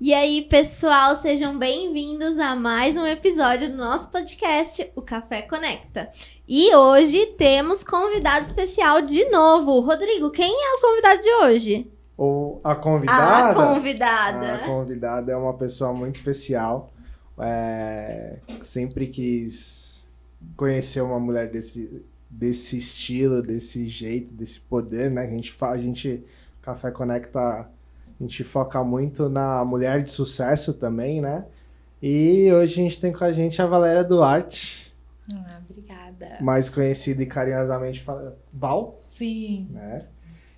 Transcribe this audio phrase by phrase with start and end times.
[0.00, 6.08] E aí, pessoal, sejam bem-vindos a mais um episódio do nosso podcast, o Café Conecta.
[6.46, 9.80] E hoje temos convidado especial de novo.
[9.80, 11.92] Rodrigo, quem é o convidado de hoje?
[12.16, 13.50] Ou a convidada?
[13.50, 14.54] A convidada.
[14.54, 16.92] A convidada é uma pessoa muito especial.
[17.36, 20.08] É, sempre quis
[20.56, 25.22] conhecer uma mulher desse, desse estilo, desse jeito, desse poder, né?
[25.22, 26.24] A gente, a gente
[26.62, 27.68] Café Conecta
[28.20, 31.44] a gente foca muito na mulher de sucesso também, né?
[32.02, 34.92] E hoje a gente tem com a gente a Valéria Duarte.
[35.32, 36.38] Ah, obrigada.
[36.40, 38.04] Mais conhecida e carinhosamente
[38.52, 39.00] Val.
[39.08, 39.68] Sim.
[39.70, 40.02] Né?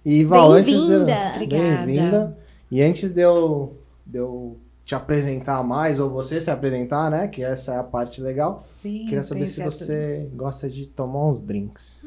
[0.04, 0.94] E Val, antes de...
[0.94, 1.46] Obrigada.
[1.46, 2.38] Bem-vinda.
[2.70, 7.28] E antes de eu, de eu te apresentar mais, ou você se apresentar, né?
[7.28, 8.66] Que essa é a parte legal.
[8.72, 9.04] Sim.
[9.04, 12.02] Queria saber se você gosta de tomar uns drinks.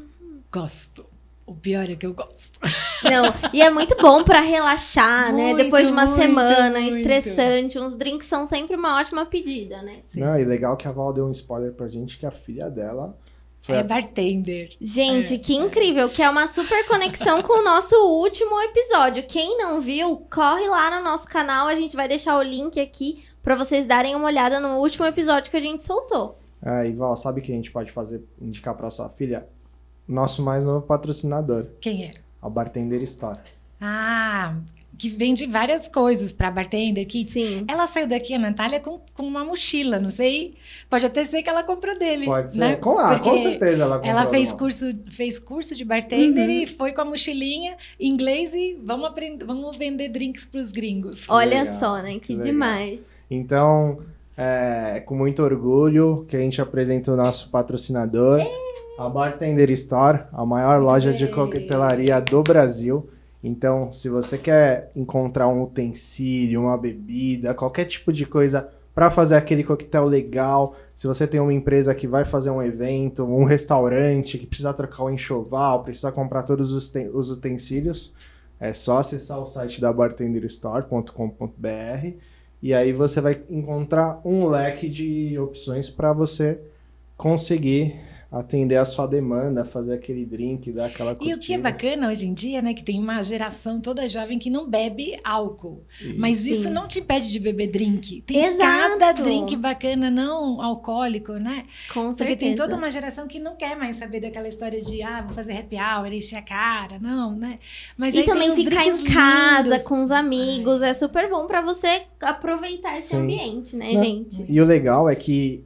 [0.52, 1.06] Gosto.
[1.46, 2.58] O pior é que eu gosto.
[3.04, 5.64] Não, e é muito bom para relaxar, muito, né?
[5.64, 6.96] Depois de uma muito, semana muito.
[6.96, 9.98] estressante, uns drinks são sempre uma ótima pedida, né?
[10.02, 10.20] Sim.
[10.20, 13.14] Não, e legal que a Val deu um spoiler pra gente que a filha dela
[13.66, 14.70] é bartender.
[14.78, 19.24] Gente, é, que incrível, que é uma super conexão com o nosso último episódio.
[19.26, 23.24] Quem não viu, corre lá no nosso canal, a gente vai deixar o link aqui
[23.42, 26.38] para vocês darem uma olhada no último episódio que a gente soltou.
[26.62, 29.46] É, e Val, sabe o que a gente pode fazer, indicar para sua filha?
[30.06, 31.66] Nosso mais novo patrocinador.
[31.80, 32.10] Quem é?
[32.40, 33.38] A Bartender Store.
[33.80, 34.54] Ah,
[34.96, 37.32] que vende várias coisas para bartender kits.
[37.32, 37.64] Sim.
[37.68, 40.54] Ela saiu daqui, a Natália, com, com uma mochila, não sei.
[40.88, 42.26] Pode até ser que ela comprou dele.
[42.26, 42.60] Pode ser.
[42.60, 42.76] Né?
[42.76, 44.12] Com, ah, com certeza ela comprou.
[44.12, 46.62] Ela fez curso, fez curso de bartender uhum.
[46.62, 51.28] e foi com a mochilinha inglês e vamos aprender, vamos vender drinks para os gringos.
[51.28, 52.18] Olha legal, só, né?
[52.20, 53.00] Que, que demais.
[53.30, 53.98] Então,
[54.36, 58.40] é com muito orgulho que a gente apresenta o nosso patrocinador.
[58.40, 58.63] É.
[58.96, 61.18] A Bartender Store, a maior Muito loja bem.
[61.18, 63.08] de coquetelaria do Brasil.
[63.42, 69.34] Então, se você quer encontrar um utensílio, uma bebida, qualquer tipo de coisa para fazer
[69.34, 74.38] aquele coquetel legal, se você tem uma empresa que vai fazer um evento, um restaurante
[74.38, 78.14] que precisa trocar o enxoval, precisa comprar todos os, os utensílios,
[78.60, 82.12] é só acessar o site da bartenderstore.com.br
[82.62, 86.60] e aí você vai encontrar um leque de opções para você
[87.16, 87.96] conseguir
[88.34, 91.30] atender a sua demanda, fazer aquele drink, dar aquela curtida.
[91.30, 94.40] E o que é bacana hoje em dia, né, que tem uma geração toda jovem
[94.40, 95.84] que não bebe álcool.
[96.00, 96.14] Isso.
[96.18, 98.22] Mas isso não te impede de beber drink.
[98.22, 98.98] Tem Exato.
[98.98, 101.66] cada drink bacana não alcoólico, né?
[101.92, 102.38] Com Porque certeza.
[102.38, 105.52] tem toda uma geração que não quer mais saber daquela história de ah, vou fazer
[105.52, 107.60] happy hour, encher a cara, não, né?
[107.96, 110.90] Mas e também ficar em casa com os amigos, Ai.
[110.90, 113.18] é super bom para você aproveitar esse Sim.
[113.18, 114.04] ambiente, né, não.
[114.04, 114.44] gente?
[114.48, 115.64] E o legal é que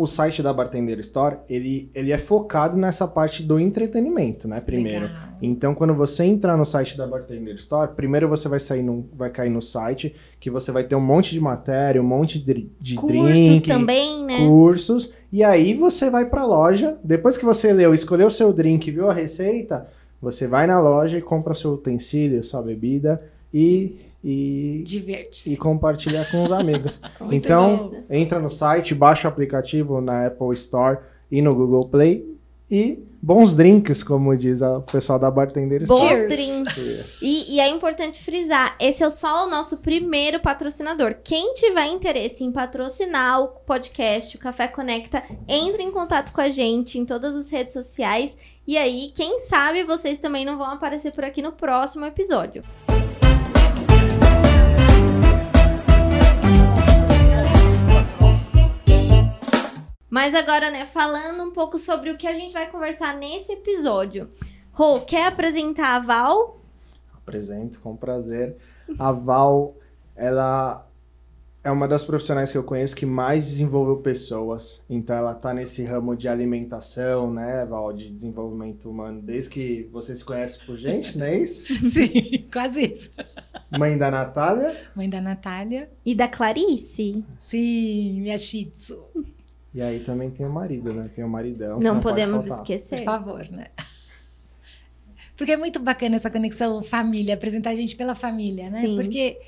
[0.00, 4.58] o site da Bartender Store, ele, ele é focado nessa parte do entretenimento, né?
[4.58, 5.04] Primeiro.
[5.04, 5.28] Legal.
[5.42, 9.28] Então, quando você entrar no site da Bartender Store, primeiro você vai sair no, vai
[9.28, 12.94] cair no site, que você vai ter um monte de matéria, um monte de, de
[12.94, 14.38] cursos drink, também, né?
[14.38, 15.12] Cursos.
[15.30, 18.90] E aí você vai para a loja, depois que você leu, escolheu o seu drink,
[18.90, 19.86] viu a receita,
[20.20, 23.22] você vai na loja e compra seu utensílio, sua bebida
[23.52, 24.84] e e,
[25.46, 27.00] e compartilhar com os amigos.
[27.32, 30.98] então, entra no site, baixa o aplicativo na Apple Store
[31.30, 32.30] e no Google Play
[32.70, 37.18] e bons drinks, como diz o pessoal da Bartender Bons drinks.
[37.20, 41.16] E, e, é importante frisar, esse é só o nosso primeiro patrocinador.
[41.24, 46.48] Quem tiver interesse em patrocinar o podcast, o Café Conecta, entre em contato com a
[46.48, 48.36] gente em todas as redes sociais.
[48.66, 52.62] E aí, quem sabe vocês também não vão aparecer por aqui no próximo episódio.
[60.10, 64.28] Mas agora, né, falando um pouco sobre o que a gente vai conversar nesse episódio.
[64.72, 66.60] Rô, quer apresentar a Val?
[67.14, 68.56] Apresento, com prazer.
[68.98, 69.76] A Val,
[70.16, 70.84] ela
[71.62, 74.82] é uma das profissionais que eu conheço que mais desenvolveu pessoas.
[74.90, 80.16] Então ela tá nesse ramo de alimentação, né, Val, de desenvolvimento humano, desde que você
[80.16, 81.72] se conhece por gente, não é isso?
[81.88, 83.10] Sim, quase isso.
[83.70, 84.74] Mãe da Natália.
[84.96, 85.88] Mãe da Natália.
[86.04, 87.22] E da Clarice.
[87.38, 88.98] Sim, minha shih tzu.
[89.72, 91.08] E aí também tem o marido, né?
[91.14, 91.78] Tem o maridão.
[91.78, 92.98] Não, não podemos esquecer.
[92.98, 93.66] Por favor, né?
[95.36, 98.82] Porque é muito bacana essa conexão família, apresentar a gente pela família, né?
[98.82, 98.96] Sim.
[98.96, 99.38] Porque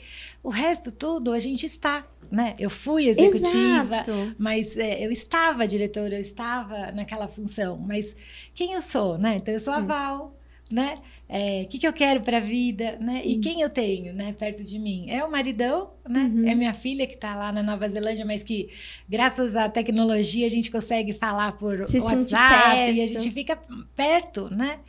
[0.43, 2.55] o resto tudo a gente está, né?
[2.59, 4.35] Eu fui executiva, Exato.
[4.39, 7.77] mas é, eu estava diretora, eu estava naquela função.
[7.77, 8.17] Mas
[8.55, 9.37] quem eu sou, né?
[9.37, 10.35] Então eu sou a Val,
[10.73, 10.97] né?
[11.35, 13.23] é, o que, que eu quero para a vida, né?
[13.25, 15.07] E quem eu tenho, né, perto de mim?
[15.09, 16.31] É o maridão, né?
[16.31, 16.47] Uhum.
[16.47, 18.69] É minha filha que está lá na Nova Zelândia, mas que
[19.09, 23.59] graças à tecnologia a gente consegue falar por Se WhatsApp e a gente fica
[23.97, 24.81] perto, né?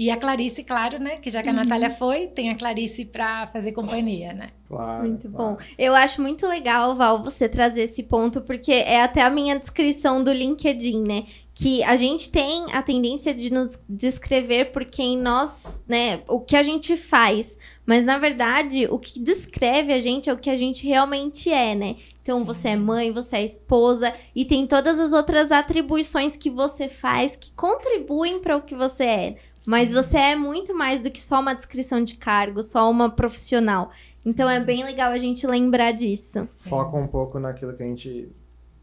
[0.00, 1.18] E a Clarice, claro, né?
[1.18, 1.58] Que já que a Uhum.
[1.58, 4.46] Natália foi, tem a Clarice para fazer companhia, né?
[4.66, 5.06] Claro.
[5.06, 5.56] Muito claro.
[5.56, 5.62] bom.
[5.76, 10.24] Eu acho muito legal, Val, você trazer esse ponto, porque é até a minha descrição
[10.24, 11.26] do LinkedIn, né?
[11.54, 16.22] Que a gente tem a tendência de nos descrever por quem nós, né?
[16.26, 17.58] O que a gente faz.
[17.84, 21.74] Mas, na verdade, o que descreve a gente é o que a gente realmente é,
[21.74, 21.96] né?
[22.22, 26.88] Então, você é mãe, você é esposa e tem todas as outras atribuições que você
[26.88, 29.36] faz que contribuem para o que você é.
[29.66, 29.94] Mas Sim.
[29.94, 33.90] você é muito mais do que só uma descrição de cargo, só uma profissional.
[34.24, 36.48] Então é bem legal a gente lembrar disso.
[36.54, 38.30] Foca um pouco naquilo que a gente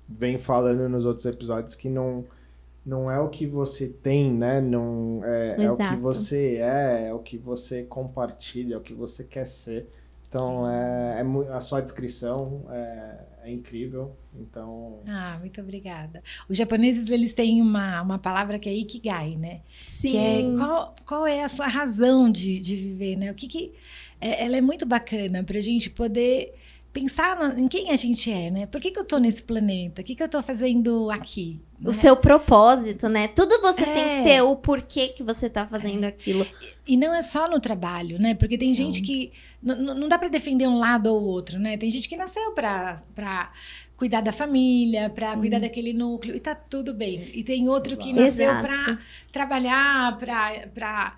[0.07, 2.25] vem falando nos outros episódios, que não,
[2.85, 4.61] não é o que você tem, né?
[4.61, 8.93] Não, é, é o que você é, é o que você compartilha, é o que
[8.93, 9.87] você quer ser.
[10.27, 14.15] Então, é, é a sua descrição é, é incrível.
[14.39, 16.23] Então, Ah, muito obrigada.
[16.47, 19.61] Os japoneses, eles têm uma, uma palavra que é ikigai, né?
[19.81, 20.11] Sim.
[20.11, 23.31] Que é qual, qual é a sua razão de, de viver, né?
[23.31, 23.73] O que que...
[24.21, 26.53] é- ela é muito bacana pra gente poder
[26.93, 28.65] pensar em quem a gente é, né?
[28.65, 30.01] Por que, que eu tô nesse planeta?
[30.01, 31.59] O que, que eu tô fazendo aqui?
[31.79, 31.91] O né?
[31.93, 33.27] seu propósito, né?
[33.27, 34.17] Tudo você tem É.
[34.17, 36.43] que ter o porquê que você tá fazendo aquilo.
[36.87, 38.33] E não é só no trabalho, né?
[38.33, 39.31] Porque tem gente que.
[39.61, 41.77] Não dá para defender um lado ou outro, né?
[41.77, 43.51] Tem gente que nasceu para
[43.97, 47.29] cuidar da família, para cuidar daquele núcleo, e tá tudo bem.
[47.33, 48.21] E tem outro que Exato.
[48.21, 48.61] nasceu Exato.
[48.67, 48.99] para
[49.31, 51.17] trabalhar, para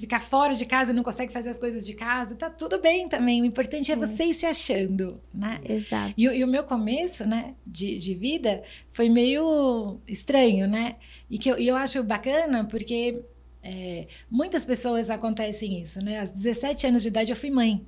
[0.00, 3.40] ficar fora de casa não consegue fazer as coisas de casa, tá tudo bem também.
[3.40, 5.60] O importante é, você ir se achando, né?
[5.68, 6.14] Exato.
[6.16, 10.96] E, o- e o meu começo, né, de, de vida foi meio estranho, né?
[11.30, 13.20] E que eu, e eu acho bacana porque
[13.62, 16.18] é, muitas pessoas acontecem isso, né?
[16.18, 17.86] Aos 17 anos de idade eu fui mãe.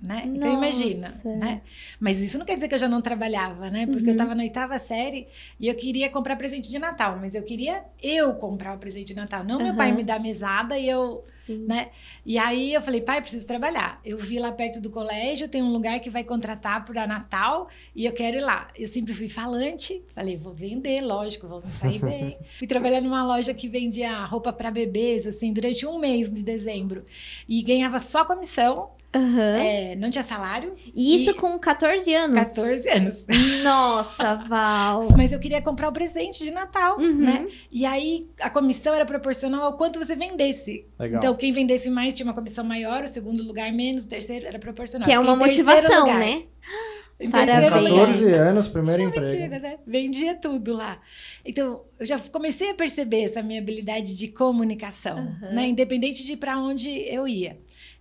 [0.00, 0.30] Né?
[0.34, 1.34] Então imagina, Nossa.
[1.36, 1.62] né?
[1.98, 3.86] Mas isso não quer dizer que eu já não trabalhava, né?
[3.86, 4.12] Porque eu Uhum.
[4.12, 5.26] estava na oitava série
[5.58, 9.14] e eu queria comprar presente de Natal, mas eu queria eu comprar o presente de
[9.14, 9.76] Natal, não meu Aham.
[9.76, 11.64] pai me dar mesada e eu Sim.
[11.66, 11.90] né?
[12.24, 14.00] E aí eu falei, pai, preciso trabalhar.
[14.04, 18.04] Eu vi lá perto do colégio, tem um lugar que vai contratar para Natal e
[18.04, 18.68] eu quero ir lá.
[18.76, 22.36] Eu sempre fui falante, falei, vou vender, lógico, vou me sair bem.
[22.58, 27.04] fui trabalhar numa loja que vendia roupa para bebês, assim, durante um mês de dezembro.
[27.48, 29.56] E ganhava só comissão, Aham.
[29.58, 32.38] é, não tinha salário, E isso E- com 14 anos?
[32.54, 33.26] 14 anos.
[33.64, 35.00] Nossa, Val.
[35.16, 37.14] Mas eu queria comprar o presente de Natal, Uhum.
[37.16, 37.46] né?
[37.70, 40.86] E aí a comissão era proporcional ao quanto você vendesse.
[40.98, 41.18] legal.
[41.18, 44.58] Então, quem vendesse mais tinha uma comissão maior, o segundo lugar menos, o terceiro era
[44.58, 45.06] proporcional.
[45.06, 46.42] Que é uma motivação, lugar- né?
[47.18, 47.60] Em Parabéns.
[47.70, 48.06] terceiro lugar.
[48.08, 49.62] 14 anos, primeiro Mentira, emprego.
[49.62, 49.78] né?
[49.86, 51.00] Vendia tudo lá.
[51.46, 55.54] Então, eu já comecei a perceber essa minha habilidade de comunicação, Aham.
[55.54, 55.66] né?
[55.66, 57.56] Independente de para onde eu ia.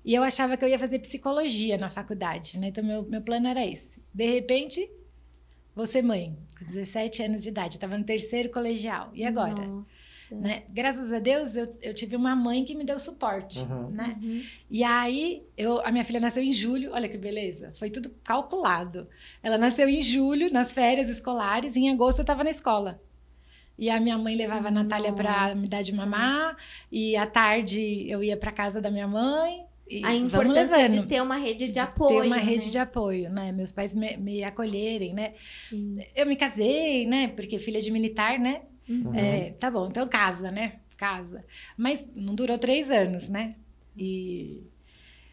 [0.06, 2.68] E eu achava que eu ia fazer psicologia na faculdade, né?
[2.68, 4.00] Então, meu, meu plano era esse.
[4.14, 4.88] De repente,
[5.76, 7.74] vou ser mãe, com 17 anos de idade.
[7.76, 9.10] Eu estava no terceiro colegial.
[9.16, 9.68] E agora?
[10.32, 10.64] Né?
[10.70, 13.90] Graças a Deus, eu, eu tive uma mãe que me deu suporte, Uhum.
[13.92, 14.18] né?
[14.22, 14.44] Uhum.
[14.72, 19.08] E aí, eu, a minha filha nasceu em julho, olha que beleza, foi tudo calculado.
[19.44, 23.00] Ela nasceu em julho, nas férias escolares, e em agosto eu estava na escola.
[23.78, 26.58] E a minha mãe levava a Natália para me dar de mamar,
[26.92, 29.66] e à tarde eu ia para casa da minha mãe.
[29.88, 32.22] E A importância de ter uma rede de, De apoio.
[32.22, 32.72] ter uma rede né?
[32.72, 33.52] de apoio, né?
[33.52, 35.34] Meus pais me, me acolherem, né?
[35.70, 35.94] Sim.
[36.16, 37.28] Eu me casei, né?
[37.28, 38.64] Porque filha de militar, né?
[38.90, 39.14] Uhum.
[39.14, 40.80] É, tá bom, então casa, né?
[40.98, 41.46] Casa.
[41.78, 43.56] Mas não durou três anos, né?
[43.96, 44.64] E...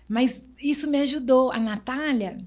[0.08, 1.50] Mas isso me ajudou.
[1.50, 2.38] A Natália,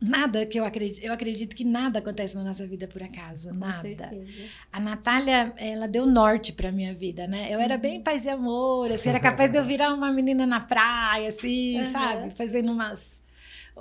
[0.00, 3.56] nada que eu acredito, eu acredito que nada acontece na nossa vida por acaso, Com
[3.56, 3.82] nada.
[3.82, 4.42] certeza.
[4.72, 7.48] A Natália, ela deu norte pra minha vida, né?
[7.52, 7.80] Eu era Uhum.
[7.80, 11.78] bem paz e amor, assim, era capaz de eu virar uma menina na praia, assim,
[11.78, 11.84] Uhum.
[11.86, 12.30] sabe?
[12.34, 13.22] Fazendo umas,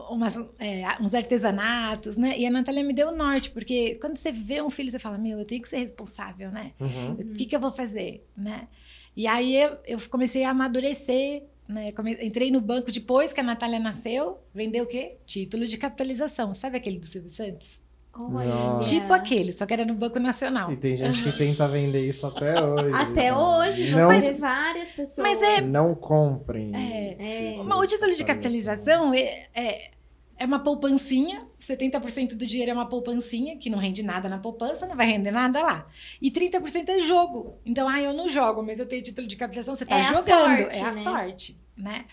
[0.10, 2.38] umas, é, uns artesanatos, né?
[2.38, 5.40] E a Natália me deu norte, porque quando você vê um filho, você fala, meu,
[5.40, 6.72] eu tenho que ser responsável, né?
[6.80, 7.14] Uhum.
[7.14, 8.68] O que, que eu vou fazer, né?
[9.16, 11.92] E aí eu, eu comecei a amadurecer, né?
[11.92, 15.18] Come- entrei no banco depois que a Natália nasceu, vendeu o quê?
[15.26, 16.54] Título de capitalização.
[16.56, 17.82] Sabe aquele do Silvio Santos?
[18.18, 18.90] Nossa.
[18.90, 20.72] Tipo aquele, só que era no Banco Nacional.
[20.72, 22.92] E tem gente que tenta vender isso até hoje.
[22.96, 25.20] Até hoje, Não, vê várias pessoas.
[25.28, 26.72] Mas é- não comprem.
[26.76, 27.58] É.
[27.60, 27.64] É.
[27.64, 29.92] Mas o título de capitalização é, é,
[30.38, 34.86] é uma poupancinha, 70% do dinheiro é uma poupancinha, que não rende nada na poupança,
[34.86, 35.88] não vai render nada lá.
[36.22, 37.58] E 30% é jogo.
[37.66, 40.14] Então, ah, eu não jogo, mas eu tenho título de capitalização, você está É a
[40.14, 40.26] jogando.
[40.60, 41.04] sorte, é a né?
[41.04, 42.06] sorte, né?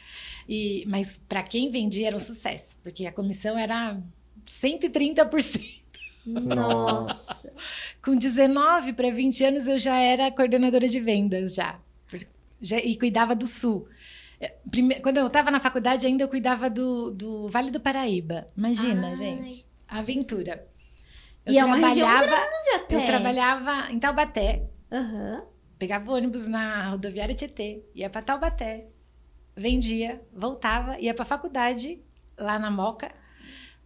[0.48, 3.98] E, mas para quem vendia era um sucesso, porque a comissão era
[4.46, 5.82] 130%.
[6.26, 7.54] Nossa.
[8.02, 11.78] Com 19 para 20 anos eu já era coordenadora de vendas já,
[12.60, 13.86] já- e cuidava do Sul.
[14.44, 18.46] É, prime- Quando eu estava na faculdade ainda eu cuidava do, do Vale do Paraíba.
[18.56, 19.16] Imagina, Ai.
[19.16, 20.66] gente, a aventura.
[21.46, 22.96] Eu E é trabalhava, grande até.
[22.96, 25.42] eu trabalhava em Taubaté, Aham.
[25.78, 28.86] pegava ônibus na rodoviária Tietê, ia para Taubaté,
[29.56, 32.00] vendia, voltava, ia para faculdade
[32.38, 33.12] lá na Moca,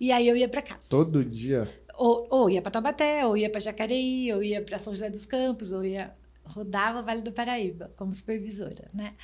[0.01, 0.89] e aí eu ia para casa.
[0.91, 1.69] Todo dia?
[1.95, 5.27] Ou, ou ia para Taubaté, ou ia para Jacareí, ou ia para São José dos
[5.27, 9.15] Campos, ou ia rodava o Vale do Paraíba como supervisora, né?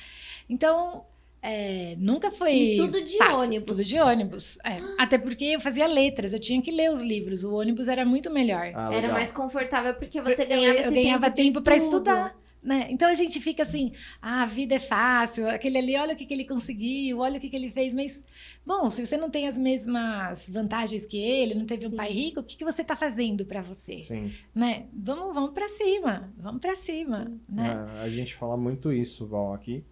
[0.49, 1.05] Então,
[1.47, 2.53] é, nunca foi.
[2.55, 3.65] E tudo de fácil, ônibus.
[3.67, 4.57] Tudo de ônibus.
[4.65, 4.79] É.
[4.97, 7.43] Até porque eu fazia letras, eu tinha que ler os livros.
[7.43, 8.71] O ônibus era muito melhor.
[8.73, 12.35] Ah, Era mais confortável porque você eu, ganhava eu esse ganhava tempo, para estudar.
[12.63, 12.87] Né?
[12.89, 16.25] Então a gente fica assim, ah, a vida é fácil, aquele ali, olha o que,
[16.25, 18.23] que ele conseguiu, olha o que, que ele fez, mas,
[18.65, 21.95] bom, se você não tem as mesmas vantagens que ele, não teve um Sim.
[21.95, 24.01] pai rico, o que, que você está fazendo para você?
[24.01, 24.31] Sim.
[24.55, 24.87] Né?
[24.91, 27.87] Vamos, vamos para cima, vamos para cima, né?
[27.97, 29.83] É, a gente fala muito isso, Val, aqui,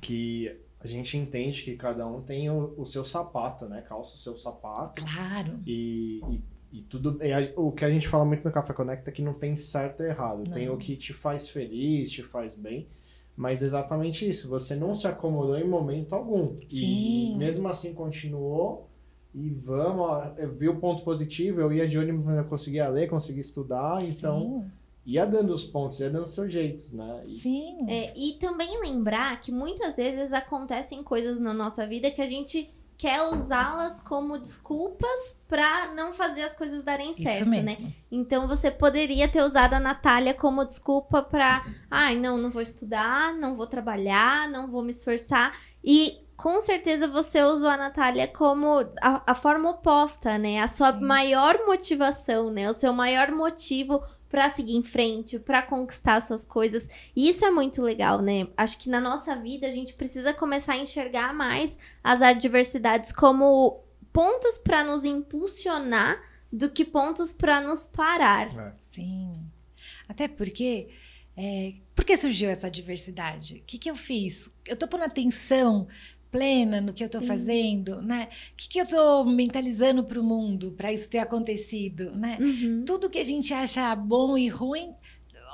[0.00, 3.82] que a gente entende que cada um tem o, o seu sapato, né?
[3.88, 5.58] Calça o seu sapato Claro.
[5.66, 7.18] e, e, e tudo.
[7.22, 9.54] e a- o que a gente fala muito no Café Conecta é que não tem
[9.56, 10.44] certo e errado.
[10.50, 10.74] Tem Não.
[10.74, 12.86] o que te faz feliz, te faz bem.
[13.36, 16.56] Mas exatamente isso, você não se acomodou em momento algum.
[16.70, 17.36] E, Sim.
[17.36, 18.88] mesmo assim continuou.
[19.34, 23.06] E vamos, eu vi o ponto positivo, eu ia de ônibus, mas eu conseguia ler,
[23.10, 24.64] conseguia estudar, então
[25.06, 27.22] ia dando os pontos, ia dando os seus jeitos, né?
[27.28, 27.86] E- Sim.
[27.88, 32.68] É, e também lembrar que muitas vezes acontecem coisas na nossa vida que a gente
[32.98, 37.60] quer usá-las como desculpas pra não fazer as coisas darem certo, Isso né?
[37.62, 37.94] mesmo.
[38.10, 43.34] Então você poderia ter usado a Natália como desculpa pra, ai, não, não vou estudar,
[43.34, 45.54] não vou trabalhar, não vou me esforçar.
[45.84, 50.60] E com certeza você usou a Natália como a, a forma oposta, né?
[50.60, 51.00] A sua Sim.
[51.00, 52.68] maior motivação, né?
[52.70, 56.88] O seu maior motivo pra seguir em frente, pra conquistar suas coisas.
[57.14, 58.48] E isso é muito legal, né?
[58.56, 63.80] Acho que na nossa vida a gente precisa começar a enxergar mais as adversidades como
[64.12, 66.20] pontos pra nos impulsionar
[66.52, 68.48] do que pontos pra nos parar.
[68.56, 68.74] É.
[68.78, 69.40] Sim.
[70.08, 70.88] Até porque.
[71.38, 73.58] É, por que surgiu essa diversidade?
[73.58, 74.48] O que, que eu fiz?
[74.66, 75.86] Eu tô pondo atenção
[76.30, 77.26] plena no que eu Sim.
[77.26, 78.28] fazendo, né?
[78.52, 82.38] O que, que eu tô mentalizando para o mundo para isso ter acontecido, né?
[82.40, 82.84] Uhum.
[82.86, 84.94] Tudo que a gente acha bom e ruim,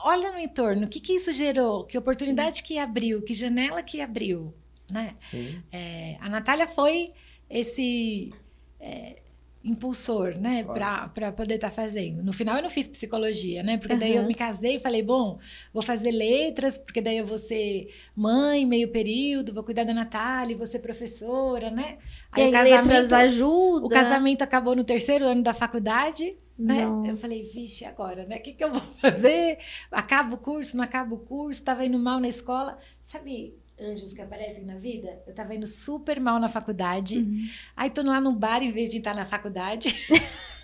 [0.05, 0.87] olha no entorno.
[0.87, 1.85] O que, que isso gerou?
[1.85, 3.23] Que oportunidade que abriu?
[3.23, 4.53] Que janela que abriu,
[4.91, 5.15] né?
[5.17, 5.63] Sim.
[5.71, 7.13] É, a Natália foi
[7.49, 8.33] esse
[8.81, 9.22] é,
[9.65, 11.11] impulsor, né, Claro.
[11.15, 12.23] para poder estar fazendo.
[12.23, 15.39] No final eu não fiz psicologia, né, porque daí eu me casei e falei, bom,
[15.73, 20.57] vou fazer letras, porque daí eu vou ser mãe, meio período, vou cuidar da Natália,
[20.57, 21.99] vou ser professora, né.
[22.37, 23.87] E aí, letras ajuda.
[23.87, 26.85] o casamento acabou no terceiro ano da faculdade, né?
[26.87, 27.11] Nossa.
[27.11, 28.37] Eu falei, vixe, agora, né?
[28.37, 29.59] O que, que eu vou fazer?
[29.91, 32.79] Acaba o curso, não acaba o curso, tava indo mal na escola.
[33.03, 35.23] Sabe, anjos que aparecem na vida?
[35.27, 37.19] Eu tava indo super mal na faculdade.
[37.19, 37.47] Uhum.
[37.77, 39.95] Aí tô lá no bar em vez de estar na faculdade.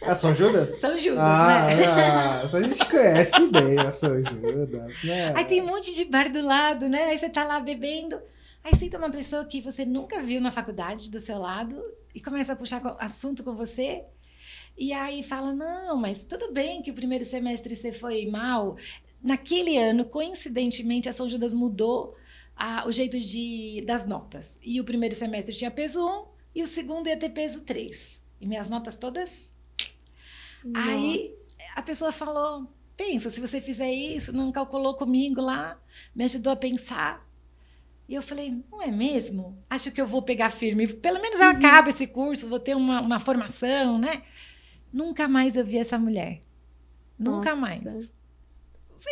[0.00, 0.78] Ah, São Judas?
[0.78, 1.87] São Judas, ah, né?
[1.87, 5.34] ah, então a gente conhece bem a São Judas, né?
[5.37, 7.06] Aí tem um monte de bar do lado, né?
[7.06, 8.16] Aí você tá lá bebendo.
[8.62, 11.82] Aí senta uma pessoa que você nunca viu na faculdade do seu lado
[12.14, 14.04] e começa a puxar assunto com você.
[14.76, 18.76] E aí fala: Não, mas tudo bem que o primeiro semestre você foi mal.
[19.22, 22.16] Naquele ano, coincidentemente, a São Judas mudou
[22.59, 24.59] a- o jeito de, das notas.
[24.62, 28.23] E o primeiro semestre tinha peso 1 e o segundo ia ter peso 3.
[28.41, 29.50] E minhas notas todas
[30.75, 31.33] Aí
[31.75, 35.81] a pessoa falou: pensa, se você fizer isso, não calculou comigo lá,
[36.15, 37.27] me ajudou a pensar.
[38.09, 39.57] E eu falei: não é mesmo?
[39.69, 40.87] Acho que eu vou pegar firme.
[40.88, 44.23] Pelo menos eu acabo esse curso, vou ter uma, uma formação, né?
[44.93, 46.41] Nunca mais eu vi essa mulher.
[47.19, 47.57] Nunca Nossa.
[47.57, 48.11] mais.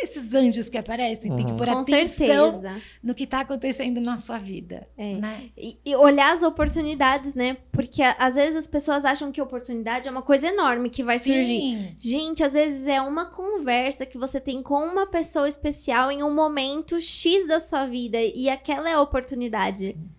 [0.01, 1.57] Esses anjos que aparecem, tem que Uhum.
[1.57, 2.81] pôr Com atenção certeza.
[3.03, 4.87] no que está acontecendo na sua vida.
[4.97, 5.15] É.
[5.15, 5.49] Né?
[5.57, 7.57] E, e olhar as oportunidades, né?
[7.71, 11.17] Porque a- às vezes as pessoas acham que oportunidade é uma coisa enorme que vai
[11.19, 11.79] surgir.
[11.79, 11.95] Sim.
[11.97, 16.33] Gente, às vezes é uma conversa que você tem com uma pessoa especial em um
[16.33, 18.17] momento X da sua vida.
[18.21, 19.87] E aquela é a oportunidade.
[19.87, 20.09] Sim.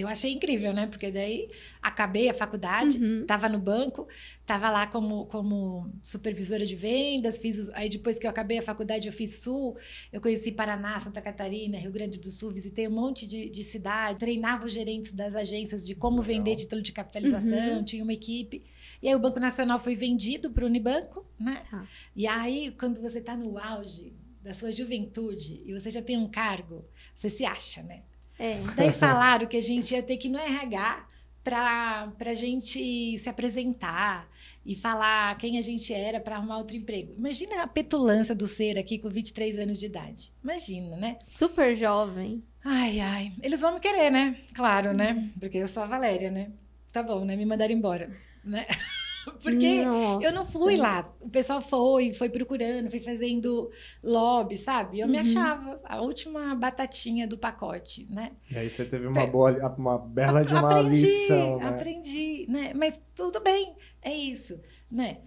[0.00, 0.86] Eu achei incrível, né?
[0.86, 1.48] Porque daí
[1.82, 3.22] acabei a faculdade, Uhum.
[3.22, 4.06] estava no banco,
[4.40, 8.62] estava lá como, como supervisora de vendas, fiz os- aí depois que eu acabei a
[8.62, 9.76] faculdade eu fiz Sul,
[10.12, 14.18] eu conheci Paraná, Santa Catarina, Rio Grande do Sul, visitei um monte de, de cidade,
[14.18, 16.26] treinava os gerentes das agências de como Legal.
[16.36, 17.84] vender título de capitalização, Uhum.
[17.84, 18.62] tinha uma equipe.
[19.02, 21.64] E aí o Banco Nacional foi vendido para o Unibanco, né?
[21.70, 21.86] Tá.
[22.14, 24.12] E aí, quando você está no auge
[24.42, 26.84] da sua juventude e você já tem um cargo,
[27.14, 28.02] você se acha, né?
[28.38, 28.58] É.
[28.74, 31.06] Daí falaram que a gente ia ter que ir no RH
[31.42, 34.28] para a gente se apresentar
[34.64, 37.14] e falar quem a gente era para arrumar outro emprego.
[37.16, 40.32] Imagina a petulância do ser aqui com 23 anos de idade.
[40.42, 41.18] Imagina, né?
[41.28, 42.42] Super jovem.
[42.64, 43.32] Ai, ai.
[43.40, 44.40] Eles vão me querer, né?
[44.52, 45.30] Claro, né?
[45.38, 46.50] Porque eu sou a Valéria, né?
[46.92, 47.36] Tá bom, né?
[47.36, 48.10] Me mandaram embora,
[48.44, 48.66] né?
[49.42, 50.26] Porque Nossa.
[50.26, 51.12] eu não fui lá.
[51.20, 53.70] O pessoal foi, foi procurando, foi fazendo
[54.02, 55.00] lobby, sabe?
[55.00, 55.20] Eu me Uhum.
[55.20, 58.32] achava a última batatinha do pacote, né?
[58.50, 61.68] E aí você teve uma boa, uma bela de uma aprendi, lição, né?
[61.68, 62.72] aprendi, né?
[62.74, 65.18] Mas tudo bem, é isso, né?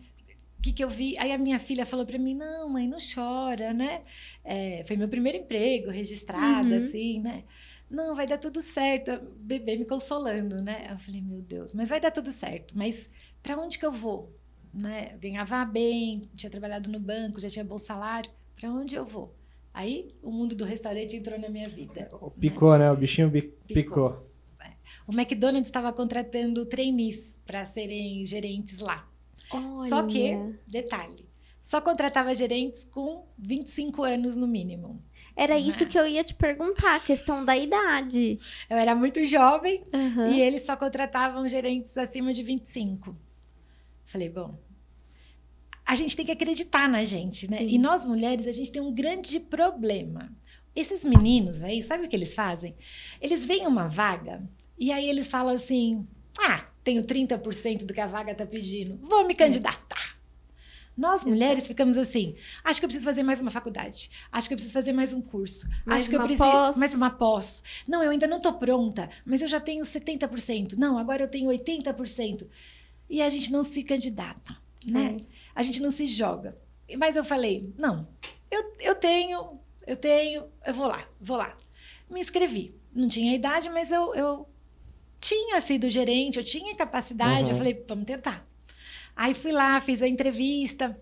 [0.60, 1.15] O que, que eu vi?
[1.20, 4.03] Aí a minha filha falou para mim: não, mãe, não chora, né?
[4.44, 6.77] É, foi meu primeiro emprego, registrada, Uhum.
[6.77, 7.46] assim, né?
[7.89, 9.12] Não, vai dar tudo certo.
[9.38, 10.88] Bebê me consolando, né?
[10.91, 12.77] Eu falei: meu Deus, mas vai dar tudo certo.
[12.77, 13.10] Mas
[13.41, 14.36] para onde que eu vou?
[14.74, 15.10] Né?
[15.13, 18.29] Eu ganhava bem, tinha trabalhado no banco, já tinha bom salário.
[18.55, 19.36] Para onde eu vou?
[19.74, 22.10] Aí o mundo do restaurante entrou na minha vida.
[22.39, 22.91] Picou, né?
[22.91, 24.10] O bichinho bi- Picou.
[24.12, 24.29] picou.
[25.08, 29.08] O McDonald's estava contratando trainees para serem gerentes lá.
[29.88, 30.60] Só que, Olha.
[30.67, 31.27] detalhe,
[31.60, 35.03] só contratava gerentes com 25 anos no mínimo.
[35.39, 38.38] Era isso que eu ia te perguntar, a questão da idade.
[38.69, 40.31] Eu era muito jovem Aham.
[40.31, 43.15] e eles só contratavam gerentes acima de 25.
[44.05, 44.60] Falei, bom,
[45.86, 47.60] a gente tem que acreditar na gente, né?
[47.60, 47.69] Sim.
[47.69, 50.29] E nós mulheres, a gente tem um grande problema.
[50.75, 52.75] Esses meninos aí, sabe o que eles fazem?
[53.22, 54.43] Eles veem uma vaga
[54.77, 56.05] e aí eles falam assim:
[56.38, 60.18] ah, tenho 30% do que a vaga tá pedindo, vou me candidatar.
[61.00, 64.58] Nós mulheres ficamos assim, acho que eu preciso fazer mais uma faculdade, acho que eu
[64.58, 66.77] preciso fazer mais um curso, Mais acho que eu uma preciso pós.
[66.77, 67.63] mais uma pós.
[67.88, 70.74] Não, eu ainda não tô pronta, mas eu já tenho 70%.
[70.74, 72.46] Não, agora eu tenho 80%.
[73.10, 75.18] E a gente não se candidata, né?
[75.56, 76.58] A gente não se joga.
[76.98, 78.06] Mas eu falei, não,
[78.51, 81.56] eu, eu tenho, eu tenho, eu vou lá, vou lá.
[82.10, 82.75] Me inscrevi.
[82.94, 84.50] Não tinha idade, mas eu, eu
[85.22, 87.46] tinha sido gerente, eu tinha capacidade.
[87.46, 87.51] Uhum.
[87.51, 88.46] Eu falei, vamos tentar.
[89.19, 90.97] Aí fui lá, fiz a entrevista.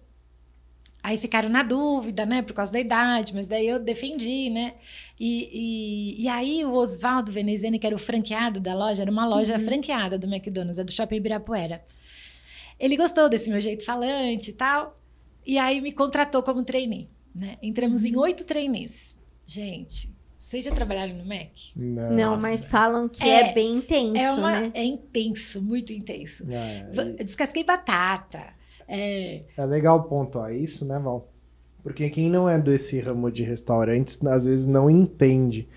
[1.03, 4.73] Aí ficaram na dúvida, né, por causa da idade, mas daí eu defendi, né?
[5.19, 9.27] E, e, e aí o Oswaldo Veneziani, que era o franqueado da loja, era uma
[9.27, 11.85] loja franqueada do McDonald's, a do Shopping Ibirapuera.
[12.79, 14.99] Ele gostou desse meu jeito falante e tal,
[15.45, 17.59] e aí me contratou como trainee, né?
[17.61, 19.15] Entramos em oito trainees.
[19.45, 21.49] Gente, vocês já trabalharam no Mac?
[21.75, 24.71] Não, mas falam que é, É, bem intenso, É, uma, né?
[24.73, 26.43] é intenso, muito intenso.
[26.49, 28.41] É, Eu descasquei batata.
[28.87, 31.27] É, É legal pontuar isso, né, Val?
[31.83, 35.67] Porque quem não é desse ramo de restaurantes, às vezes não entende.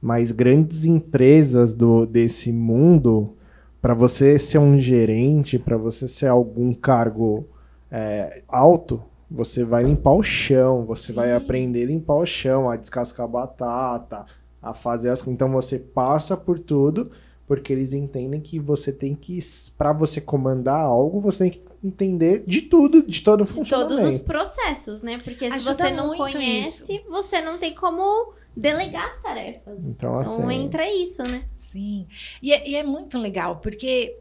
[0.00, 3.36] Mas grandes empresas do, desse mundo,
[3.82, 7.48] para você ser um gerente, para você ser algum cargo
[7.90, 11.34] é, alto, você vai limpar o chão, você vai Sim.
[11.34, 14.24] aprender a limpar o chão, a descascar batata,
[14.62, 17.10] a fazer as Então você passa por tudo,
[17.46, 19.38] porque eles entendem que você tem que,
[19.76, 23.68] para você comandar algo, você tem que entender de tudo, de todo o De todos
[23.68, 24.08] funcionamento.
[24.08, 25.18] os processos, né?
[25.18, 29.86] Porque se Ajuda você não conhece, você não tem como delegar as tarefas.
[29.86, 31.44] Então, assim- entra isso, né?
[31.56, 32.06] Sim.
[32.42, 34.16] E é, e é muito legal, porque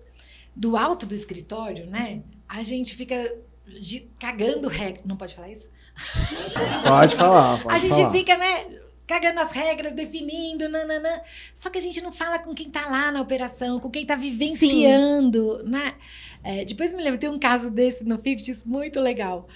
[0.55, 3.33] do alto do escritório, né, a gente fica
[3.67, 5.01] de- cagando regra.
[5.05, 5.71] Não pode falar isso?
[6.87, 8.11] Pode falar, pode a gente falar.
[8.11, 8.65] fica, né,
[9.07, 11.21] cagando as regras, definindo, nananã.
[11.53, 14.15] Só que a gente não fala com quem tá lá na operação, com quem tá
[14.15, 15.95] vivenciando, né?
[16.43, 19.47] É, depois me lembro, tem um caso desse no 50 muito legal.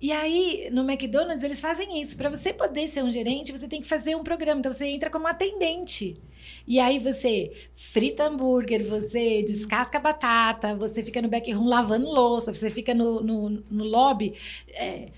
[0.00, 2.16] E aí, no McDonald's, eles fazem isso.
[2.16, 4.60] Para você poder ser um gerente, você tem que fazer um programa.
[4.60, 6.20] Então, você entra como atendente.
[6.66, 12.70] E aí, você frita hambúrguer, você descasca batata, você fica no backroom lavando louça, você
[12.70, 14.34] fica no, no, no lobby
[14.70, 15.08] é,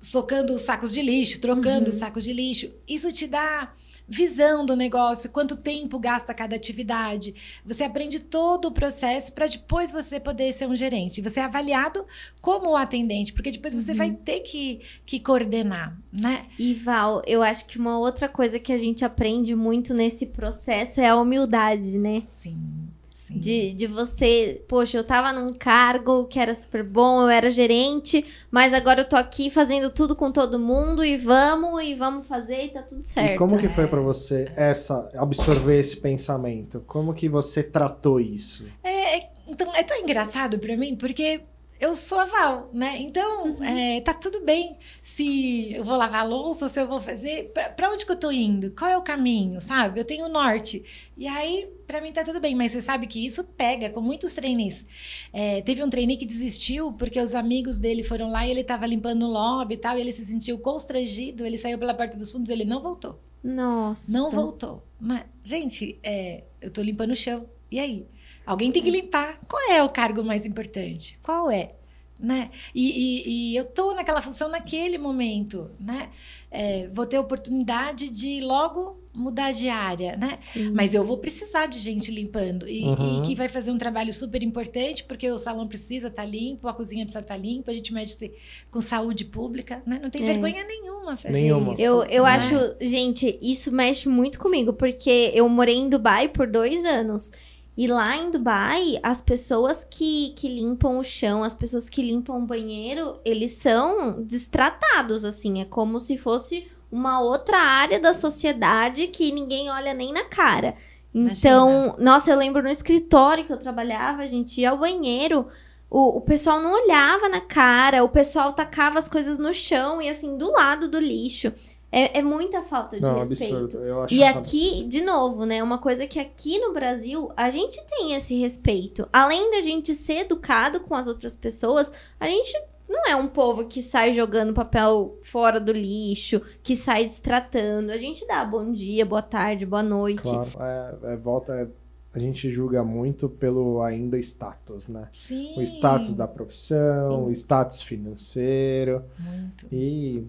[0.00, 2.70] socando os sacos de lixo, trocando os sacos de lixo.
[2.86, 3.72] Isso te dá
[4.12, 7.34] visão do negócio, quanto tempo gasta cada atividade.
[7.64, 11.22] Você aprende todo o processo para depois você poder ser um gerente.
[11.22, 12.04] Você é avaliado
[12.38, 16.44] como atendente, porque depois você vai ter que, que coordenar, né?
[16.58, 21.00] E Val, eu acho que uma outra coisa que a gente aprende muito nesse processo
[21.00, 22.20] é a humildade, né?
[22.26, 22.88] Sim,
[23.32, 23.38] sim.
[23.40, 28.24] De, de você, poxa, eu tava num cargo que era super bom, eu era gerente,
[28.50, 32.66] mas agora eu tô aqui fazendo tudo com todo mundo e vamos, e vamos fazer
[32.66, 33.34] e tá tudo certo.
[33.34, 36.82] E como que foi pra você essa absorver esse pensamento?
[36.86, 38.66] Como que você tratou isso?
[38.82, 41.40] É, é- então, é tão engraçado pra mim, porque
[41.82, 42.96] eu sou a Val, né?
[43.00, 47.00] Então, é, tá tudo bem se eu vou lavar a louça ou se eu vou
[47.00, 47.50] fazer.
[47.52, 48.70] Pra, pra onde que eu tô indo?
[48.70, 49.98] Qual é o caminho, sabe?
[49.98, 50.84] Eu tenho o norte.
[51.18, 52.54] E aí, pra mim tá tudo bem.
[52.54, 54.86] Mas você sabe que isso pega com muitos trainees.
[55.32, 58.86] É, teve um trainee que desistiu porque os amigos dele foram lá e ele tava
[58.86, 59.98] limpando o lobby e tal.
[59.98, 61.44] E ele se sentiu constrangido.
[61.44, 63.18] Ele saiu pela porta dos fundos e ele não voltou.
[63.42, 64.12] Nossa.
[64.12, 64.84] Não voltou.
[65.00, 65.24] Né?
[65.42, 67.44] Gente, é, eu tô limpando o chão.
[67.72, 68.06] E aí?
[68.46, 69.38] Alguém tem que limpar.
[69.48, 71.18] Qual é o cargo mais importante?
[71.22, 71.72] Qual é?
[72.20, 72.50] Né?
[72.72, 76.08] E, e- e eu tô naquela função naquele momento, né?
[76.52, 80.38] É, vou ter oportunidade de logo mudar de área, né?
[80.72, 83.18] Mas eu vou precisar de gente limpando e, Uhum.
[83.18, 86.72] e que vai fazer um trabalho super importante porque o salão precisa estar limpo, a
[86.72, 88.32] cozinha precisa estar limpa, a gente mede se-
[88.70, 89.98] com saúde pública, né?
[90.00, 90.26] Não tem É.
[90.26, 91.72] vergonha nenhuma fazer Nenhuma.
[91.72, 91.82] isso.
[91.82, 92.30] Eu, eu né?
[92.30, 97.32] acho, gente, isso mexe muito comigo, porque eu morei em Dubai por dois anos.
[97.76, 102.38] E lá em Dubai, as pessoas que, que limpam o chão, as pessoas que limpam
[102.38, 105.60] o banheiro, eles são destratados, assim.
[105.60, 110.74] É como se fosse uma outra área da sociedade que ninguém olha nem na cara.
[111.14, 115.46] Então, nossa, eu lembro no escritório que eu trabalhava, a gente ia ao banheiro,
[115.90, 120.08] o, o pessoal não olhava na cara, o pessoal tacava as coisas no chão e
[120.08, 121.52] assim, do lado do lixo.
[121.94, 123.54] É, é muita falta de Não, respeito.
[123.54, 123.84] absurdo.
[123.84, 125.62] Eu acho E aqui, de novo, né?
[125.62, 129.06] Uma coisa que aqui no Brasil a gente tem esse respeito.
[129.12, 132.50] Além da gente ser educado com as outras pessoas, a gente
[132.88, 137.92] não é um povo que sai jogando papel fora do lixo, que sai destratando.
[137.92, 140.22] A gente dá bom dia, boa tarde, boa noite.
[140.22, 141.52] Claro, é, é, volta.
[141.54, 141.68] é-
[142.14, 145.08] a gente julga muito pelo ainda status, né?
[145.14, 145.54] Sim.
[145.56, 147.28] O status da profissão, Sim.
[147.28, 149.02] o status financeiro.
[149.18, 149.66] Muito.
[149.72, 150.26] E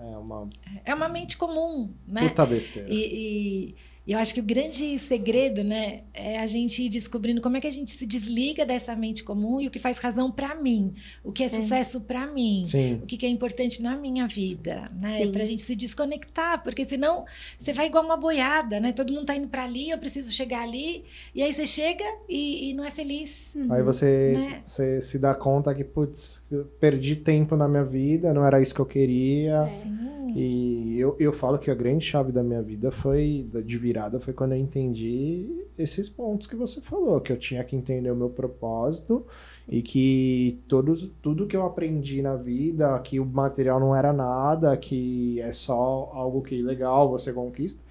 [0.00, 0.42] é uma
[0.84, 2.28] É uma mente comum, né?
[2.28, 2.88] puta besteira.
[2.90, 3.76] E, e
[4.12, 7.66] eu acho que o grande segredo, né, é a gente ir descobrindo como é que
[7.66, 11.32] a gente se desliga dessa mente comum e o que faz razão para mim, o
[11.32, 12.62] que é sucesso para mim.
[12.64, 13.00] Sim.
[13.02, 15.18] O que é importante na minha vida, né?
[15.18, 15.32] Sim.
[15.32, 17.24] Pra gente se desconectar, porque senão
[17.58, 18.92] você vai igual uma boiada, né?
[18.92, 22.70] Todo mundo tá indo para ali, eu preciso chegar ali, e aí você chega e,
[22.70, 23.56] e não é feliz.
[23.70, 24.60] Aí você, Né?
[24.62, 28.74] você se dá conta que, putz, eu perdi tempo na minha vida, não era isso
[28.74, 29.68] que eu queria.
[29.82, 30.16] Sim.
[30.36, 34.34] E eu, eu falo que a grande chave da minha vida foi, de virada, foi
[34.34, 38.28] quando eu entendi esses pontos que você falou, que eu tinha que entender o meu
[38.28, 39.24] propósito
[39.68, 44.76] e que todos, tudo que eu aprendi na vida, que o material não era nada,
[44.76, 47.82] que é só algo que é legal, você conquista,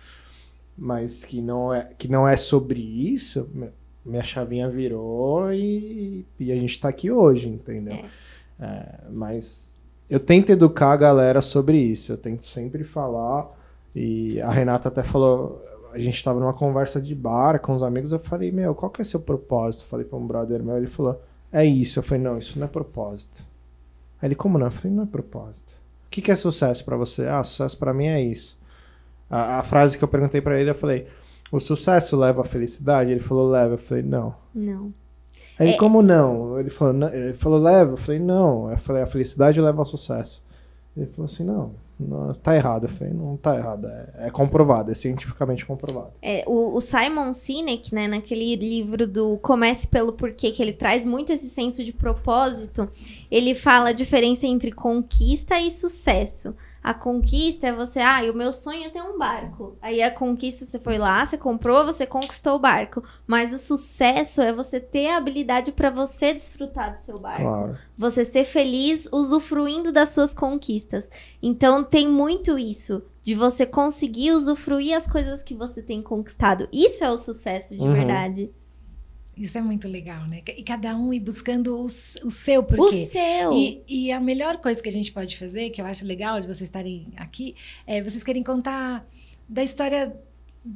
[0.77, 3.69] mas que não é, que não é sobre isso, mi-
[4.05, 8.05] minha chavinha virou e, e a gente tá aqui hoje, entendeu?
[8.59, 9.73] É, mas
[10.07, 13.49] eu tento educar a galera sobre isso, eu tento sempre falar,
[13.95, 15.63] e a Renata até falou,
[15.95, 19.01] a gente tava numa conversa de bar com os amigos, eu falei, meu, qual que
[19.01, 19.83] é seu propósito?
[19.85, 21.99] Eu falei pra um brother meu, ele falou, é isso.
[21.99, 23.43] Eu falei, não, isso não é propósito.
[24.21, 24.67] Aí ele, como não?
[24.67, 25.73] Eu falei, não é propósito.
[26.05, 27.27] O que, que é sucesso pra você?
[27.27, 28.57] Ah, sucesso pra mim é isso.
[29.29, 31.07] A, a frase que eu perguntei pra ele, eu falei,
[31.51, 33.11] o sucesso leva à felicidade?
[33.11, 33.75] Ele falou, leva.
[33.75, 34.35] Eu falei, não.
[34.53, 34.93] Não.
[35.57, 36.59] Aí, É- como não?
[36.59, 37.91] Ele falou, "Não." ele falou, leva.
[37.93, 38.69] Eu falei, não.
[38.69, 40.43] Eu falei, a felicidade leva ao sucesso.
[40.95, 42.87] Ele falou assim, não, não tá errado.
[42.87, 43.87] Falei, não tá errado.
[43.87, 46.11] É, é comprovado, é cientificamente comprovado.
[46.21, 51.05] É, o, o Simon Sinek, né, naquele livro do Comece pelo Porquê, que ele traz
[51.05, 52.89] muito esse senso de propósito,
[53.31, 56.55] ele fala a diferença entre conquista e sucesso.
[56.87, 59.75] A conquista é você, ah, e o meu sonho é ter um barco.
[59.81, 63.03] Aí a conquista você foi lá, você comprou, você conquistou o barco.
[63.25, 67.77] Mas o sucesso é você ter a habilidade para você desfrutar do seu barco Claro.
[67.97, 71.09] você ser feliz usufruindo das suas conquistas.
[71.41, 76.69] Então tem muito isso de você conseguir usufruir as coisas que você tem conquistado.
[76.71, 77.93] Isso é o sucesso de Uhum.
[77.93, 78.51] verdade.
[79.37, 80.41] Isso é muito legal, né?
[80.55, 81.89] E cada um ir buscando o, o
[82.31, 83.05] seu O porquê.
[83.05, 83.51] seu.
[83.53, 86.47] E, e a melhor coisa que a gente pode fazer, que eu acho legal de
[86.47, 89.05] vocês estarem aqui, é vocês querem contar
[89.47, 90.15] da história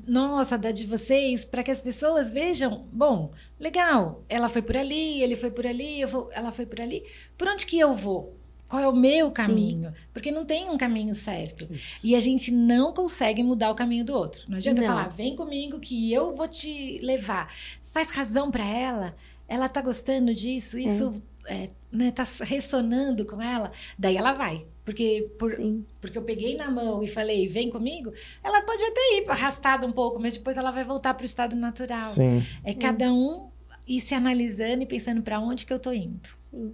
[0.07, 5.21] nossa, da de vocês, para que as pessoas vejam, bom, legal, ela foi por ali,
[5.21, 7.03] ele foi por ali, vou, ela foi por ali.
[7.37, 8.35] Por onde que eu vou?
[8.67, 9.91] Qual é o meu caminho?
[10.13, 11.67] Porque não tem um caminho certo.
[12.03, 14.43] E a gente não consegue mudar o caminho do outro.
[14.47, 14.87] Não adianta Não.
[14.87, 17.51] falar, vem comigo que eu vou te levar.
[17.91, 19.15] Faz razão para ela.
[19.47, 23.71] Ela tá gostando disso, isso é, né, tá ressonando com ela.
[23.97, 24.65] Daí ela vai.
[24.85, 25.85] Porque, por, Sim.
[26.01, 28.11] porque eu peguei na mão e falei, vem comigo,
[28.43, 31.55] ela pode até ir arrastada um pouco, mas depois ela vai voltar para o estado
[31.55, 31.99] natural.
[31.99, 32.43] Sim.
[32.63, 33.49] É cada um
[33.87, 36.29] ir se analisando e pensando para onde que eu tô indo.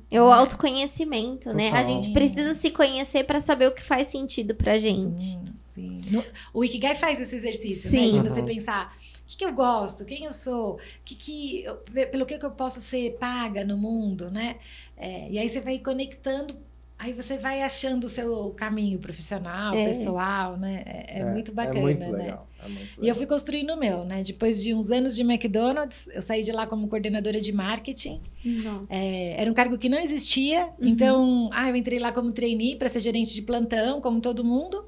[0.10, 1.68] É o autoconhecimento, né?
[1.70, 1.86] A Total.
[1.86, 5.24] gente precisa se conhecer para saber o que faz sentido pra gente.
[5.24, 6.02] Sim, sim.
[6.12, 6.24] No-
[6.54, 8.06] o Ikigai faz esse exercício, Sim.
[8.06, 8.10] né?
[8.12, 8.24] De Uhum.
[8.24, 12.26] você pensar o que, que eu gosto, quem eu sou, que que, eu- pe- pelo
[12.26, 14.58] que, que eu posso ser paga no mundo, né?
[14.96, 16.56] É, e aí você vai conectando,
[16.98, 19.86] aí você vai achando o seu caminho profissional, É.
[19.86, 20.84] pessoal, né?
[20.86, 22.18] É, é muito bacana, É muito né?
[22.24, 22.48] legal.
[22.60, 23.04] É muito legal.
[23.04, 24.22] E eu fui construindo o meu, né?
[24.24, 28.22] Depois de uns anos de McDonald's, eu saí de lá como coordenadora de marketing.
[28.46, 28.86] Nossa.
[28.94, 32.90] É, era um cargo que não existia, então, ah, eu entrei lá como trainee para
[32.90, 34.86] ser gerente de plantão, como todo mundo,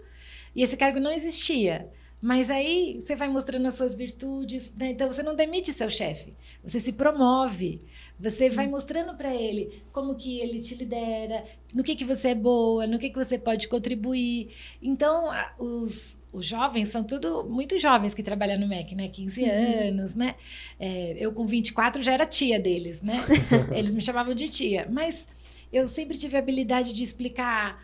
[0.55, 1.89] e esse cargo não existia.
[2.21, 4.91] Mas aí você vai mostrando as suas virtudes, né?
[4.91, 6.31] Então você não demite seu chefe,
[6.63, 7.81] você se promove.
[8.19, 12.35] Você vai mostrando para ele como que ele te lidera, no que que você é
[12.35, 14.49] boa, no que que você pode contribuir.
[14.81, 19.07] Então, os, os jovens são tudo muito jovens que trabalham no MEC, né?
[19.07, 19.87] 15 uhum.
[19.89, 20.33] anos, né?
[20.79, 23.19] É, eu com 24 já era tia deles, né?
[23.71, 24.87] Eles me chamavam de tia.
[24.89, 25.27] Mas
[25.71, 27.79] eu sempre tive a habilidade de explicar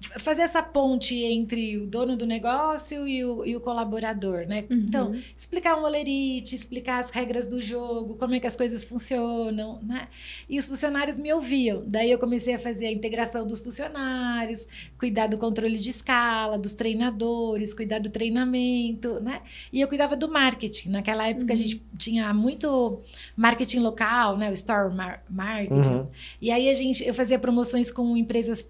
[0.00, 4.64] fazer essa ponte entre o dono do negócio e o, e o colaborador, né?
[4.70, 4.76] Uhum.
[4.76, 9.80] Então, explicar um olerite, explicar as regras do jogo, como é que as coisas funcionam,
[9.82, 10.08] né?
[10.48, 11.82] E os funcionários me ouviam.
[11.86, 14.66] Daí eu comecei a fazer a integração dos funcionários,
[14.98, 19.42] cuidar do controle de escala, dos treinadores, cuidar do treinamento, né?
[19.72, 20.90] E eu cuidava do marketing.
[20.90, 21.52] Naquela época uhum.
[21.52, 23.00] a gente tinha muito
[23.36, 24.48] marketing local, né?
[24.48, 25.90] O store mar marketing.
[25.90, 26.06] Uhum.
[26.40, 28.66] E aí a gente, eu fazia promoções com empresas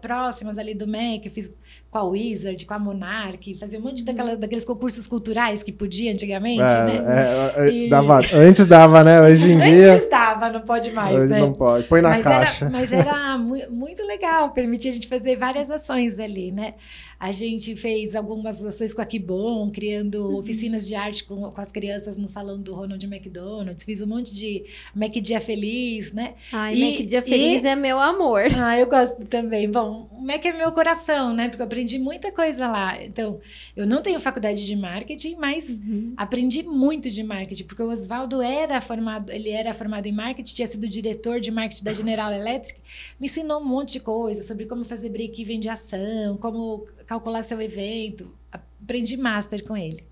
[0.00, 1.52] próximas próximas ali do MEC, fiz
[1.94, 4.06] com a Wizard, com a Monarch, fazia um monte uhum.
[4.06, 7.52] daquela, daqueles concursos culturais que podia antigamente, é, né?
[7.56, 7.88] É, é, e...
[7.88, 9.22] dava, antes dava, né?
[9.22, 9.94] Hoje em dia.
[9.94, 11.38] Antes dava, não pode mais, hoje né?
[11.38, 12.64] Não pode, põe na mas caixa.
[12.64, 13.38] Era, mas era
[13.70, 16.74] muito legal, permitia a gente fazer várias ações ali, né?
[17.18, 20.36] A gente fez algumas ações com a Kibon, criando uhum.
[20.36, 23.84] oficinas de arte com, com as crianças no salão do Ronald McDonald's.
[23.84, 26.34] Fiz um monte de Mac Dia Feliz, né?
[26.52, 27.68] Ai, e, Mac Dia Feliz e...
[27.68, 28.42] é meu amor.
[28.56, 29.70] Ah, eu gosto também.
[29.70, 31.48] Bom, o Mac é meu coração, né?
[31.48, 33.02] Porque eu aprendi muita coisa lá.
[33.02, 33.40] Então,
[33.74, 36.12] eu não tenho faculdade de marketing, mas uhum.
[36.16, 40.66] aprendi muito de marketing, porque o Oswaldo era formado, ele era formado em marketing, tinha
[40.66, 42.78] sido diretor de marketing da General Electric,
[43.18, 47.60] me ensinou um monte de coisa sobre como fazer break-even de ação, como calcular seu
[47.60, 48.30] evento.
[48.52, 50.04] Aprendi master com ele.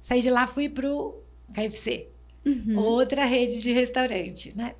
[0.00, 1.22] Saí de lá, fui pro
[1.54, 2.08] KFC,
[2.44, 2.78] uhum.
[2.78, 4.74] outra rede de restaurante, né?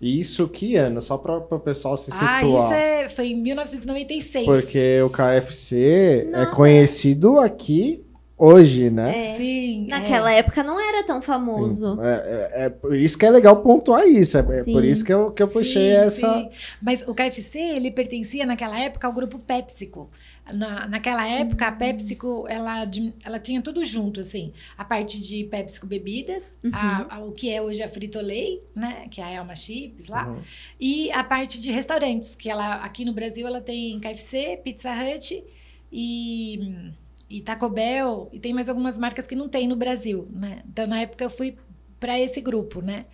[0.00, 1.02] Isso que ano?
[1.02, 2.40] Só para o pessoal se situar.
[2.40, 4.46] Ah, isso é, foi em 1996.
[4.46, 6.42] Porque o KFC é Nossa.
[6.42, 8.04] é conhecido aqui
[8.38, 9.32] hoje, né?
[9.32, 9.36] É.
[9.36, 9.86] Sim.
[9.88, 10.38] Naquela é.
[10.38, 12.00] época não era tão famoso.
[12.00, 14.38] É, é, é, por isso que é legal pontuar isso.
[14.38, 16.38] É, é por isso que eu, que eu puxei sim, essa.
[16.38, 16.48] Sim.
[16.80, 20.08] Mas o KFC, ele pertencia naquela época ao grupo PepsiCo.
[20.52, 22.88] Na, naquela época, a PepsiCo, ela,
[23.24, 24.52] ela tinha tudo junto, assim.
[24.78, 26.70] A parte de PepsiCo Bebidas, uhum.
[26.72, 29.06] a, a, o que é hoje a Frito-Lay, né?
[29.10, 30.28] Que é a Elma Chips lá.
[30.28, 30.40] Uhum.
[30.80, 35.44] E a parte de restaurantes, que ela, aqui no Brasil, ela tem KFC, Pizza Hut
[35.92, 36.92] e
[37.28, 40.62] e Taco Bell, e tem mais algumas marcas que não tem no Brasil, né?
[40.66, 41.56] Então, na época, eu fui
[42.00, 43.04] para esse grupo, né?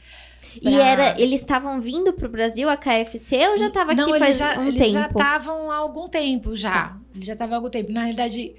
[0.61, 0.71] Pra...
[0.71, 4.19] E era, eles estavam vindo para o Brasil, a KFC, ou já estava aqui não,
[4.19, 4.85] faz já, um eles tempo?
[4.85, 6.73] Eles já estavam há algum tempo, já.
[6.73, 7.01] Tá.
[7.15, 7.91] Eles já estavam há algum tempo.
[7.91, 8.55] Na realidade,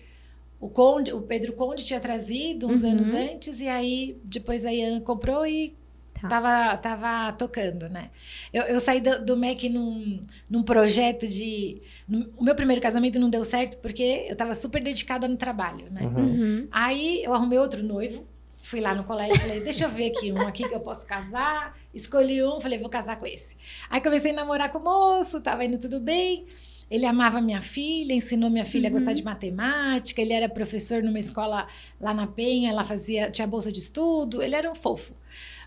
[0.59, 2.91] o Conde, o Pedro Conde tinha trazido uns uhum.
[2.91, 5.73] anos antes, e aí depois a Ian comprou e
[6.21, 6.29] Tá.
[6.29, 8.09] Tava, tava tocando, né?
[8.53, 11.81] Eu, eu saí do, do MEC num, num projeto de.
[12.07, 15.87] No, o meu primeiro casamento não deu certo porque eu tava super dedicada no trabalho,
[15.91, 16.03] né?
[16.03, 16.25] Uhum.
[16.25, 16.67] Uhum.
[16.71, 18.25] Aí eu arrumei outro noivo,
[18.57, 21.77] fui lá no colégio falei, deixa eu ver aqui um aqui que eu posso casar.
[21.93, 23.57] Escolhi um, falei, vou casar com esse.
[23.89, 26.45] Aí comecei a namorar com o moço, tava indo tudo bem.
[26.89, 28.95] Ele amava minha filha, ensinou minha filha uhum.
[28.95, 30.21] a gostar de matemática.
[30.21, 31.67] Ele era professor numa escola
[31.99, 34.41] lá na Penha, ela fazia, tinha bolsa de estudo.
[34.41, 35.13] Ele era um fofo.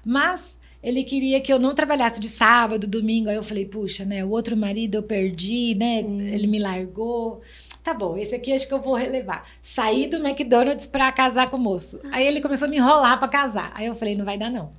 [0.05, 3.29] Mas ele queria que eu não trabalhasse de sábado, domingo.
[3.29, 4.25] Aí eu falei, puxa, né?
[4.25, 6.03] O outro marido eu perdi, né?
[6.03, 6.21] Hum.
[6.21, 7.41] Ele me largou.
[7.83, 9.49] Tá bom, esse aqui acho que eu vou relevar.
[9.63, 12.01] Saí do McDonald's para casar com o moço.
[12.13, 13.73] Aí ele começou a me enrolar para casar.
[13.75, 14.71] Aí eu falei, não vai dar não.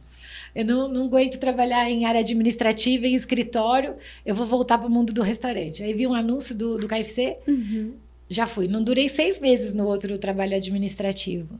[0.55, 3.95] Eu não, não aguento trabalhar em área administrativa, em escritório.
[4.25, 5.84] Eu vou voltar para o mundo do restaurante.
[5.84, 7.38] Aí vi um anúncio do, do KFC.
[7.47, 7.93] Uhum.
[8.29, 8.67] Já fui.
[8.67, 11.60] Não durei seis meses no outro trabalho administrativo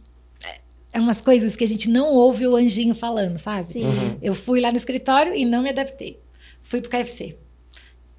[0.92, 3.74] é umas coisas que a gente não ouve o anjinho falando, sabe?
[3.74, 3.86] Sim.
[3.86, 4.18] Uhum.
[4.22, 6.20] Eu fui lá no escritório e não me adaptei.
[6.64, 7.38] Fui pro KFC.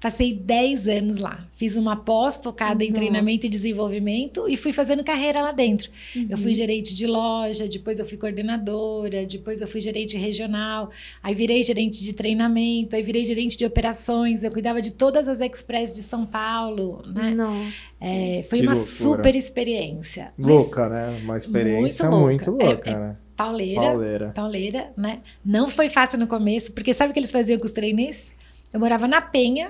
[0.01, 1.45] Passei 10 anos lá.
[1.55, 2.89] Fiz uma pós focada uhum.
[2.89, 5.91] em treinamento e desenvolvimento e fui fazendo carreira lá dentro.
[6.15, 6.25] Uhum.
[6.27, 6.53] Eu fui uhum.
[6.55, 10.89] gerente de loja, depois eu fui coordenadora, depois eu fui gerente regional,
[11.21, 14.41] aí virei gerente de treinamento, aí virei gerente de operações.
[14.41, 17.35] Eu cuidava de todas as express de São Paulo, né?
[17.35, 17.71] Nossa.
[18.01, 18.95] É, foi que uma loucura.
[18.97, 20.33] super experiência.
[20.35, 21.19] Louca, né?
[21.21, 23.15] Uma experiência muito louca, muito louca é, é né?
[23.17, 24.31] É pauleira, pauleira.
[24.33, 25.19] Pauleira, né?
[25.45, 28.33] Não foi fácil no começo, porque sabe o que eles faziam com os trainees?
[28.73, 29.67] Eu morava na Penha,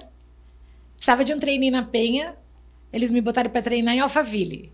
[1.02, 2.36] Precisava de um trainee na Penha,
[2.94, 4.72] eles me botaram para treinar em Alphaville.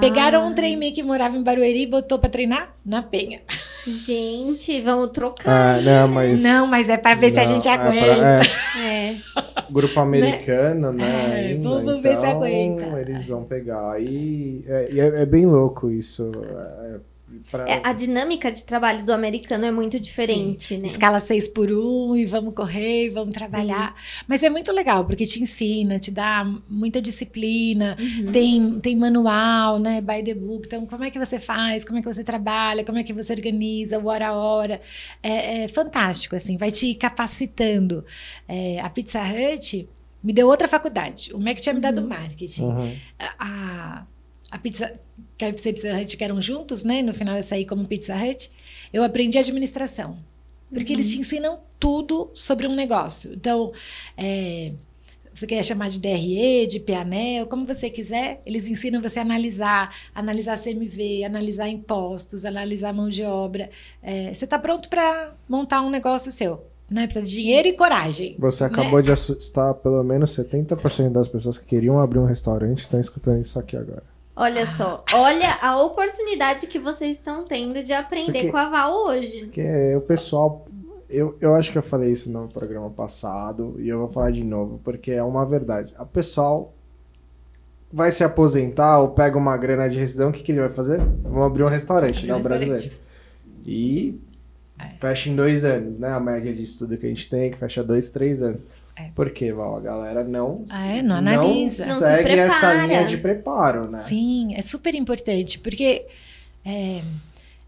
[0.00, 3.40] Pegaram um trainee que morava em Barueri e botou para treinar na Penha.
[3.86, 5.78] Gente, vamos trocar.
[5.78, 6.42] Ah, não, mas...
[6.42, 8.16] não, mas é para ver não, se a gente é aguenta.
[8.16, 9.10] Pra, é.
[9.10, 9.16] é.
[9.70, 11.04] Grupo americano, né?
[11.04, 11.44] né?
[11.44, 13.00] É, ainda, vamos então, ver se então, aguenta.
[13.00, 14.02] Eles vão pegar.
[14.02, 16.32] E é, é, é bem louco isso.
[17.50, 20.86] É, pra- É, a dinâmica de trabalho do americano é muito diferente, né?
[20.86, 23.94] Escala 6 por 1 e vamos correr, e vamos trabalhar.
[24.28, 28.32] Mas é muito legal, porque te ensina, te dá muita disciplina, Uhum.
[28.32, 30.00] tem, tem manual, né?
[30.00, 30.66] By the book.
[30.66, 31.84] Então, como é que você faz?
[31.84, 32.84] Como é que você trabalha?
[32.84, 34.80] Como é que você organiza o hora a hora?
[35.22, 38.04] É, é fantástico, assim, vai te capacitando.
[38.48, 39.88] É, a Pizza Hut
[40.22, 41.32] me deu outra faculdade.
[41.34, 42.64] O MEC tinha me dado marketing.
[42.64, 42.96] Uhum.
[43.18, 44.06] a, a
[44.58, 44.92] pizza,
[45.38, 47.02] KFC e Pizza Hut que eram juntos, né?
[47.02, 48.50] No final eu saí como Pizza Hut.
[48.92, 50.16] Eu aprendi administração.
[50.72, 53.32] Porque eles te ensinam tudo sobre um negócio.
[53.34, 53.72] Então,
[54.16, 54.72] é,
[55.32, 59.94] você quer chamar de DRE, de PANEL, como você quiser, eles ensinam você a analisar,
[60.14, 63.70] analisar CMV, analisar impostos, analisar mão de obra.
[64.02, 66.64] É, você está pronto para montar um negócio seu.
[66.90, 67.04] Né?
[67.06, 68.36] Precisa de dinheiro e coragem.
[68.38, 73.00] Você acabou de assustar pelo menos 70% das pessoas que queriam abrir um restaurante estão
[73.00, 74.02] escutando isso aqui agora.
[74.42, 78.92] Olha só, olha a oportunidade que vocês estão tendo de aprender Porque- com a Val
[79.06, 79.40] hoje.
[79.44, 80.66] Porque o pessoal.
[81.10, 84.42] Eu, eu acho que eu falei isso no programa passado e eu vou falar de
[84.44, 85.92] novo, porque é uma verdade.
[85.98, 86.72] O pessoal
[87.92, 90.98] vai se aposentar ou pega uma grana de rescisão, o que, que ele vai fazer?
[91.24, 92.34] Vamos abrir um restaurante, né?
[92.34, 92.92] um brasileiro.
[93.66, 94.18] E
[94.78, 94.84] É.
[95.00, 96.08] fecha em dois anos, né?
[96.12, 98.66] A média de estudo que a gente tem é que fecha dois, três anos.
[99.06, 99.10] É.
[99.14, 99.76] Por quê, Val?
[99.76, 101.02] A galera não, Ah, é?
[101.02, 101.86] Não analisa.
[101.86, 102.86] Não se segue essa prepara.
[102.86, 103.98] linha de preparo, né?
[104.00, 106.06] Sim, é super importante, porque
[106.64, 107.02] é,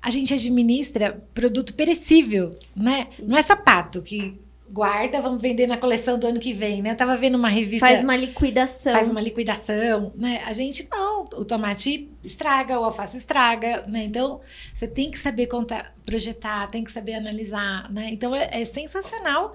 [0.00, 3.08] a gente administra produto perecível, né?
[3.18, 6.92] Não é sapato que guarda, vamos vender na coleção do ano que vem, né?
[6.92, 7.86] Eu tava vendo uma revista.
[7.86, 8.92] Faz uma liquidação.
[8.92, 10.42] faz uma liquidação, né?
[10.46, 14.04] A gente não, o tomate estraga, o alface estraga, né?
[14.04, 14.40] Então,
[14.74, 18.08] você tem que saber contar, projetar, tem que saber analisar, né?
[18.10, 19.54] Então, é, é sensacional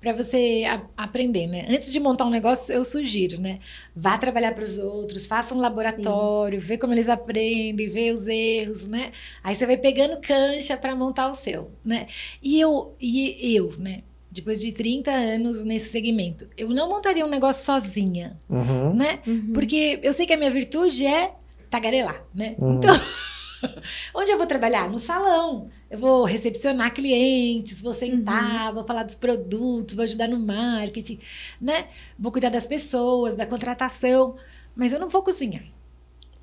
[0.00, 1.66] para você a- aprender, né?
[1.68, 3.58] Antes de montar um negócio, eu sugiro, né?
[3.96, 8.86] Vá trabalhar para os outros, faça um laboratório, vê como eles aprendem, vê os erros,
[8.86, 9.10] né?
[9.42, 12.06] Aí você vai pegando cancha para montar o seu, né?
[12.42, 14.02] E eu, e eu, né?
[14.30, 18.94] Depois de 30 anos nesse segmento, eu não montaria um negócio sozinha, Uhum.
[18.94, 19.18] né?
[19.26, 19.52] Uhum.
[19.52, 21.32] Porque eu sei que a minha virtude é
[21.68, 22.54] tagarelar, né?
[22.58, 22.74] Uhum.
[22.74, 22.94] Então,
[24.14, 24.88] onde eu vou trabalhar?
[24.88, 25.70] No salão.
[25.90, 31.18] Eu vou recepcionar clientes, vou sentar, vou falar dos produtos, vou ajudar no marketing,
[31.60, 31.88] né?
[32.18, 34.36] Vou cuidar das pessoas, da contratação,
[34.76, 35.64] mas eu não vou cozinhar,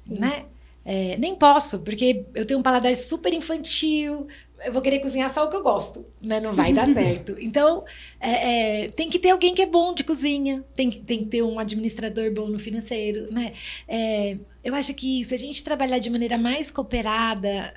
[0.07, 0.45] né?
[0.83, 4.27] É, nem posso, porque eu tenho um paladar super infantil.
[4.63, 6.39] Eu vou querer cozinhar só o que eu gosto, né?
[6.39, 7.35] Não vai dar certo.
[7.39, 7.83] Então,
[8.19, 11.25] é, é, tem que ter alguém que é bom de cozinha, tem que, tem que
[11.25, 13.53] ter um administrador bom no financeiro, né?
[13.87, 17.73] É, eu acho que se a gente trabalhar de maneira mais cooperada,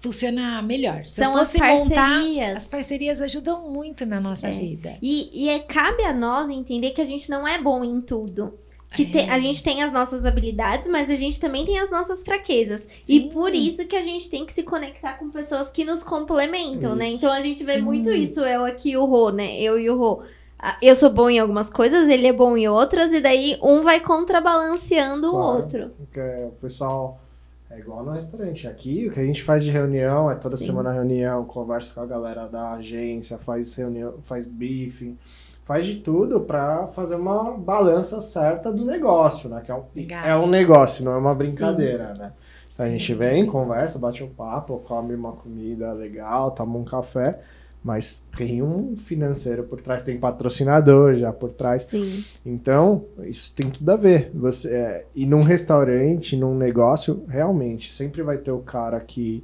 [0.00, 1.04] funciona melhor.
[1.04, 2.56] Se São as fosse montar, parcerias.
[2.56, 4.50] as parcerias ajudam muito na nossa É.
[4.50, 4.96] vida.
[5.02, 8.54] E, e é, cabe a nós entender que a gente não é bom em tudo.
[8.92, 9.30] Que te- É.
[9.30, 12.80] a gente tem as nossas habilidades, mas a gente também tem as nossas fraquezas.
[12.80, 13.14] Sim.
[13.14, 16.96] E por isso que a gente tem que se conectar com pessoas que nos complementam,
[16.96, 17.06] né?
[17.06, 17.16] Isso.
[17.18, 17.82] Então a gente vê Sim.
[17.82, 19.60] muito isso, eu aqui e o Rô, né?
[19.60, 20.22] Eu e o Rô.
[20.62, 23.82] Ah, Eu sou bom em algumas coisas, ele é bom em outras, e daí um
[23.82, 25.44] vai contrabalanceando Claro.
[25.46, 25.90] o outro.
[25.96, 27.20] Porque o pessoal
[27.70, 28.66] é igual no restaurante.
[28.66, 30.66] Aqui o que a gente faz de reunião é toda Sim.
[30.66, 35.16] semana reunião, conversa com a galera da agência, faz reunião, faz briefing,
[35.64, 39.62] faz de tudo pra fazer uma balança certa do negócio, né?
[39.64, 40.24] Que é um, Legal.
[40.24, 42.32] é um negócio, não é uma brincadeira, né?
[42.72, 42.98] Então a Sim.
[42.98, 47.40] gente vem, conversa, bate um papo, come uma comida legal, toma um café,
[47.82, 51.82] mas tem um financeiro por trás, tem patrocinador já por trás.
[51.84, 52.24] Sim.
[52.44, 54.30] Então, isso tem tudo a ver.
[54.34, 59.42] Você, é, e num restaurante, num negócio, realmente, sempre vai ter o cara que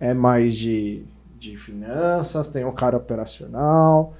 [0.00, 1.04] é mais de,
[1.38, 4.14] de finanças, tem o cara operacional,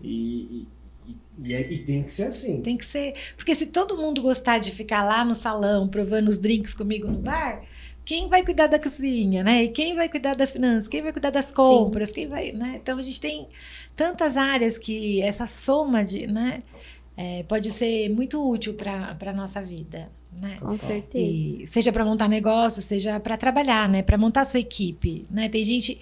[0.00, 0.66] e,
[1.06, 2.60] e, e, é- e tem que ser assim.
[2.60, 3.14] Tem que ser.
[3.36, 7.18] Porque se todo mundo gostar de ficar lá no salão provando os drinks comigo no
[7.18, 7.62] bar,
[8.04, 9.64] quem vai cuidar da cozinha, né?
[9.64, 10.88] E quem vai cuidar das finanças?
[10.88, 12.12] Quem vai cuidar das compras?
[12.12, 12.80] Quem vai, né?
[12.82, 13.48] Então a gente tem
[13.94, 16.62] tantas áreas que essa soma de, né?
[17.20, 20.56] é, pode ser muito útil para a nossa vida, né?
[20.58, 20.88] Com Total.
[20.88, 21.18] certeza.
[21.18, 24.02] E seja para montar negócio, seja para trabalhar, né?
[24.02, 25.46] Para montar sua equipe, né?
[25.50, 26.00] Tem gente.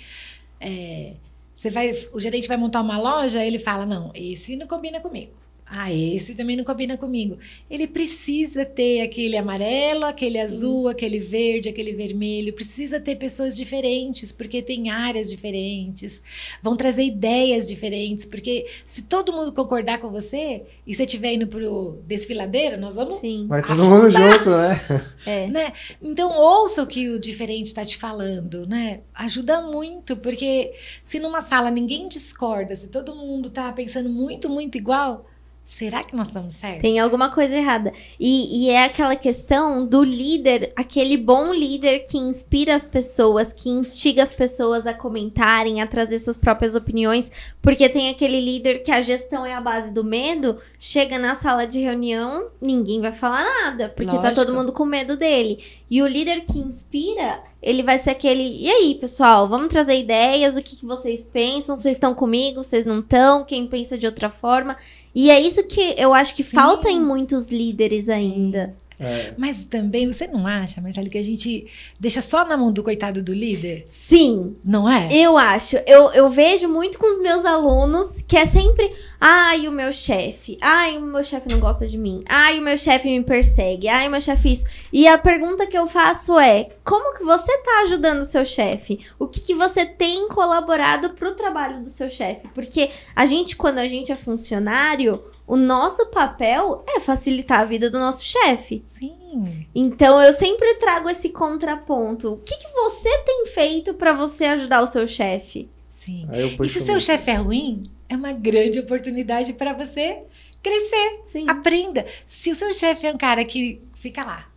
[0.60, 1.14] é,
[1.56, 5.32] você vai, o gerente vai montar uma loja, ele fala: não, esse não combina comigo.
[5.70, 7.38] Ah, esse também não combina comigo.
[7.70, 12.54] Ele precisa ter aquele amarelo, aquele azul, aquele verde, aquele vermelho.
[12.54, 16.22] Precisa ter pessoas diferentes, porque tem áreas diferentes.
[16.62, 21.46] Vão trazer ideias diferentes, porque se todo mundo concordar com você e você estiver indo
[21.46, 23.46] pro desfiladeiro, nós vamos Sim.
[23.46, 24.80] Vai todo mundo junto, né?
[25.26, 25.46] É.
[25.52, 25.72] né?
[26.00, 29.00] Então ouça o que o diferente está te falando, né?
[29.14, 34.78] Ajuda muito, porque se numa sala ninguém discorda, se todo mundo tá pensando muito, muito
[34.78, 35.27] igual,
[35.68, 36.80] Será que nós estamos certos?
[36.80, 37.92] Tem alguma coisa errada.
[38.18, 43.68] E, e é aquela questão do líder, aquele bom líder que inspira as pessoas, que
[43.68, 47.30] instiga as pessoas a comentarem, a trazer suas próprias opiniões.
[47.60, 51.66] Porque tem aquele líder que a gestão é a base do medo, chega na sala
[51.66, 54.36] de reunião, ninguém vai falar nada, porque tá Lógico.
[54.36, 55.62] todo mundo com medo dele.
[55.90, 58.62] E o líder que inspira, ele vai ser aquele.
[58.62, 61.76] E aí, pessoal, vamos trazer ideias, o que, que vocês pensam?
[61.76, 62.62] Vocês estão comigo?
[62.62, 63.44] Vocês não estão?
[63.44, 64.76] Quem pensa de outra forma?
[65.14, 66.56] E é isso que eu acho que Sim.
[66.56, 68.77] falta em muitos líderes ainda.
[69.00, 71.66] É, Mas também, você não acha, Marcelo, que a gente
[72.00, 73.84] deixa só na mão do coitado do líder?
[73.86, 75.08] Sim, Não é?
[75.12, 75.76] eu acho.
[75.86, 78.92] Eu, eu vejo muito com os meus alunos que é sempre.
[79.20, 80.58] Ai, o meu chefe.
[80.60, 82.22] Ai, o meu chefe não gosta de mim.
[82.28, 83.88] Ai, o meu chefe me persegue.
[83.88, 84.66] Ai, o meu chefe isso.
[84.92, 89.00] E a pergunta que eu faço é: como que você tá ajudando o seu chefe?
[89.18, 92.48] O que, que você tem colaborado pro trabalho do seu chefe?
[92.54, 97.90] Porque a gente, quando a gente é funcionário, o nosso papel é facilitar a vida
[97.90, 98.84] do nosso chefe.
[98.86, 99.66] Sim.
[99.74, 102.34] Então eu sempre trago esse contraponto.
[102.34, 105.70] O que, que você tem feito pra você ajudar o seu chefe?
[105.90, 106.28] Sim.
[106.30, 110.22] aí eu E se seu chefe é ruim, é uma grande oportunidade para você
[110.62, 111.22] crescer.
[111.24, 111.48] Sim.
[111.48, 112.04] Aprenda.
[112.26, 114.50] Se o seu chefe é um cara que fica lá,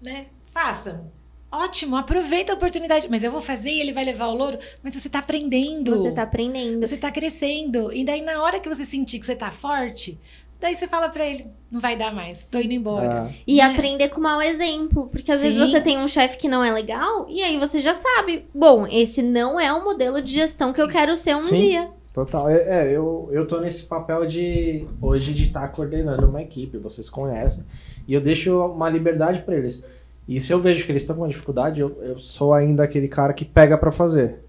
[0.00, 0.28] né?
[0.50, 1.12] Façam.
[1.52, 3.08] Ótimo, aproveita a oportunidade.
[3.10, 4.58] Mas eu vou fazer e ele vai levar o louro.
[4.82, 5.96] Mas você tá aprendendo.
[5.96, 6.86] Você tá aprendendo.
[6.86, 7.92] Você tá crescendo.
[7.92, 10.18] E daí, na hora que você sentir que você tá forte,
[10.60, 13.24] daí você fala pra ele: não vai dar mais, tô indo embora.
[13.24, 13.62] Ah, E né?
[13.62, 15.08] aprender com mau exemplo.
[15.08, 15.66] Porque às vezes Sim.
[15.66, 18.46] você tem um chefe que não é legal, e aí você já sabe.
[18.54, 21.56] Bom, esse não é o modelo de gestão que eu quero ser um Sim.
[21.56, 21.90] dia.
[22.12, 22.48] Total.
[22.48, 27.08] É, é, eu, eu tô nesse papel de hoje de estar coordenando uma equipe, vocês
[27.08, 27.64] conhecem.
[28.06, 29.86] E eu deixo uma liberdade para eles.
[30.28, 33.32] E se eu vejo que eles estão com dificuldade, eu, eu sou ainda aquele cara
[33.32, 34.40] que pega para fazer.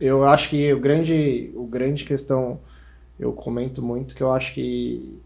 [0.00, 2.60] Eu acho que o grande, o grande questão,
[3.18, 5.18] eu comento muito que eu acho que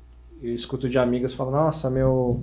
[0.43, 2.43] eu escuto de amigos falando, nossa, meu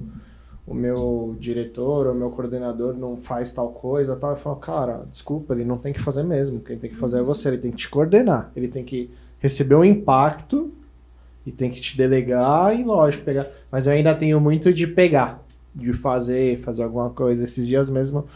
[0.65, 4.31] o meu diretor, o meu coordenador não faz tal coisa, tal.
[4.31, 6.61] Eu falo, cara, desculpa, ele não tem que fazer mesmo.
[6.61, 9.09] Quem tem que fazer é você, ele tem que te coordenar, ele tem que
[9.39, 10.71] receber o impacto
[11.45, 13.47] e tem que te delegar e, lógico, pegar.
[13.69, 15.42] Mas eu ainda tenho muito de pegar,
[15.75, 17.43] de fazer, fazer alguma coisa.
[17.43, 18.27] Esses dias mesmo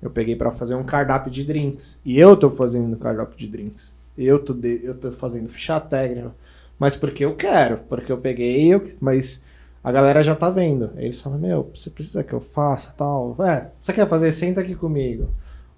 [0.00, 2.00] eu peguei pra fazer um cardápio de drinks.
[2.04, 3.94] E eu tô fazendo cardápio de drinks.
[4.16, 6.34] Eu tô, de, eu tô fazendo ficha técnica.
[6.78, 9.42] Mas porque eu quero, porque eu peguei, eu, mas
[9.82, 10.90] a galera já tá vendo.
[10.96, 13.36] Eles falam, meu, você precisa que eu faça tal.
[13.40, 14.32] É, você quer fazer?
[14.32, 15.28] Senta aqui comigo.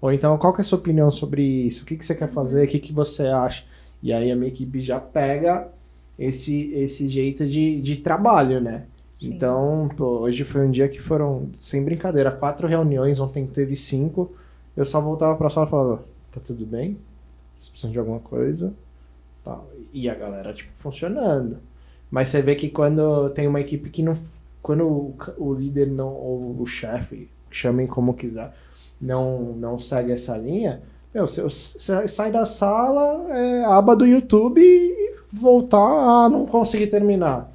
[0.01, 1.83] Ou então, qual que é a sua opinião sobre isso?
[1.83, 2.65] O que, que você quer fazer?
[2.65, 3.65] O que, que você acha?
[4.01, 5.67] E aí a minha equipe já pega
[6.17, 8.83] esse, esse jeito de, de trabalho, né?
[9.19, 9.33] Sim.
[9.33, 14.31] Então, pô, hoje foi um dia que foram, sem brincadeira, quatro reuniões, ontem teve cinco.
[14.77, 16.97] Eu só voltava pra sala e falava, tá tudo bem?
[17.57, 18.73] Vocês precisam de alguma coisa?
[19.91, 21.57] E a galera, tipo, funcionando.
[22.09, 24.17] Mas você vê que quando tem uma equipe que não.
[24.61, 28.53] Quando o, o líder não, ou o chefe, chamem como quiser,
[29.01, 30.81] não, não segue essa linha,
[31.13, 35.77] meu, você, você sai da sala, é aba do YouTube e voltar
[36.25, 37.51] a não conseguir terminar.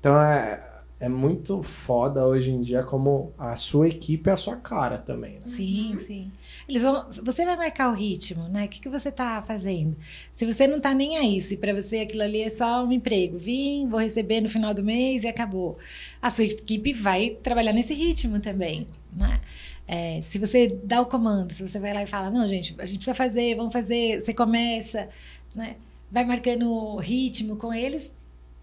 [0.00, 0.65] Então é,
[0.98, 5.34] é muito foda hoje em dia como a sua equipe é a sua cara também.
[5.34, 5.40] Né?
[5.44, 6.32] Sim, sim.
[6.66, 8.64] Eles vão, você vai marcar o ritmo, né?
[8.64, 9.94] O que, que você tá fazendo?
[10.32, 13.38] Se você não tá nem aí, se para você aquilo ali é só um emprego,
[13.38, 15.76] vim, vou receber no final do mês e acabou.
[16.20, 19.40] A sua equipe vai trabalhar nesse ritmo também, né?
[19.86, 22.86] É, se você dá o comando, se você vai lá e fala, não, gente, a
[22.86, 25.08] gente precisa fazer, vamos fazer, você começa,
[25.54, 25.76] né?
[26.10, 28.15] Vai marcando o ritmo com eles,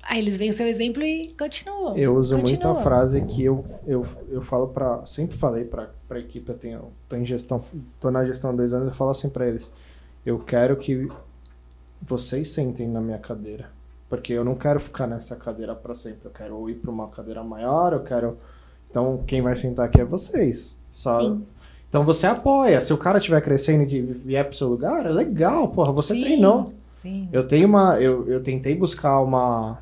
[0.03, 1.97] aí eles veem o seu exemplo e continuam.
[1.97, 2.73] Eu uso continuam.
[2.73, 6.57] muito a frase que eu, eu, eu falo para sempre falei para a equipe, eu
[6.57, 7.63] tenho, tô em gestão,
[7.99, 9.73] tô na gestão há dois anos, eu falo assim para eles,
[10.25, 11.09] eu quero que
[12.01, 13.69] vocês sentem na minha cadeira,
[14.09, 17.43] porque eu não quero ficar nessa cadeira para sempre, eu quero ir para uma cadeira
[17.43, 18.37] maior, eu quero,
[18.89, 21.21] então quem vai sentar aqui é vocês, só.
[21.21, 21.45] Sim.
[21.89, 25.67] Então você apoia, se o cara estiver crescendo e vier pro seu lugar, é legal,
[25.67, 26.65] porra, você Sim, treinou.
[26.87, 27.29] Sim.
[27.31, 28.01] Eu tenho uma.
[28.01, 29.77] Eu, eu tentei buscar uma.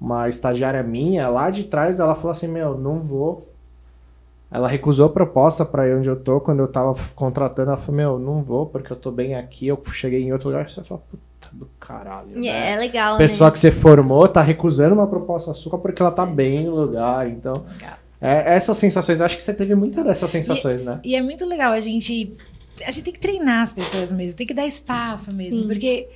[0.00, 3.48] Uma estagiária minha lá de trás, ela falou assim: Meu, não vou.
[4.50, 6.40] Ela recusou a proposta pra ir onde eu tô.
[6.40, 9.66] Quando eu tava contratando, ela falou: Meu, não vou porque eu tô bem aqui.
[9.66, 10.68] Eu cheguei em outro lugar.
[10.68, 12.36] Você fala: Puta do caralho.
[12.36, 12.72] E né?
[12.72, 13.52] é legal, Pessoa né?
[13.52, 17.28] que você formou tá recusando uma proposta sua porque ela tá bem no lugar.
[17.28, 17.64] Então,
[18.20, 21.00] é, essas sensações, acho que você teve muitas dessas sensações, né?
[21.04, 22.34] E é muito legal a gente.
[22.86, 25.62] A gente tem que treinar as pessoas mesmo, tem que dar espaço mesmo.
[25.62, 25.68] Sim.
[25.68, 26.08] Porque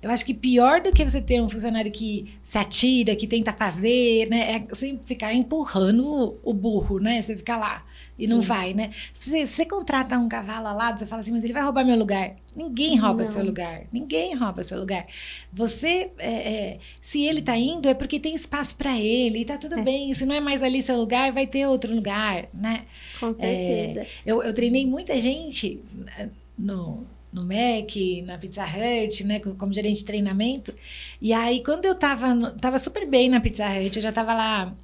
[0.00, 3.52] eu acho que pior do que você ter um funcionário que se atira, que tenta
[3.52, 4.52] fazer, né?
[4.56, 7.20] É você ficar empurrando o burro, né?
[7.20, 7.84] Você ficar lá.
[8.18, 8.90] e não vai, né?
[9.14, 12.34] Se você contrata um cavalo alado, você fala assim, mas ele vai roubar meu lugar.
[12.56, 13.30] Ninguém rouba Não.
[13.30, 13.82] seu lugar.
[13.92, 15.06] Ninguém rouba seu lugar.
[15.52, 19.56] Você, é, é, se ele tá indo, é porque tem espaço para ele, e tá
[19.56, 19.82] tudo É.
[19.82, 20.12] bem.
[20.14, 22.84] Se não é mais ali seu lugar, vai ter outro lugar, né?
[23.20, 24.04] Com certeza.
[24.26, 25.80] Eu, eu treinei muita gente
[26.18, 26.28] eh,
[26.58, 30.74] no, no MEC, na Pizza Hut, né, co- como gerente de treinamento.
[31.20, 34.34] E aí, quando eu tava, no- tava super bem na Pizza Hut, eu já tava
[34.34, 34.74] lá.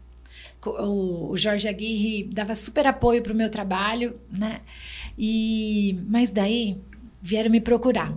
[0.67, 4.61] O, o Jorge Aguirre dava super apoio pro meu trabalho, né?
[5.19, 6.77] E, mas daí
[7.21, 8.13] vieram me procurar.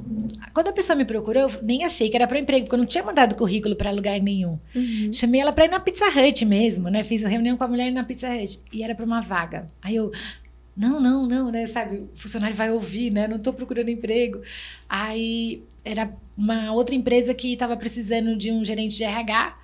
[0.54, 2.86] Quando a pessoa me procurou, eu nem achei que era para emprego, porque eu não
[2.86, 4.58] tinha mandado currículo para lugar nenhum.
[4.76, 5.12] Uhum.
[5.14, 7.04] Chamei ela pra ir na Pizza Hut mesmo, né?
[7.04, 8.60] Fiz a reunião com a mulher na Pizza Hut.
[8.74, 9.68] E era pra uma vaga.
[9.82, 10.12] Aí eu,
[10.78, 11.66] não, não, não, né?
[11.66, 13.28] Sabe, o funcionário vai ouvir, né?
[13.28, 14.42] Não tô procurando emprego.
[14.88, 19.58] Aí era uma outra empresa que estava precisando de um gerente de RH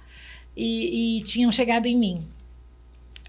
[0.58, 2.28] e, e tinham chegado em mim.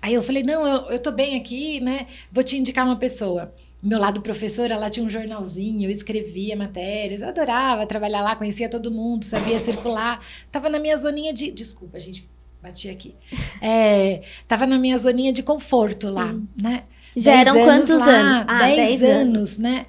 [0.01, 2.07] Aí eu falei, não, eu, eu tô bem aqui, né?
[2.33, 3.55] Vou te indicar uma pessoa.
[3.83, 8.67] Meu lado professora, ela tinha um jornalzinho, eu escrevia matérias, eu adorava trabalhar lá, conhecia
[8.67, 10.27] todo mundo, sabia circular.
[10.51, 11.51] Tava na minha zoninha de.
[11.51, 12.27] Desculpa, gente,
[12.63, 13.15] bati aqui.
[13.61, 16.49] É, tava na minha zoninha de conforto lá, Sim.
[16.57, 16.85] né?
[17.17, 18.45] Já Dez eram quantos lá, anos?
[18.49, 19.59] Ah, 10 10 anos, anos.
[19.59, 19.87] né?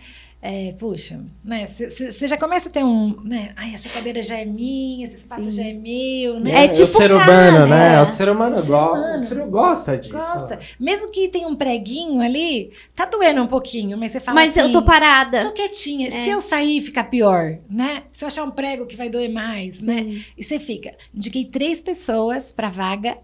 [0.47, 1.65] É, puxa, né?
[1.65, 3.51] Você já começa a ter um, né?
[3.55, 5.49] Ai, essa cadeira já é minha, esse espaço Sim.
[5.49, 6.65] já é meu, né?
[6.65, 7.95] É o tipo ser casa, humano, né?
[7.95, 8.01] é.
[8.01, 9.17] O ser humano, O ser go- humano.
[9.17, 10.13] o ser humano gosta disso.
[10.13, 10.59] Gosta.
[10.79, 14.67] Mesmo que tenha um preguinho ali, tá doendo um pouquinho, mas você fala Mas assim...
[14.67, 15.39] eu tô parada.
[15.41, 16.09] Tô quietinha.
[16.09, 16.11] É.
[16.11, 18.03] Se eu sair, ficar pior, né?
[18.13, 20.03] Se eu achar um prego que vai doer mais, né?
[20.03, 20.23] Sim.
[20.37, 20.91] E você fica.
[21.11, 23.17] Indiquei três pessoas pra vaga.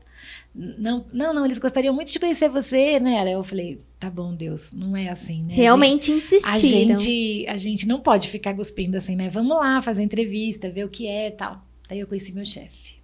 [0.56, 3.32] Não, não, não, eles gostariam muito de conhecer você, né?
[3.32, 5.54] Eu falei, tá bom, Deus, não é assim, né?
[5.54, 6.98] Realmente A insistiram.
[6.98, 9.30] gente, a gente não pode ficar cuspindo assim, né?
[9.30, 11.64] Vamos lá fazer entrevista, ver o que é e tal.
[11.88, 12.96] Daí eu conheci meu chefe,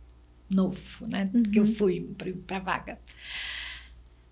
[0.49, 0.77] novo,
[1.07, 1.29] né?
[1.53, 2.99] Que eu fui pra, pra vaga.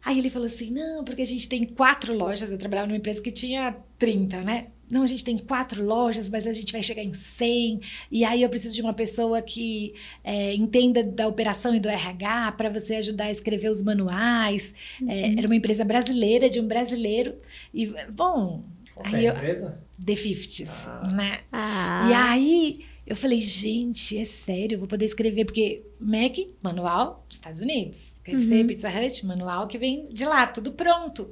[0.04, 2.52] Aí ele falou assim: não, porque a gente tem quatro lojas.
[2.52, 4.68] Eu trabalhava numa empresa que tinha 30, né?
[4.92, 7.82] Não, a gente tem quatro lojas, mas a gente vai chegar em 100.
[8.12, 12.52] E aí eu preciso de uma pessoa que é, entenda da operação e do RH
[12.54, 14.74] para você ajudar a escrever os manuais.
[15.08, 17.36] É, era uma empresa brasileira, de um brasileiro.
[17.74, 18.64] E, bom,
[18.94, 19.80] Qual que é Aí a eu- empresa?
[20.06, 21.40] The Fifties, né?
[21.52, 22.08] Ah.
[22.10, 27.62] E aí eu falei, gente, é sério, eu vou poder escrever, porque Mac, manual, Estados
[27.62, 28.20] Unidos.
[28.24, 28.68] KFC, Uhum.
[28.68, 31.30] Pizza Hut, manual que vem de lá, tudo pronto.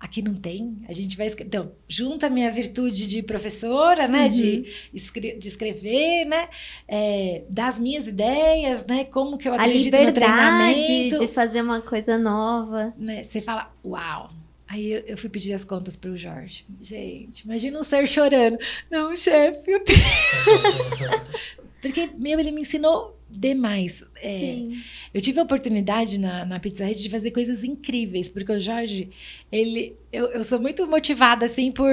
[0.00, 1.48] Aqui não tem, a gente vai escrever.
[1.48, 4.24] Então, junta a minha virtude de professora, né?
[4.24, 4.28] Uhum.
[4.28, 6.48] De, escre- de escrever, né?
[6.86, 9.04] É, das minhas ideias, né?
[9.04, 11.18] Como que eu a acredito no treinamento.
[11.20, 12.92] de fazer uma coisa nova.
[12.98, 14.30] né, Você fala, uau.
[14.66, 16.66] Aí eu, eu fui pedir as contas para o Jorge.
[16.82, 18.58] Gente, imagina um ser chorando.
[18.90, 19.98] Não, chefe, eu tenho.
[21.80, 24.04] Porque, meu, ele me ensinou demais.
[24.16, 24.82] É, Sim.
[25.12, 29.08] eu tive a oportunidade na, na Pizza Hut de fazer coisas incríveis, porque o Jorge,
[29.50, 29.96] ele.
[30.12, 31.92] Eu, eu sou muito motivada, assim, por.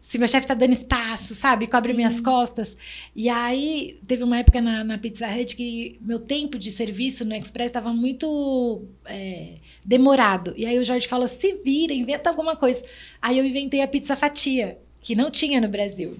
[0.00, 1.66] Se meu chefe tá dando espaço, sabe?
[1.66, 2.76] Cobre minhas costas.
[3.16, 7.34] E aí, teve uma época na, na Pizza Hut que meu tempo de serviço no
[7.34, 10.52] Express estava muito é, demorado.
[10.56, 12.84] E aí o Jorge falou: se vira, inventa alguma coisa.
[13.20, 16.18] Aí eu inventei a pizza fatia, que não tinha no Brasil.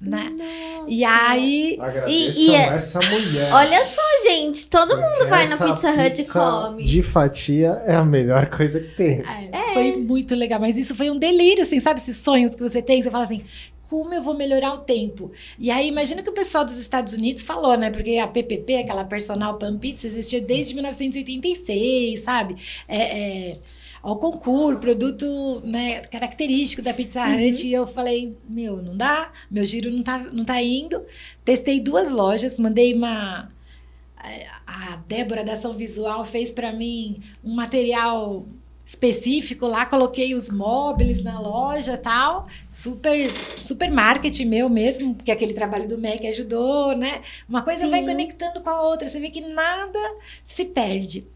[0.00, 0.30] Né?
[0.30, 0.86] Nossa.
[0.88, 1.78] E aí.
[2.08, 3.52] E- e é- essa mulher.
[3.52, 4.66] Olha só, gente.
[4.68, 6.84] Todo mundo vai na Pizza Hut e come.
[6.84, 9.22] De fatia é a melhor coisa que tem.
[9.52, 12.00] É, Foi muito legal, mas isso foi um delírio, assim, sabe?
[12.00, 13.44] Esses sonhos que você tem, você fala assim,
[13.90, 15.30] como eu vou melhorar o tempo?
[15.58, 17.90] E aí, imagina que o pessoal dos Estados Unidos falou, né?
[17.90, 22.56] Porque a PPP, aquela Personal Pan Pizza, existia desde 1986, sabe?
[22.88, 23.56] É, é,
[24.02, 27.66] ao concurso, produto né, característico da Pizza Hut.
[27.66, 31.00] E eu falei, meu, não dá, meu giro não tá, não tá indo.
[31.44, 33.50] Testei duas lojas, mandei uma
[34.66, 38.46] a Débora da Ação Visual fez para mim um material
[38.84, 45.54] específico lá, coloquei os móveis na loja tal, super super marketing meu mesmo, porque aquele
[45.54, 47.22] trabalho do MEC ajudou, né?
[47.48, 47.90] Uma coisa Sim.
[47.90, 49.98] vai conectando com a outra, você vê que nada
[50.42, 51.26] se perde.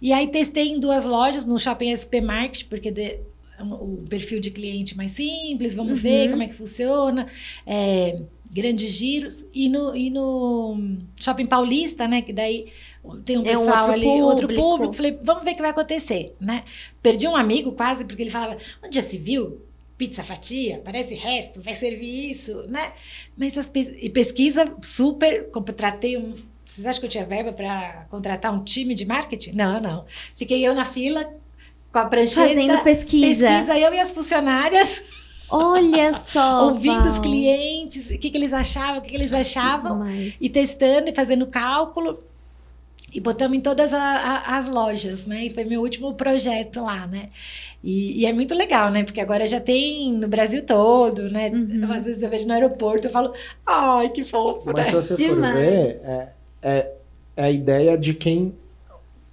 [0.00, 3.18] E aí testei em duas lojas, no Shopping SP Market, porque de-
[3.58, 5.98] o perfil de cliente mais simples, vamos Uhum.
[5.98, 7.26] ver como é que funciona.
[7.66, 8.20] É,
[8.52, 12.20] grandes giros e no, e no Shopping Paulista, né?
[12.22, 12.66] Que daí
[13.24, 14.62] tem um É um pessoal outro ali, outro público.
[14.62, 14.92] público.
[14.92, 16.62] Falei, vamos ver o que vai acontecer, né?
[17.02, 19.60] Perdi um amigo quase porque ele falava, onde já se viu?
[19.98, 22.92] Pizza fatia, parece resto, vai servir isso, né?
[23.34, 26.34] Mas as pes- e pesquisa super, contratei um.
[26.66, 29.52] Vocês acham que eu tinha verba para contratar um time de marketing?
[29.52, 30.04] Não, não.
[30.34, 31.26] Fiquei eu na fila
[31.92, 32.48] com a prancheta.
[32.48, 33.46] Fazendo pesquisa.
[33.46, 35.02] Pesquisa, eu e as funcionárias
[35.48, 36.64] Olha só.
[36.64, 37.22] ouvindo os Val.
[37.22, 40.34] clientes, o que, que eles achavam, o que, que eles achavam, Demais.
[40.40, 42.18] e testando e fazendo cálculo.
[43.14, 45.46] e botamos em todas a, a, as lojas, né?
[45.46, 47.30] E foi meu último projeto lá, né?
[47.82, 49.04] E, e, é muito legal, né?
[49.04, 51.48] Porque agora já tem no Brasil todo, né?
[51.50, 51.90] Uhum.
[51.92, 53.32] Às vezes eu vejo no aeroporto, eu falo,
[53.64, 54.84] ai, que fofo, Mas né?
[54.84, 55.54] se você Demais.
[55.54, 56.28] for ver, é,
[56.62, 56.92] é,
[57.36, 58.54] é a ideia de quem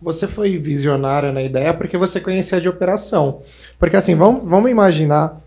[0.01, 3.41] você foi visionária na ideia porque você conhecia de operação.
[3.79, 5.41] Porque assim, vamos, vamos imaginar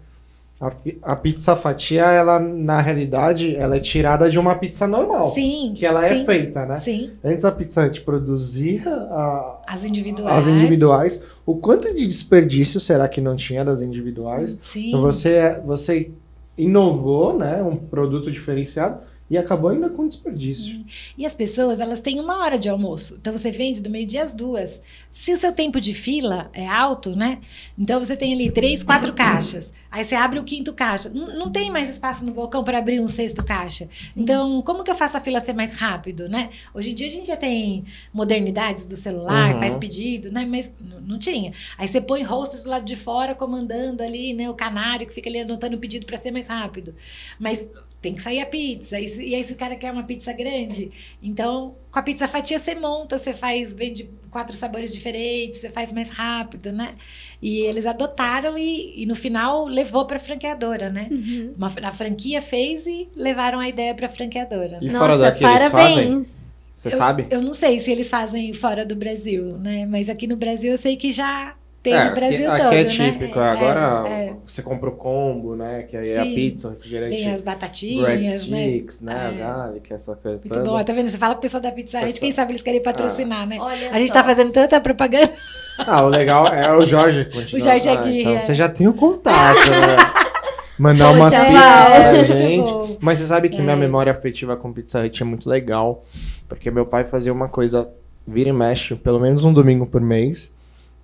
[0.58, 0.72] a,
[1.02, 5.24] a, pizza fatia, ela na realidade, ela é tirada de uma pizza normal.
[5.24, 5.74] Sim.
[5.76, 6.74] Que ela é sim, é feita, né?
[6.76, 7.10] Sim.
[7.22, 10.36] Antes a pizza a gente produzia a, as individuais.
[10.36, 11.24] As individuais.
[11.44, 14.58] O quanto de desperdício será que não tinha das individuais?
[14.62, 14.88] Sim.
[14.88, 16.10] Então você, você
[16.56, 17.62] inovou, né?
[17.62, 18.98] Um produto diferenciado
[19.28, 20.84] e acabou ainda com desperdício.
[21.18, 23.16] E as pessoas, elas têm uma hora de almoço.
[23.20, 24.80] Então você vende do meio-dia às duas.
[25.10, 27.40] Se o seu tempo de fila é alto, né?
[27.76, 29.72] Então você tem ali três, quatro caixas.
[29.90, 31.08] Aí você abre o quinto caixa.
[31.08, 33.88] Não, não tem mais espaço no balcão para abrir um sexto caixa.
[33.90, 34.20] Sim.
[34.20, 36.50] Então, como que eu faço a fila ser mais rápido, né?
[36.74, 39.58] Hoje em dia a gente já tem modernidades do celular, uhum.
[39.58, 40.44] faz pedido, né?
[40.44, 40.72] Mas
[41.04, 41.52] não tinha.
[41.78, 44.48] Aí você põe rostos do lado de fora comandando ali, né?
[44.50, 46.94] O canário que fica ali anotando o pedido para ser mais rápido.
[47.40, 47.66] Mas
[48.06, 49.00] tem que sair a pizza.
[49.00, 52.56] E, e aí, se o cara quer uma pizza grande, então com a pizza fatia
[52.56, 56.94] você monta, você faz, vende quatro sabores diferentes, você faz mais rápido, né?
[57.42, 61.08] E eles adotaram e, e no final levou para a franqueadora, né?
[61.10, 61.54] Uhum.
[61.56, 64.78] Uma, a franquia fez e levaram a ideia para a franqueadora.
[64.80, 66.52] E Nossa, fora daqui parabéns.
[66.72, 67.26] Você sabe?
[67.30, 69.86] Eu não sei se eles fazem fora do Brasil, né?
[69.86, 71.55] Mas aqui no Brasil eu sei que já
[71.86, 72.90] tem é, no Brasil aqui, todo, aqui é né?
[72.90, 73.38] típico.
[73.38, 75.84] É, Agora é, você compra o combo, né?
[75.84, 77.16] Que aí é a pizza, o refrigerante.
[77.16, 78.66] Tem as batatinhas, né?
[78.66, 79.14] sticks, né?
[79.14, 79.34] né?
[79.34, 79.38] É.
[79.38, 80.64] Garlic, essa coisa Muito toda.
[80.68, 80.82] bom.
[80.82, 81.08] Tá vendo?
[81.08, 83.46] Você fala pro pessoal da Pizza Hut, quem sabe eles querem patrocinar, ah.
[83.46, 83.58] né?
[83.60, 85.30] Olha a gente tá fazendo tanta propaganda.
[85.78, 87.26] Ah, o legal é o Jorge.
[87.26, 87.58] Continua.
[87.58, 88.08] O Jorge aqui.
[88.08, 89.96] Ah, então você já tem o contato, né?
[90.78, 92.98] Mandar Poxa, umas pizzas pra gente.
[92.98, 96.02] Mas você sabe que minha memória afetiva com Pizza Hut é muito legal.
[96.48, 97.90] Porque meu pai fazia uma coisa,
[98.26, 100.55] vira e mexe, pelo menos um domingo por mês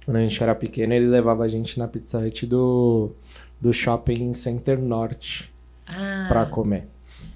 [0.05, 3.11] quando a gente era pequeno, ele levava a gente na Pizza Hut do,
[3.61, 5.53] do Shopping Center Norte
[5.87, 6.27] ah.
[6.29, 6.87] pra comer.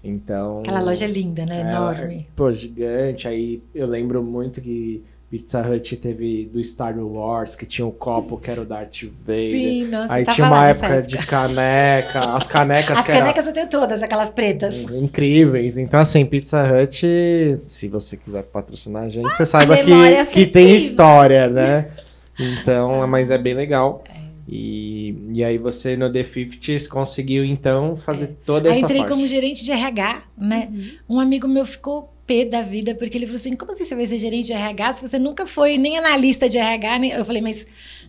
[0.03, 0.61] Então.
[0.61, 1.61] Aquela loja linda, né?
[1.61, 2.27] Enorme.
[2.35, 3.27] Pô, gigante.
[3.27, 7.93] Aí eu lembro muito que Pizza Hut teve do Star Wars, que tinha o um
[7.93, 9.51] copo que era o Darth Vader.
[9.51, 13.51] Sim, nossa, Aí tinha uma época, época, de caneca, as canecas As canecas era...
[13.51, 14.83] eu tenho todas, aquelas pretas.
[14.93, 15.77] Incríveis.
[15.79, 20.77] Então, assim, Pizza Hut, se você quiser patrocinar a gente, você saiba que, que tem
[20.77, 21.91] história, né?
[22.39, 24.05] Então, mas é bem legal.
[24.09, 24.27] É.
[24.49, 28.37] E, e aí você no The 50 conseguiu então fazer é.
[28.45, 29.11] toda essa Aí entrei parte.
[29.11, 30.69] como gerente de RH, né?
[30.71, 31.17] Uhum.
[31.17, 34.07] Um amigo meu ficou pé da vida porque ele falou assim: "Como assim você vai
[34.07, 37.11] ser gerente de RH se você nunca foi nem analista de RH?" Nem...
[37.11, 37.67] Eu falei: "Mas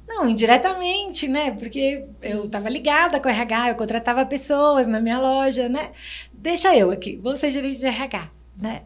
[0.07, 1.51] não, indiretamente, né?
[1.51, 5.91] Porque eu estava ligada com o RH, eu contratava pessoas na minha loja, né?
[6.31, 8.83] Deixa eu aqui, vou ser gerente de RH, né?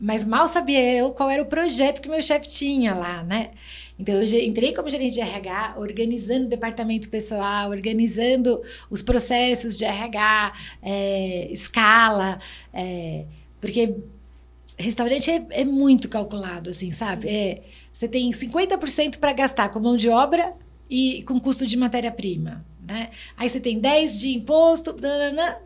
[0.00, 3.50] Mas mal sabia eu qual era o projeto que meu chefe tinha lá, né?
[3.98, 9.84] Então, eu entrei como gerente de RH, organizando o departamento pessoal, organizando os processos de
[9.84, 12.40] RH, é, escala,
[12.72, 13.24] é,
[13.60, 13.96] porque
[14.78, 17.28] restaurante é, é, muito calculado, assim, sabe?
[17.28, 20.54] É, você tem 50% para gastar com mão de obra
[20.88, 22.64] e com custo de matéria-prima.
[22.88, 23.10] Né?
[23.36, 25.58] Aí você tem 10 de imposto, nanana,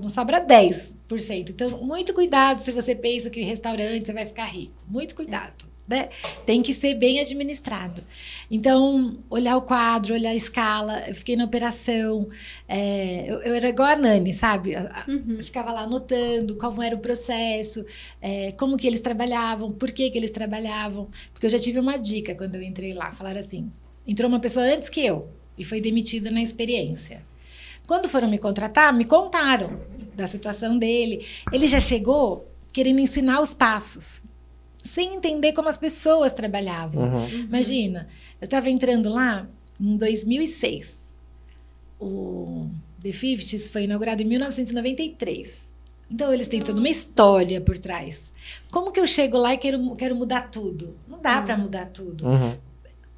[0.00, 1.50] não sobra 10%.
[1.50, 4.72] Então, muito cuidado se você pensa que restaurante você vai ficar rico.
[4.88, 6.08] Muito cuidado né?
[6.46, 8.02] Tem que ser bem administrado.
[8.48, 11.02] Então, olhar o quadro, olhar a escala.
[11.08, 12.28] Eu fiquei na operação.
[12.68, 14.74] É, eu, eu, era igual a Nani, sabe?
[15.08, 15.36] Uhum.
[15.36, 17.84] Eu ficava lá anotando como era o processo,
[18.22, 21.08] é, como que eles trabalhavam, por que, que eles trabalhavam.
[21.32, 23.10] Porque eu já tive uma dica quando eu entrei lá.
[23.10, 23.70] Falaram assim,
[24.06, 25.28] entrou uma pessoa antes que eu
[25.58, 27.22] e foi demitida na experiência.
[27.86, 29.80] Quando foram me contratar, me contaram
[30.14, 31.26] da situação dele.
[31.52, 34.29] Ele já chegou querendo ensinar os passos
[34.82, 37.02] sem entender como as pessoas trabalhavam.
[37.02, 37.28] Uhum.
[37.28, 38.08] Imagina,
[38.40, 39.46] eu estava entrando lá
[39.78, 41.12] em 2006.
[41.98, 42.68] O
[43.02, 45.68] The Fifties foi inaugurado em 1993.
[46.10, 48.32] Então, eles têm toda uma história por trás.
[48.70, 50.96] Como que eu chego lá e quero, quero mudar tudo?
[51.06, 51.44] Não dá uhum.
[51.44, 52.26] para mudar tudo.
[52.26, 52.56] Uhum.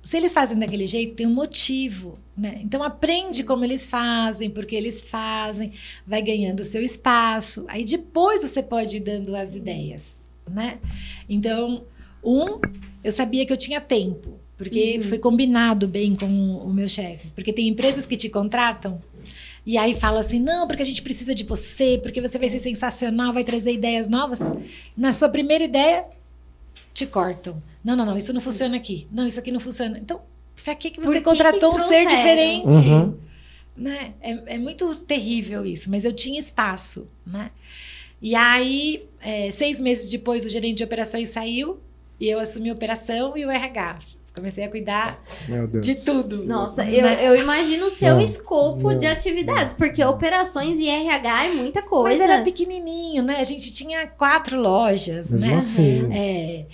[0.03, 2.19] Se eles fazem daquele jeito, tem um motivo.
[2.37, 2.61] Né?
[2.63, 5.73] Então, aprende como eles fazem, porque eles fazem,
[6.07, 7.65] vai ganhando o seu espaço.
[7.69, 10.22] Aí, depois, você pode ir dando as ideias
[10.53, 10.79] né?
[11.29, 11.83] Então,
[12.23, 12.61] um,
[13.03, 15.03] eu sabia que eu tinha tempo, porque uhum.
[15.03, 17.29] foi combinado bem com o meu chefe.
[17.35, 19.01] Porque tem empresas que te contratam
[19.65, 22.59] e aí falam assim: não, porque a gente precisa de você, porque você vai ser
[22.59, 24.41] sensacional, vai trazer ideias novas.
[24.97, 26.05] Na sua primeira ideia,
[26.93, 27.63] te cortam.
[27.83, 29.07] Não, não, não, isso não funciona aqui.
[29.11, 29.99] Não, isso aqui não funciona.
[29.99, 30.21] Então,
[30.63, 32.67] para que, que você que contratou que um ser diferente?
[32.67, 33.15] Uhum.
[33.77, 34.13] Né?
[34.21, 37.51] É, é muito terrível isso, mas eu tinha espaço, né?
[38.23, 41.81] E aí, é, seis meses depois, o gerente de operações saiu
[42.21, 43.99] e eu assumi a operação e o RH.
[44.35, 45.23] Comecei a cuidar
[45.83, 46.43] de tudo.
[46.45, 46.95] Nossa, né?
[46.95, 48.97] eu, eu imagino o seu Não, escopo não.
[48.97, 52.25] de atividades, porque operações e RH é muita Mas coisa.
[52.25, 53.41] era pequenininho, né?
[53.41, 55.55] A gente tinha quatro lojas, Mesmo né?
[55.57, 56.09] assim.
[56.11, 56.65] É,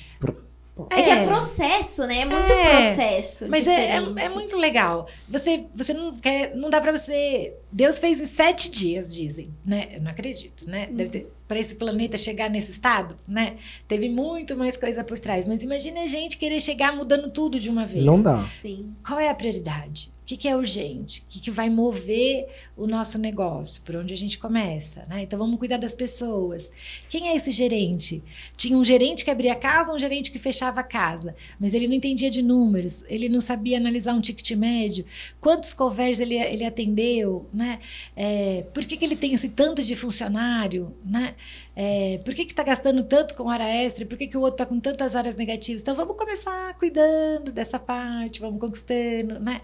[0.91, 2.21] É que é processo, né?
[2.21, 3.49] É muito É, processo.
[3.49, 5.09] Mas é, é, é muito legal.
[5.29, 7.55] Você, você não quer, não dá pra você.
[7.73, 9.89] Deus fez em sete dias, dizem, né?
[9.93, 10.89] Eu não acredito, né?
[10.91, 13.57] Deve ter, para esse planeta chegar nesse estado, né?
[13.87, 15.47] Teve muito mais coisa por trás.
[15.47, 18.05] Mas imagina a gente querer chegar mudando tudo de uma vez.
[18.05, 18.45] Não dá.
[18.61, 18.95] Sim.
[19.07, 20.13] Qual é a prioridade?
[20.29, 21.23] Que, que é urgente?
[21.23, 23.81] O que, que vai mover o nosso negócio?
[23.81, 25.07] Por onde a gente começa?
[25.09, 25.23] Né?
[25.23, 26.71] Então vamos cuidar das pessoas.
[27.09, 28.23] Quem é esse gerente?
[28.55, 31.89] Tinha um gerente que abria a casa, um gerente que fechava a casa, mas ele
[31.89, 35.07] não entendia de números, ele não sabia analisar um ticket médio,
[35.41, 37.79] quantos covers ele, ele atendeu, né?
[38.15, 40.95] É, por que, que ele tem esse tanto de funcionário?
[41.07, 41.37] Né?
[41.75, 44.05] É, por que está gastando tanto com hora extra?
[44.05, 45.81] Por que, que o outro está com tantas horas negativas?
[45.81, 49.63] Então vamos começar cuidando dessa parte, vamos conquistando, né?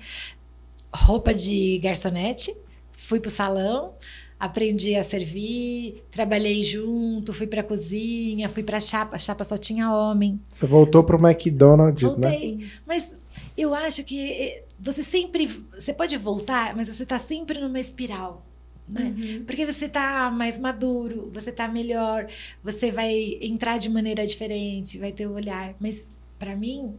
[0.95, 2.55] Roupa de garçonete,
[2.93, 3.95] fui pro salão,
[4.39, 9.93] aprendi a servir, trabalhei junto, fui pra cozinha, fui pra chapa, a chapa só tinha
[9.93, 10.41] homem.
[10.51, 12.31] Você voltou pro McDonald's, né?
[12.31, 12.67] Voltei.
[12.87, 13.17] Mas
[13.57, 15.47] eu acho que eh, você sempre.
[15.73, 18.45] Você pode voltar, mas você está sempre numa espiral.
[18.87, 19.15] Né?
[19.17, 19.45] Uhum.
[19.47, 22.27] Porque você tá mais maduro, você tá melhor,
[22.63, 25.75] você vai entrar de maneira diferente, vai ter o olhar.
[25.81, 26.95] Mas para mim,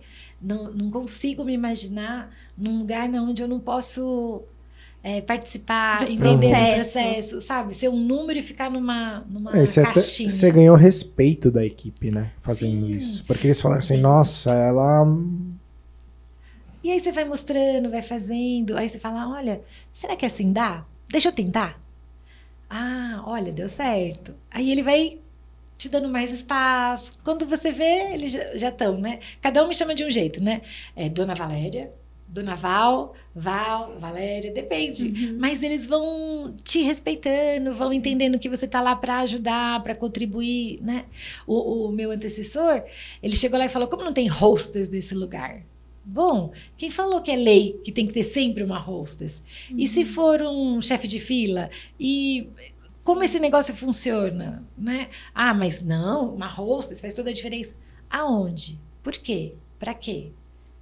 [0.45, 4.43] não, não consigo me imaginar num lugar onde eu não posso
[5.03, 6.71] eh, participar, Do entender processo.
[6.71, 7.73] o processo, sabe?
[7.75, 10.29] Ser um número e ficar numa, numa É, você, até- caixinha.
[10.29, 12.31] você ganhou respeito da equipe, né?
[12.41, 12.91] Fazendo Sim.
[12.91, 13.23] isso.
[13.25, 15.05] Porque eles falaram assim, nossa, ela.
[16.83, 20.85] E aí você vai mostrando, vai fazendo, aí você fala, olha, será que assim dá?
[21.09, 21.79] Deixa eu tentar.
[22.69, 24.33] Ah, olha, deu certo.
[24.51, 25.19] Aí ele vai
[25.78, 27.17] te dando mais espaço.
[27.23, 29.19] Quando você vê, eles já estão, né?
[29.41, 30.61] Cada um me chama de um jeito, né?
[30.95, 31.91] É Dona Valéria,
[32.28, 35.34] Dona Val, Val, Valéria, depende.
[35.38, 40.80] Mas eles vão te respeitando, vão entendendo que você tá lá para ajudar, para contribuir,
[40.82, 41.05] né?
[41.45, 42.84] O, o meu antecessor,
[43.21, 45.61] ele chegou lá e falou: como não tem hostess nesse lugar?
[46.07, 49.41] Bom, quem falou que é lei que tem que ter sempre uma hostess?
[49.76, 51.69] E se for um chefe de fila?
[51.99, 52.47] E
[53.05, 55.09] como esse negócio funciona, né?
[55.33, 57.75] Ah, mas não, uma hostess faz toda a diferença.
[58.09, 58.81] Aonde?
[59.03, 59.53] Por quê?
[59.77, 60.31] Para quê?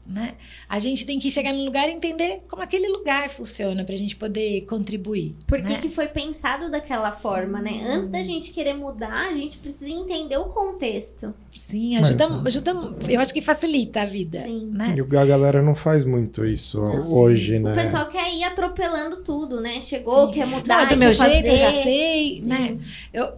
[0.06, 0.34] Né?
[0.68, 3.98] A gente tem que chegar num lugar e entender como aquele lugar funciona para a
[3.98, 5.34] gente poder contribuir.
[5.48, 5.78] Por que, né?
[5.78, 7.82] que foi pensado daquela forma, né?
[7.88, 11.34] Antes da gente querer mudar, a gente precisa entender o contexto.
[11.56, 12.42] Sim, Mas, ajuda, né?
[12.48, 12.72] ajuda.
[13.08, 14.42] Eu acho que facilita a vida.
[14.42, 14.72] Sim.
[14.74, 14.94] Né?
[14.98, 17.14] E o- a galera não faz muito isso Não.
[17.14, 17.74] hoje, O né?
[17.74, 19.80] pessoal quer ir atropelando tudo, né?
[19.80, 20.34] Chegou, Sim.
[20.34, 20.84] quer Não, mudar.
[20.84, 21.84] é do meu jeito, eu já fazer.
[21.84, 22.48] sei, Sim.
[22.48, 22.78] né?
[23.14, 23.32] Eu,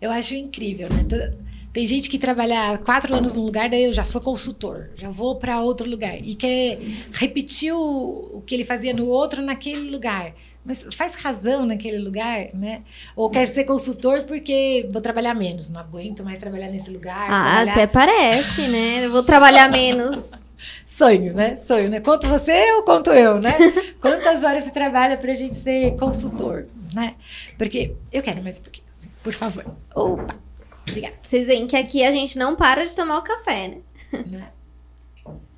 [0.00, 1.04] eu acho incrível, né?
[1.08, 1.43] Tô-
[1.74, 5.34] Tem gente que trabalha quatro anos num lugar, daí eu já sou consultor, já vou
[5.34, 6.78] para outro lugar e quer
[7.10, 10.32] repetir o, o que ele fazia no outro naquele lugar.
[10.64, 12.82] Mas faz razão naquele lugar, né?
[13.16, 17.26] Ou quer ser consultor porque vou trabalhar menos, não aguento mais trabalhar nesse lugar.
[17.28, 17.72] Ah, trabalhar...
[17.72, 19.06] até parece, né?
[19.06, 20.24] Eu vou trabalhar menos.
[20.86, 21.56] Sonho, né?
[21.56, 21.98] Sonho, né?
[21.98, 23.52] Quanto você ou quanto eu, né?
[24.00, 27.16] Quantas horas você trabalha pra gente ser consultor, né?
[27.58, 29.64] Porque eu quero mais um pouquinho, assim, por favor.
[29.92, 30.43] Opa!
[30.88, 31.14] Obrigada.
[31.22, 33.68] Vocês veem que aqui a gente não para de tomar o café,
[34.12, 34.48] né?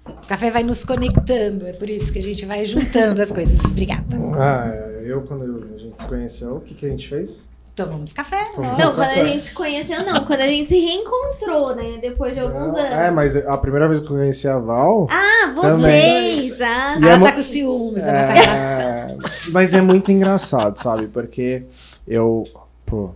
[0.06, 3.58] O café vai nos conectando, é por isso que a gente vai juntando as coisas.
[3.64, 4.16] Obrigada.
[4.38, 4.68] Ah,
[5.02, 7.48] eu quando a gente se conheceu, o que, que a gente fez?
[7.74, 8.42] Tomamos café.
[8.54, 9.14] Tomamos Não, café.
[9.14, 10.24] quando a gente se conheceu, não.
[10.24, 11.98] Quando a gente se reencontrou, né?
[12.00, 12.80] Depois de alguns anos.
[12.80, 15.06] É, mas a primeira vez que eu conheci a Val.
[15.10, 16.40] Ah, Também.
[16.40, 16.60] vocês!
[16.62, 18.88] Ah, E Ela é tá com ciúmes da nossa relação.
[18.88, 19.16] É,
[19.50, 21.06] mas é muito engraçado, sabe?
[21.08, 21.64] Porque
[22.08, 22.44] eu,
[22.86, 23.10] pô,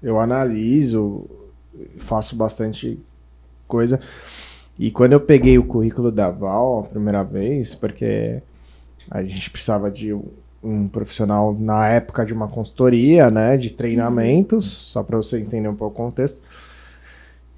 [0.00, 1.24] eu analiso,
[1.98, 2.98] faço bastante
[3.66, 4.00] coisa.
[4.78, 8.42] E quando eu peguei o currículo da Val a primeira vez, porque
[9.10, 10.12] a gente precisava de
[10.62, 15.76] um, profissional na época de uma consultoria, né, de treinamentos, só para você entender um
[15.76, 16.42] pouco o contexto.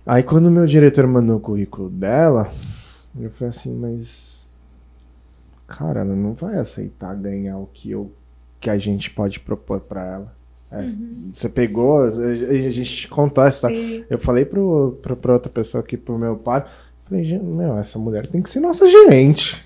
[0.05, 2.53] Aí quando o meu diretor mandou o currículo dela,
[3.19, 4.51] eu falei assim, mas
[5.67, 8.13] cara, ela não vai aceitar ganhar o que, eu,
[8.61, 10.36] que a gente pode propor para ela.
[10.71, 10.85] É,
[11.33, 13.69] Você pegou, a gente contou essa.
[13.69, 14.05] Sim.
[14.11, 16.65] Eu falei pro, pro, pra outra pessoa aqui, pro meu pai,
[17.05, 19.65] falei, "Gente, meu, essa mulher tem que ser nossa gerente.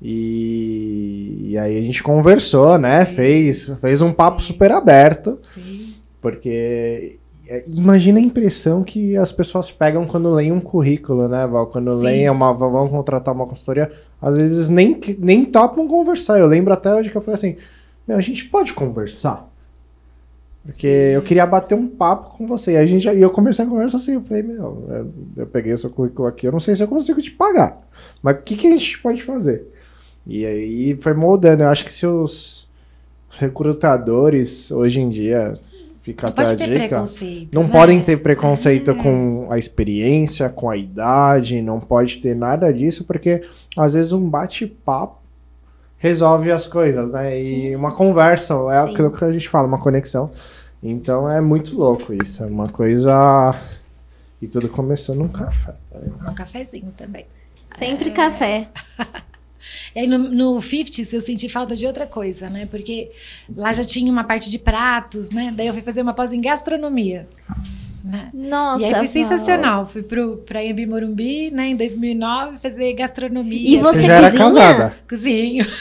[0.00, 3.04] E, e aí a gente conversou, né?
[3.04, 5.94] Fez, fez um papo super aberto, Sim.
[6.20, 7.18] porque
[7.48, 11.66] é, imagina a impressão que as pessoas pegam quando leem um currículo, né, Val?
[11.68, 12.02] Quando Sim.
[12.02, 16.38] leem uma, vão contratar uma consultoria, às vezes nem, nem topam conversar.
[16.38, 17.56] Eu lembro até hoje que eu falei assim,
[18.06, 19.50] meu, a gente pode conversar?
[20.66, 22.72] Porque eu queria bater um papo com você.
[22.72, 25.72] E a gente, e eu comecei a conversa assim, eu falei, meu, eu, eu peguei
[25.72, 27.80] o seu currículo aqui, eu não sei se eu consigo te pagar.
[28.20, 29.72] Mas o que, que a gente pode fazer?
[30.26, 31.62] E aí foi moldando.
[31.62, 32.66] Eu acho que se os,
[33.38, 35.54] recrutadores hoje em dia
[36.00, 36.88] fica até pode ter dica.
[36.88, 37.54] preconceito.
[37.54, 37.68] Não né?
[37.70, 38.94] podem ter preconceito É.
[38.94, 43.42] com a experiência, com a idade, não pode ter nada disso, porque
[43.76, 45.18] às vezes um bate-papo
[46.06, 47.40] resolve as coisas, né?
[47.40, 48.90] E uma conversa, é Sim.
[48.92, 50.30] aquilo que a gente fala, uma conexão.
[50.82, 53.54] Então é muito louco isso, é uma coisa.
[54.40, 55.74] E tudo começou num café.
[55.90, 56.30] tá?
[56.30, 57.26] Um cafezinho também.
[57.78, 58.68] Sempre café.
[59.94, 62.66] E aí no, no 50s eu senti falta de outra coisa, né?
[62.66, 63.10] Porque
[63.54, 65.52] lá já tinha uma parte de pratos, né?
[65.56, 67.28] Daí eu fui fazer uma pós em gastronomia.
[68.06, 68.30] Né?
[68.32, 69.84] Nossa, e aí foi sensacional.
[69.84, 73.68] Fui pro, pra Anhembi Morumbi, né, em 2009, fazer gastronomia.
[73.68, 74.96] E você já era casada?
[75.08, 75.66] Cozinho.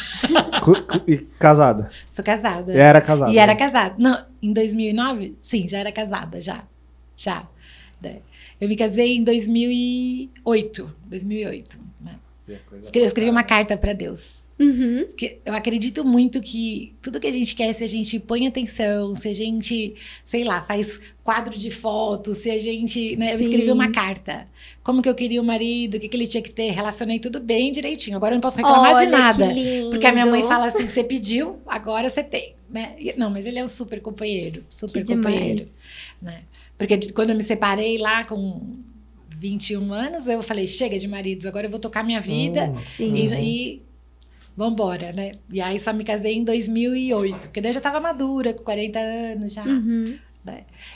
[1.07, 1.91] E casada?
[2.09, 2.73] Sou casada.
[2.73, 3.32] E era casada.
[3.32, 3.93] E era casada.
[3.99, 5.38] Não, em 2009?
[5.39, 6.63] Sim, já era casada, já.
[7.15, 7.43] Já.
[8.01, 8.17] Né?
[8.59, 10.95] Eu me casei em 2008.
[11.05, 11.78] 2008.
[12.01, 12.15] Né?
[12.91, 14.45] Eu escrevi uma carta para Deus.
[14.58, 15.06] Uhum.
[15.08, 19.14] Porque eu acredito muito que tudo que a gente quer, se a gente põe atenção,
[19.14, 23.18] se a gente, sei lá, faz quadro de fotos, se a gente.
[23.18, 24.47] Né, eu escrevi uma carta.
[24.82, 27.39] Como que eu queria o marido, o que, que ele tinha que ter, relacionei tudo
[27.39, 28.16] bem direitinho.
[28.16, 29.47] Agora eu não posso reclamar Olha de nada.
[29.47, 29.89] que lindo.
[29.89, 32.53] Porque a minha mãe fala assim: você pediu, agora você tem.
[32.70, 32.93] Né?
[32.97, 34.64] E- Não, mas ele é um super companheiro.
[34.70, 35.66] Super Que companheiro.
[36.22, 36.43] Né?
[36.78, 38.78] Porque de- quando eu me separei lá com
[39.38, 42.68] 21 anos, eu falei: chega de maridos, agora eu vou tocar minha vida.
[42.68, 43.16] Hum, Sim.
[43.16, 43.34] E, Uhum.
[43.34, 43.82] e
[44.56, 45.34] vambora, né?
[45.51, 48.99] E aí só me casei em 2008, porque daí eu já tava madura, com 40
[48.99, 49.64] anos já.
[49.64, 50.18] Uhum.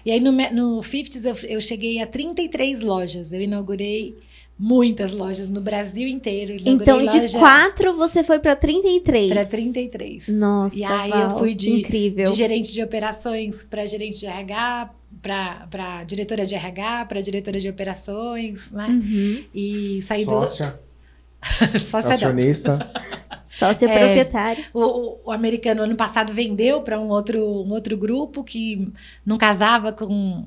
[0.06, 3.34] E aí no, no 50s eu, eu cheguei a 33 lojas.
[3.34, 4.16] Eu inaugurei
[4.58, 6.54] muitas lojas no Brasil inteiro.
[6.66, 9.30] Então, de loja quatro, você foi pra 33.
[9.30, 10.28] Para 33.
[10.28, 12.26] Nossa, E aí Val, eu fui que de, incrível.
[12.26, 17.70] de gerente de operações para gerente de RH, para diretora de RH, para diretora de
[17.70, 18.86] operações, né?
[18.88, 19.44] Uhum.
[19.56, 20.80] E saí Sócia,
[21.72, 22.16] do sócia não.
[22.16, 22.92] acionista.
[23.50, 23.98] Sócio É.
[24.00, 24.66] proprietário.
[24.74, 28.88] O, o- americano ano passado vendeu para um outro, um outro grupo que
[29.26, 30.46] não casava com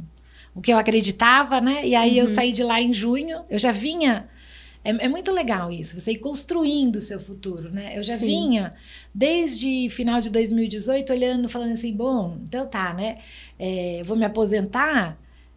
[0.55, 1.87] o que eu acreditava, né?
[1.87, 2.31] E aí eu Uhum.
[2.35, 3.41] saí de lá em junho.
[3.51, 4.29] Eu já vinha.
[4.85, 7.97] É, é muito legal isso, você ir construindo o seu futuro, né?
[7.97, 8.27] Eu já Sim.
[8.27, 8.75] vinha
[9.15, 13.17] desde final de 2018 olhando, falando assim, bom, então tá, né?
[13.59, 15.17] É, eu vou me aposentar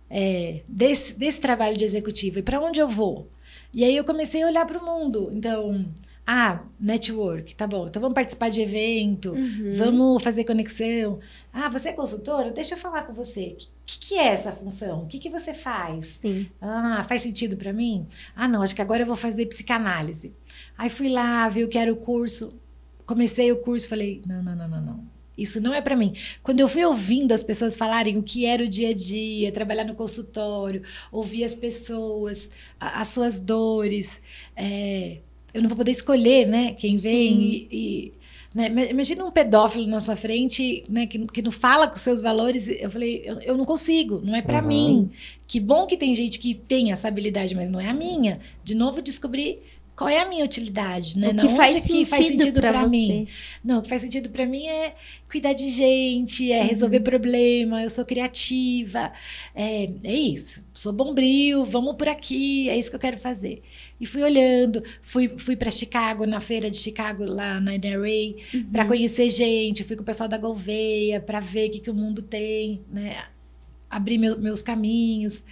[0.09, 2.37] é, desse, desse trabalho de executivo.
[2.39, 3.27] E para onde eu vou?
[3.73, 5.31] E aí eu comecei a olhar para o mundo.
[5.33, 5.85] Então,
[6.27, 7.87] ah, network, tá bom.
[7.87, 9.75] Então vamos participar de evento, Uhum.
[9.77, 11.19] vamos fazer conexão.
[11.53, 12.49] Ah, você é consultora?
[12.51, 13.55] Deixa eu falar com você.
[13.59, 15.03] O que, que é essa função?
[15.03, 16.07] O que, que você faz?
[16.07, 16.47] Sim.
[16.59, 18.07] Ah, faz sentido para mim?
[18.35, 20.33] Ah, não, acho que agora eu vou fazer psicanálise.
[20.77, 22.53] Aí fui lá, vi o que era o curso.
[23.05, 25.15] Comecei o curso, falei: não, não, não, não, não.
[25.37, 26.13] Isso não é para mim.
[26.41, 29.83] Quando eu fui ouvindo as pessoas falarem o que era o dia a dia, trabalhar
[29.83, 32.49] no consultório, ouvir as pessoas,
[32.79, 34.19] a- as suas dores,
[34.55, 35.17] é,
[35.55, 38.13] eu não vou poder escolher, né, quem vem e, e,
[38.53, 42.21] né, ima- imagina um pedófilo na sua frente, né, que, que não fala com seus
[42.21, 42.67] valores.
[42.67, 44.67] Eu falei, eu, eu não consigo, não é para Uhum.
[44.67, 45.11] mim.
[45.47, 48.39] Que bom que tem gente que tem essa habilidade, mas não é a minha.
[48.63, 49.59] De novo, descobrir
[49.95, 51.29] qual é a minha utilidade, né?
[51.29, 53.27] O que onde faz que sentido, faz sentido para mim.
[53.63, 54.93] Não, o que faz sentido para mim é
[55.29, 56.67] cuidar de gente, é Uhum.
[56.67, 59.13] resolver problema, eu sou criativa,
[59.55, 60.65] é, é isso.
[60.73, 63.63] Sou bombril, vamos por aqui, é isso que eu quero fazer.
[63.99, 68.65] E fui olhando, fui, fui para Chicago, na feira de Chicago, lá na NRA, Uhum.
[68.71, 71.93] para conhecer gente, fui com o pessoal da Gouveia, para ver o que, que o
[71.93, 73.23] mundo tem, né?
[73.89, 75.43] Abrir meu- meus caminhos.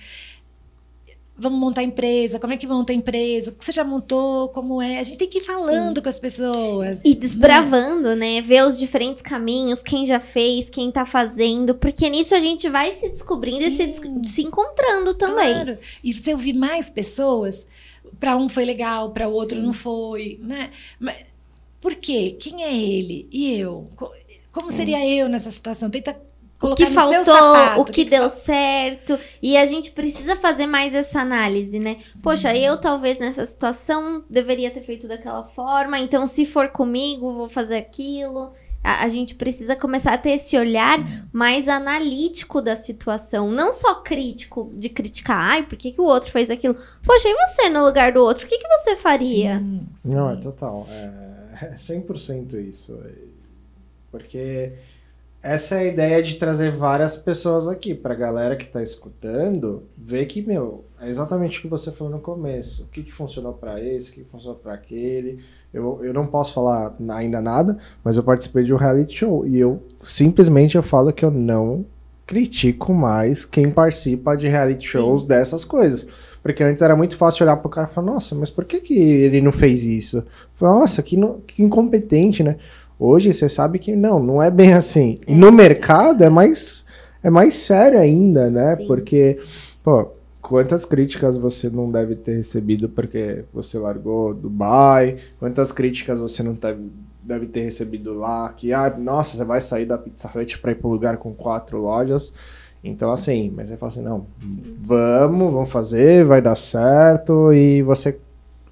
[1.36, 3.50] Vamos montar empresa, como é que monta a empresa?
[3.50, 4.50] O que você já montou?
[4.50, 5.00] Como é?
[5.00, 7.04] A gente tem que ir falando com as pessoas.
[7.04, 8.40] E desbravando, né?
[8.40, 11.74] Ver os diferentes caminhos, quem já fez, quem tá fazendo.
[11.74, 14.24] Porque nisso a gente vai se descobrindo e se, des- Sim.
[14.24, 15.54] se encontrando também.
[15.54, 15.78] Claro.
[16.04, 17.66] E você ouvir mais pessoas,
[18.20, 20.70] para um foi legal, para o outro não foi, né?
[21.00, 21.16] Mas
[21.82, 22.38] por quê?
[22.40, 23.28] Quem é ele?
[23.32, 23.90] E eu?
[23.96, 24.14] Co-
[24.52, 25.90] Como seria eu nessa situação?
[25.90, 26.16] Tenta
[26.60, 27.82] colocar que no seu faltou, sapato.
[27.82, 29.20] o que, deu certo.
[29.42, 31.98] E a gente precisa fazer mais essa análise, né?
[32.24, 36.00] Poxa, eu talvez nessa situação deveria ter feito daquela forma.
[36.00, 38.54] Então, se for comigo, vou fazer aquilo.
[38.84, 41.00] A, a gente precisa começar a ter esse olhar
[41.32, 43.50] mais analítico da situação.
[43.50, 45.38] Não só crítico, de criticar.
[45.38, 46.76] Ai, por que, que o outro fez aquilo?
[47.04, 48.46] Poxa, e você no lugar do outro?
[48.46, 49.60] O que, que você faria?
[49.60, 50.42] Sim, Não, é sim.
[50.42, 50.86] total.
[50.90, 53.02] É, é 100% isso.
[54.12, 54.74] Porque
[55.44, 60.26] essa é a ideia de trazer várias pessoas aqui pra galera que tá escutando ver
[60.26, 62.84] que, meu, é exatamente o que você falou no começo.
[62.84, 65.44] O que, que funcionou pra esse, o que funcionou pra aquele.
[65.74, 69.60] Eu, eu não posso falar ainda nada, mas eu participei de um reality show e
[69.60, 71.86] eu simplesmente eu falo que eu não
[72.26, 75.28] critico mais quem participa de reality shows Sim.
[75.28, 76.08] dessas coisas.
[76.42, 78.94] Porque antes era muito fácil olhar pro cara e falar, nossa, mas por que, que
[78.94, 80.26] ele não fez isso?
[80.60, 82.58] Nossa, que, no, que incompetente, né?
[83.06, 85.20] Hoje você sabe que não, não é bem assim.
[85.28, 86.86] E no mercado é mais,
[87.22, 88.78] é mais sério ainda, né?
[88.78, 88.88] Sim.
[88.88, 89.40] Porque,
[89.84, 90.08] pô,
[90.42, 95.18] quantas críticas você não deve ter recebido porque você largou Dubai?
[95.38, 96.92] Quantas críticas você não deve,
[97.22, 98.54] deve ter recebido lá?
[98.56, 101.34] Que, ah, nossa, você vai sair da Pizza Hut para ir para um lugar com
[101.34, 102.34] quatro lojas.
[102.82, 104.28] Então, assim, mas você fala assim, não,
[104.78, 108.18] vamos, vamos fazer, vai dar certo, e você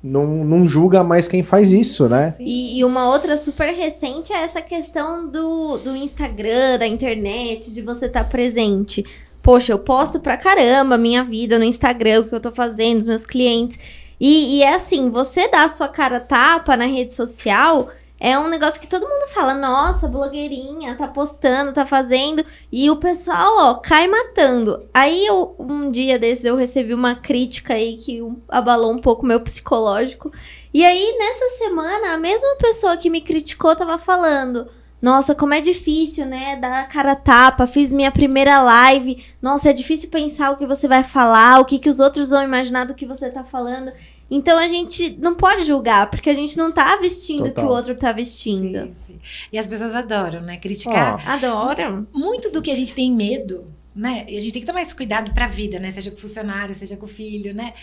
[0.04, 2.36] não, não julga mais quem faz isso, né?
[2.40, 7.82] E, e, uma outra super recente é essa questão do, do Instagram, da internet, de
[7.82, 9.06] você estar tá presente.
[9.44, 13.08] Poxa, eu posto pra caramba minha vida no Instagram, o que eu tô fazendo, os
[13.08, 13.78] meus clientes.
[14.20, 17.90] E, e é assim, você dá a sua cara tapa na rede social
[18.24, 22.46] é um negócio que todo mundo fala, nossa, blogueirinha, tá postando, tá fazendo.
[22.72, 24.88] E o pessoal, ó, cai matando.
[24.94, 29.40] Aí eu, um dia desses eu recebi uma crítica aí que abalou um pouco meu
[29.40, 30.32] psicológico.
[30.72, 34.68] E aí, nessa semana, a mesma pessoa que me criticou tava falando.
[35.02, 36.58] Nossa, como é difícil, né?
[36.58, 37.66] Dar cara tapa.
[37.66, 39.26] Fiz minha primeira live.
[39.42, 42.44] Nossa, é difícil pensar o que você vai falar, o que, que os outros vão
[42.44, 43.92] imaginar do que você tá falando.
[44.32, 47.68] Então a gente não pode julgar, porque a gente não tá vestindo o que o
[47.68, 48.80] outro tá vestindo.
[48.80, 49.20] Sim, sim.
[49.52, 50.58] E as pessoas adoram, né?
[50.58, 51.22] Criticar.
[51.22, 51.30] Oh.
[51.30, 52.08] Adoram.
[52.14, 54.26] Muito do que a gente tem medo, né?
[54.30, 55.92] E a gente tem que tomar esse cuidado pra vida, né?
[55.92, 57.74] Seja com o funcionário, seja com o filho, né?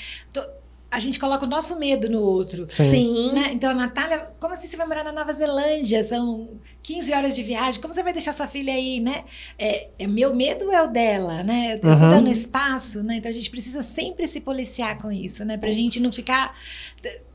[0.90, 2.66] a gente coloca o nosso medo no outro.
[2.70, 3.32] Sim.
[3.32, 3.51] Né?
[3.53, 6.03] Então, a Natália, como assim você vai morar na Nova Zelândia?
[6.03, 6.59] São
[6.89, 7.82] 15 horas de viagem.
[7.82, 9.24] Como você vai deixar sua filha aí, né?
[9.59, 11.72] É, é meu medo é o dela, né?
[11.72, 13.16] Eu estou dando espaço, né?
[13.16, 15.59] Então, a gente precisa sempre se policiar com isso, né?
[15.59, 16.57] Pra gente não ficar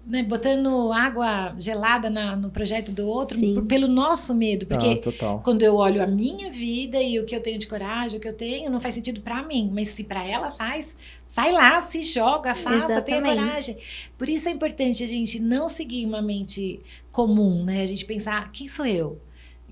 [0.07, 4.65] né, botando água gelada na, no projeto do outro por, pelo nosso medo.
[4.65, 8.17] Porque ah, quando eu olho a minha vida e o que eu tenho de coragem,
[8.17, 9.69] o que eu tenho, não faz sentido para mim.
[9.71, 10.97] Mas se para ela faz,
[11.35, 13.05] Vai lá, se joga, faça, Exatamente.
[13.05, 13.77] tenha coragem.
[14.19, 16.79] Por isso é importante a gente não seguir uma mente
[17.11, 17.81] comum, né?
[17.81, 19.19] A gente pensar, quem sou eu?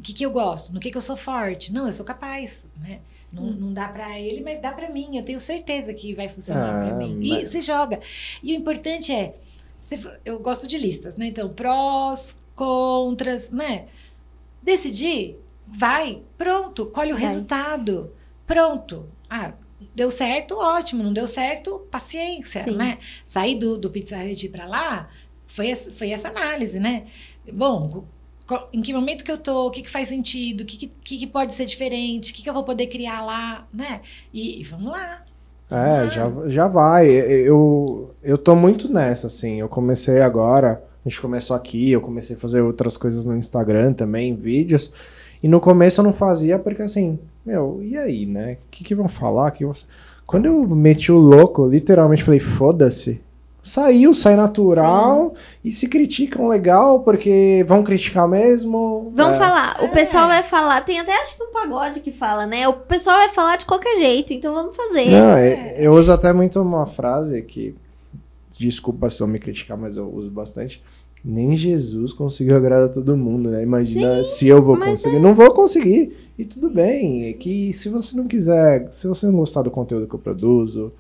[0.02, 0.74] O que, que eu gosto?
[0.74, 1.72] No que, que eu sou forte?
[1.72, 3.02] Não, eu sou capaz, né?
[3.32, 5.16] Não, não dá para ele, mas dá para mim.
[5.16, 7.18] Eu tenho certeza que vai funcionar ah, para mim.
[7.20, 7.44] Mas...
[7.44, 8.00] E se joga.
[8.42, 9.32] E o importante é,
[10.26, 11.28] eu gosto de listas, né?
[11.28, 13.90] Então, prós, contras, né?
[14.64, 15.38] Decidir,
[15.68, 17.26] vai, pronto, colhe o vai.
[17.26, 18.12] resultado.
[18.48, 19.08] Pronto.
[19.30, 19.54] Ah,
[19.94, 21.04] deu certo, ótimo.
[21.04, 22.76] Não deu certo, paciência, Sim.
[22.76, 22.98] né?
[23.24, 25.12] Sair do, do Pizza Hut para lá
[25.46, 27.06] foi, foi essa análise, né?
[27.54, 28.04] Bom,
[28.74, 31.28] em que momento que eu tô, o que, que faz sentido, o que, que, que
[31.28, 34.02] pode ser diferente, o que, que eu vou poder criar lá, né?
[34.34, 35.24] E, e vamos lá.
[35.70, 37.10] É, já, já vai.
[37.10, 39.62] Eu, eu tô muito nessa, assim.
[39.62, 43.94] Eu comecei agora, a gente começou aqui, eu comecei a fazer outras coisas no Instagram
[43.94, 44.94] também, vídeos.
[45.42, 48.54] E no começo eu não fazia porque assim, meu, e aí, né?
[48.54, 49.52] O que, que vão falar?
[49.52, 49.86] Que você...
[50.28, 53.22] Quando eu meti o louco, literalmente falei, foda-se.
[53.64, 55.42] Saiu, sai natural Sim.
[55.66, 59.12] e se criticam legal, porque vão criticar mesmo.
[59.16, 59.36] Vão é.
[59.36, 62.68] falar, o pessoal vai falar, tem até acho que um pagode que fala, né?
[62.68, 65.12] O pessoal vai falar de qualquer jeito, então vamos fazer.
[65.12, 67.76] Não, é, eu uso até muito uma frase que,
[68.58, 70.82] desculpa se eu me criticar, mas eu uso bastante
[71.24, 73.62] nem Jesus conseguiu agradar todo mundo, né?
[73.62, 75.16] Imagina Sim, se eu vou conseguir.
[75.16, 75.20] É...
[75.20, 76.18] Não vou conseguir.
[76.38, 77.30] E tudo bem.
[77.30, 80.92] É que se você não quiser, se você não gostar do conteúdo que eu produzo,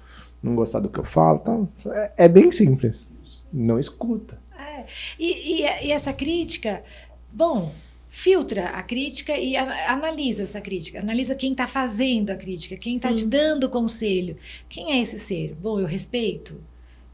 [0.42, 3.10] não gostar do que eu falo, então é, é bem simples.
[3.52, 4.40] Não escuta.
[4.58, 4.86] É.
[5.20, 6.84] E, e, e, essa crítica,
[7.32, 7.74] bom,
[8.08, 11.00] filtra a crítica e a, analisa essa crítica.
[11.00, 14.38] Analisa quem está fazendo a crítica, quem está te dando o conselho.
[14.68, 15.56] Quem é esse ser?
[15.56, 16.62] Bom, eu respeito.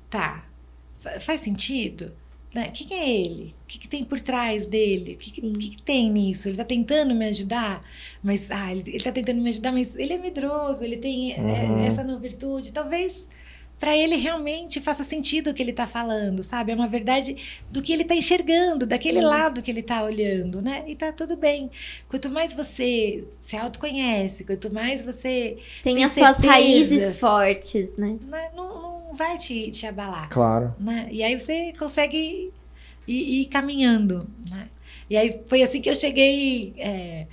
[0.09, 0.45] Tá.
[1.19, 2.11] Faz sentido?
[2.53, 2.69] Né?
[2.73, 3.53] Quem é ele?
[3.63, 5.13] O que, que tem por trás dele?
[5.13, 6.47] O que, que, que, tem nisso?
[6.47, 7.83] Ele está tentando me ajudar,
[8.23, 11.85] mas ah, ele está tentando me ajudar, mas ele é medroso, ele tem é, uhum.
[11.85, 12.71] essa não virtude.
[12.71, 13.27] Talvez
[13.79, 16.71] para ele realmente faça sentido o que ele está falando, sabe?
[16.71, 19.25] É uma verdade do que ele está enxergando, daquele Sim.
[19.25, 20.83] lado que ele está olhando, né?
[20.87, 21.69] E tá tudo bem.
[22.07, 27.95] Quanto mais você se autoconhece, quanto mais você tem, tem as certezas, suas raízes fortes,
[27.97, 28.17] né?
[28.27, 28.49] né?
[28.55, 28.76] Não
[29.17, 30.29] vai te, te abalar.
[30.29, 30.75] Claro.
[30.79, 31.07] Né?
[31.11, 32.51] E aí você consegue
[33.07, 34.69] ir, ir caminhando, né?
[35.09, 37.27] E aí foi assim que eu cheguei é,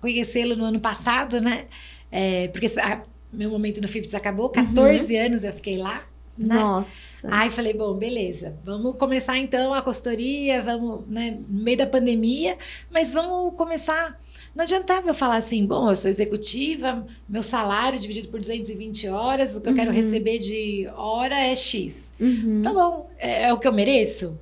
[0.00, 1.66] conhecê-lo no ano passado, né?
[2.10, 3.02] É, porque a,
[3.32, 5.26] meu momento no FIFTS acabou, 14 uhum.
[5.26, 6.02] anos eu fiquei lá.
[6.36, 6.54] Né?
[6.54, 6.90] Nossa.
[7.24, 12.56] Aí falei, bom, beleza, vamos começar então a consultoria, vamos, né, no meio da pandemia,
[12.90, 14.18] mas vamos começar
[14.54, 19.56] não adiantava eu falar assim, bom, eu sou executiva, meu salário dividido por 220 horas,
[19.56, 19.72] o que uhum.
[19.72, 19.96] eu quero uhum.
[19.96, 22.12] receber de hora é X.
[22.20, 22.60] Uhum.
[22.62, 24.38] Tá bom, é, é, o que eu mereço?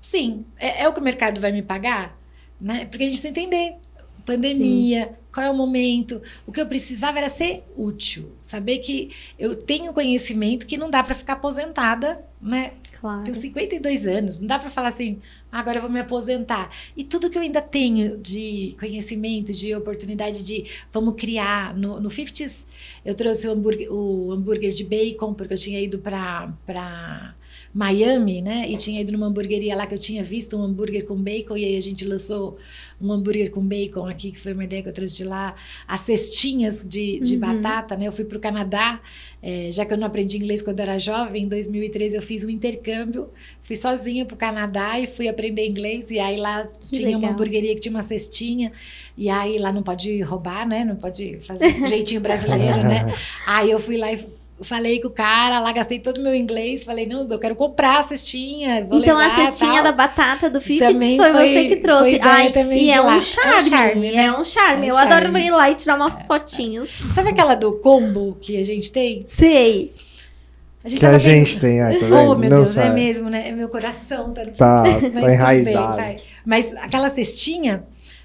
[0.00, 0.44] Sim.
[0.58, 2.18] É, é, o que o mercado vai me pagar?
[2.60, 2.84] Né?
[2.84, 3.76] Porque a gente precisa entender.
[4.24, 5.12] Pandemia, Sim.
[5.32, 6.20] Qual é o momento.
[6.46, 11.02] O que eu precisava era ser útil, saber que eu tenho conhecimento que não dá
[11.02, 12.72] para ficar aposentada, né?
[13.00, 13.24] Claro.
[13.24, 15.20] Tenho 52 anos, não dá para falar assim,
[15.50, 16.70] "Ah, agora eu vou me aposentar.
[16.96, 21.74] E tudo que eu ainda tenho de conhecimento, de oportunidade de vamos criar.
[21.76, 22.66] No, no 50s,
[23.04, 27.34] eu trouxe o hambúrguer, o hambúrguer de bacon, porque eu tinha ido para
[27.72, 28.68] Miami, né?
[28.68, 31.64] E tinha ido numa hamburgueria lá que eu tinha visto um hambúrguer com bacon, e
[31.64, 32.58] aí a gente lançou
[33.00, 35.54] um hambúrguer com bacon aqui, que foi uma ideia que eu trouxe de lá.
[35.86, 37.40] As cestinhas de, de Uhum.
[37.40, 38.08] batata, né?
[38.08, 39.00] Eu fui para o Canadá,
[39.42, 42.50] eh, já que eu não aprendi inglês quando era jovem, em 2013 eu fiz um
[42.50, 43.28] intercâmbio,
[43.62, 47.18] fui sozinha para o Canadá e fui aprender inglês, e aí lá Que tinha uma
[47.18, 47.32] legal.
[47.32, 48.72] hamburgueria que tinha uma cestinha,
[49.16, 50.84] e aí lá não pode roubar, né?
[50.84, 53.14] Não pode fazer jeitinho brasileiro, né?
[53.46, 54.26] Aí eu fui lá e
[54.64, 58.00] falei com o cara, lá gastei todo o meu inglês, falei, não, eu quero comprar
[58.00, 59.84] a cestinha, vou Então levar, a cestinha tal.
[59.84, 62.20] da batata do Fifth Também foi, foi- você que trouxe.
[62.22, 63.12] Ai, também e de é lá.
[63.12, 63.60] É um um charme.
[63.62, 64.24] charme, né?
[64.26, 64.86] É um charme.
[64.88, 65.46] É um Eu adoro charme.
[65.46, 66.88] ir lá e tirar umas fotinhos.
[66.88, 69.24] Sabe aquela do combo que a gente tem?
[69.26, 69.92] Sei.
[70.82, 72.14] A gente Que a gente vendo- tem, ai, tá vendo?
[72.16, 72.94] Oh, meu Não Deus, é sabe.
[72.94, 73.48] mesmo, né?
[73.48, 75.96] É meu coração, tá no Tá, Mas tá tudo bem, enraizado.
[75.96, 76.16] vai.
[76.44, 77.84] Mas aquela cestinha,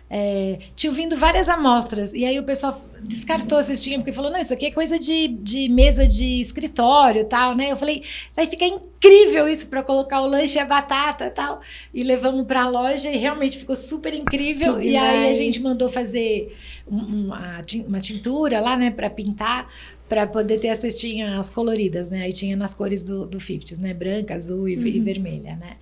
[0.10, 2.14] é, tinham vindo várias amostras.
[2.14, 5.28] E aí o pessoal descartou a cestinha, porque falou: não, isso aqui é coisa de,
[5.28, 7.72] de mesa de escritório e tal, né?
[7.72, 8.04] Eu falei:
[8.36, 11.60] vai ficar incrível isso para colocar o lanche e a batata e tal.
[11.94, 14.74] E levamos para a loja e realmente ficou super incrível.
[14.92, 16.56] E aí a gente mandou fazer
[16.88, 19.68] um- uma, uma tintura lá, né, para pintar.
[20.08, 22.22] Para poder ter as cestinhas coloridas, né?
[22.22, 23.92] Aí tinha nas cores do, do 50s, né?
[23.92, 25.78] Branca, azul e, e vermelha, né?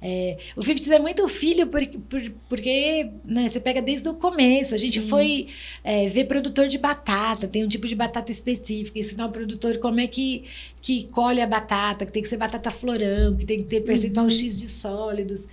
[0.00, 4.74] É, o 50s é muito filho porque, por- porque né, você pega desde o começo.
[4.74, 5.48] A gente foi
[5.82, 9.98] é, ver produtor de batata, tem um tipo de batata específica, ensinar o produtor como
[10.00, 10.44] é que,
[10.80, 14.30] que colhe a batata, que tem que ser batata florão, que tem que ter percentual
[14.30, 15.48] X de sólidos.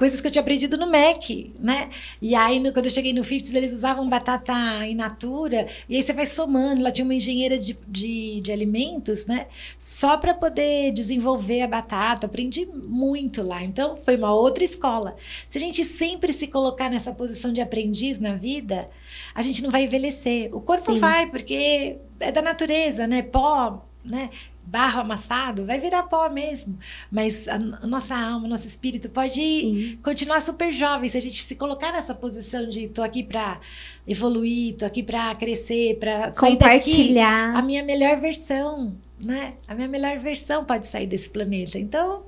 [0.00, 1.90] Coisas que eu tinha aprendido no MEC, né?
[2.22, 4.50] E aí, no- quando eu cheguei no 50s, eles usavam batata
[4.86, 6.80] in natura, e aí você vai somando.
[6.82, 9.46] Lá tinha uma engenheira de, de, de alimentos, né?
[9.78, 12.24] Só para poder desenvolver a batata.
[12.26, 13.62] Aprendi muito lá.
[13.62, 15.16] Então, foi uma outra escola.
[15.46, 18.88] Se a gente sempre se colocar nessa posição de aprendiz na vida,
[19.34, 20.48] a gente não vai envelhecer.
[20.56, 20.98] O corpo Sim.
[20.98, 23.20] vai, porque é da natureza, né?
[23.22, 24.30] Pó, né?
[24.70, 26.78] Barro amassado, vai virar pó mesmo.
[27.10, 31.08] Mas a, a nossa alma, nosso espírito pode continuar super jovem.
[31.08, 33.58] Se a gente se colocar nessa posição de tô aqui para
[34.06, 37.56] evoluir, tô aqui para crescer, para sair daqui Compartilhar.
[37.56, 39.54] a minha melhor versão, né?
[39.66, 41.76] A minha melhor versão pode sair desse planeta.
[41.76, 42.22] Então,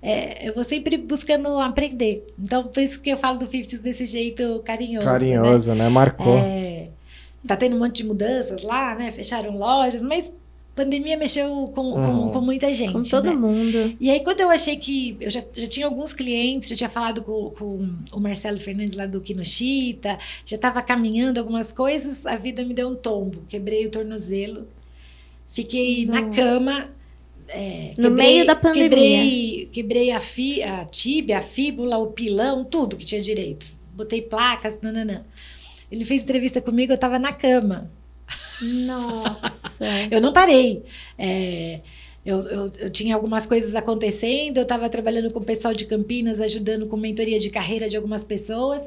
[0.00, 2.32] é, eu vou sempre buscando aprender.
[2.38, 5.04] Então, por isso que eu falo do 50s desse jeito carinhoso.
[5.04, 5.12] Né?
[5.12, 5.88] Carinhoso, né?
[5.88, 6.38] Marcou.
[6.38, 6.90] É,
[7.44, 9.10] tá tendo um monte de mudanças lá, né?
[9.10, 10.32] Fecharam lojas, mas
[10.84, 12.32] pandemia mexeu com, com, Uhum.
[12.32, 12.92] com muita gente.
[12.92, 13.32] Com todo né?
[13.36, 13.96] mundo.
[14.00, 15.16] E aí, quando eu achei que.
[15.20, 19.06] Eu já, já tinha alguns clientes, já tinha falado com, com o Marcelo Fernandes lá
[19.06, 23.42] do Kinoshita, já estava caminhando algumas coisas, a vida me deu um tombo.
[23.48, 24.66] Quebrei o tornozelo,
[25.48, 26.36] fiquei na Nossa.
[26.40, 26.88] cama.
[27.48, 28.88] é, No meio da pandemia.
[28.88, 33.66] Quebrei, quebrei a, fi, a tíbia, a fíbula, o pilão, tudo que tinha direito.
[33.94, 35.24] Botei placas, nananã.
[35.90, 37.90] Ele fez entrevista comigo, eu estava na cama.
[38.60, 39.38] Nossa.
[40.10, 40.82] Eu não parei.
[41.18, 41.80] É,
[42.24, 46.42] eu, eu, eu tinha algumas coisas acontecendo, eu estava trabalhando com o pessoal de Campinas,
[46.42, 48.86] ajudando com mentoria de carreira de algumas pessoas.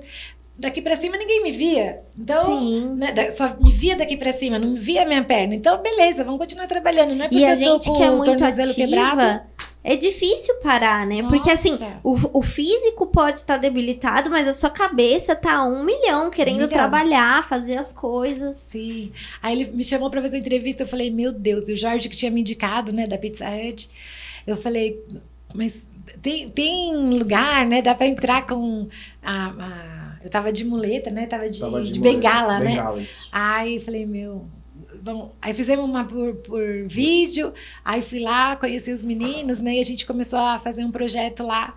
[0.57, 2.01] Daqui para cima ninguém me via.
[2.15, 5.55] Então, né, só me via daqui para cima, não me via minha perna.
[5.55, 7.15] Então, beleza, vamos continuar trabalhando.
[7.15, 9.41] Não é porque E a eu tô gente com que é o muito tornozelo quebrado.
[9.83, 11.23] É difícil parar, né?
[11.27, 11.99] Porque assim, Nossa.
[12.03, 16.55] o, o físico pode estar debilitado, mas a sua cabeça tá a um milhão querendo
[16.55, 16.69] milhão.
[16.69, 18.57] trabalhar, fazer as coisas.
[18.57, 19.11] Sim.
[19.41, 22.15] Aí ele me chamou para fazer entrevista, eu falei, meu Deus, e o Jorge que
[22.15, 23.89] tinha me indicado, né, da Pizza Hut,
[24.45, 25.03] eu falei,
[25.53, 25.85] mas
[26.21, 28.87] tem, tem lugar, né, dá para entrar com
[29.23, 32.15] a, a- Eu tava de muleta, né, tava de, Tava de muleta.
[32.15, 32.69] bengala, né.
[32.71, 33.27] Bengala, isso.
[33.31, 34.45] Aí falei, meu.
[35.01, 39.77] Bom, aí fizemos uma por, por vídeo, aí fui lá, conheci os meninos, né?
[39.77, 41.73] E a gente começou a fazer um projeto lá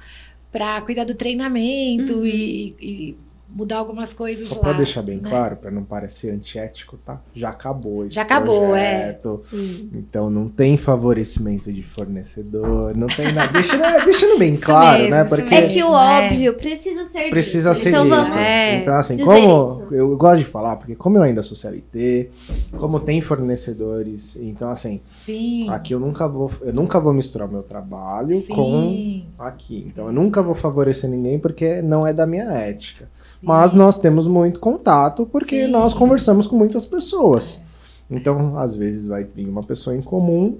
[0.52, 2.26] para cuidar do treinamento Uhum.
[2.26, 3.16] e, e
[3.54, 4.60] mudar algumas coisas Só lá.
[4.62, 5.28] pra deixar bem né?
[5.30, 7.20] claro, pra não parecer antiético, tá?
[7.34, 9.12] Já acabou esse Já acabou, é.
[9.12, 9.44] projeto.
[9.50, 9.90] Sim.
[9.94, 13.52] Então não tem favorecimento de fornecedor, não tem nada.
[13.52, 15.24] Deixando, deixando bem claro, mesmo, né?
[15.24, 16.24] Porque É que o é.
[16.24, 17.82] óbvio precisa ser precisa dito.
[17.82, 18.16] ser Então dito.
[18.16, 18.36] vamos.
[18.36, 18.74] É.
[18.76, 19.94] Então, assim, dizer como isso.
[19.94, 22.30] eu gosto de falar, porque como eu ainda sou CLT,
[22.76, 25.68] como tem fornecedores, então assim, Sim.
[25.70, 28.52] aqui eu nunca vou, eu nunca vou misturar o meu trabalho Sim.
[28.52, 29.84] com aqui.
[29.86, 33.08] Então eu nunca vou favorecer ninguém porque não é da minha ética.
[33.44, 33.46] Sim.
[33.46, 35.70] Mas nós temos muito contato porque Sim.
[35.70, 37.62] nós conversamos com muitas pessoas.
[38.10, 40.58] Então, às vezes vai vir uma pessoa em comum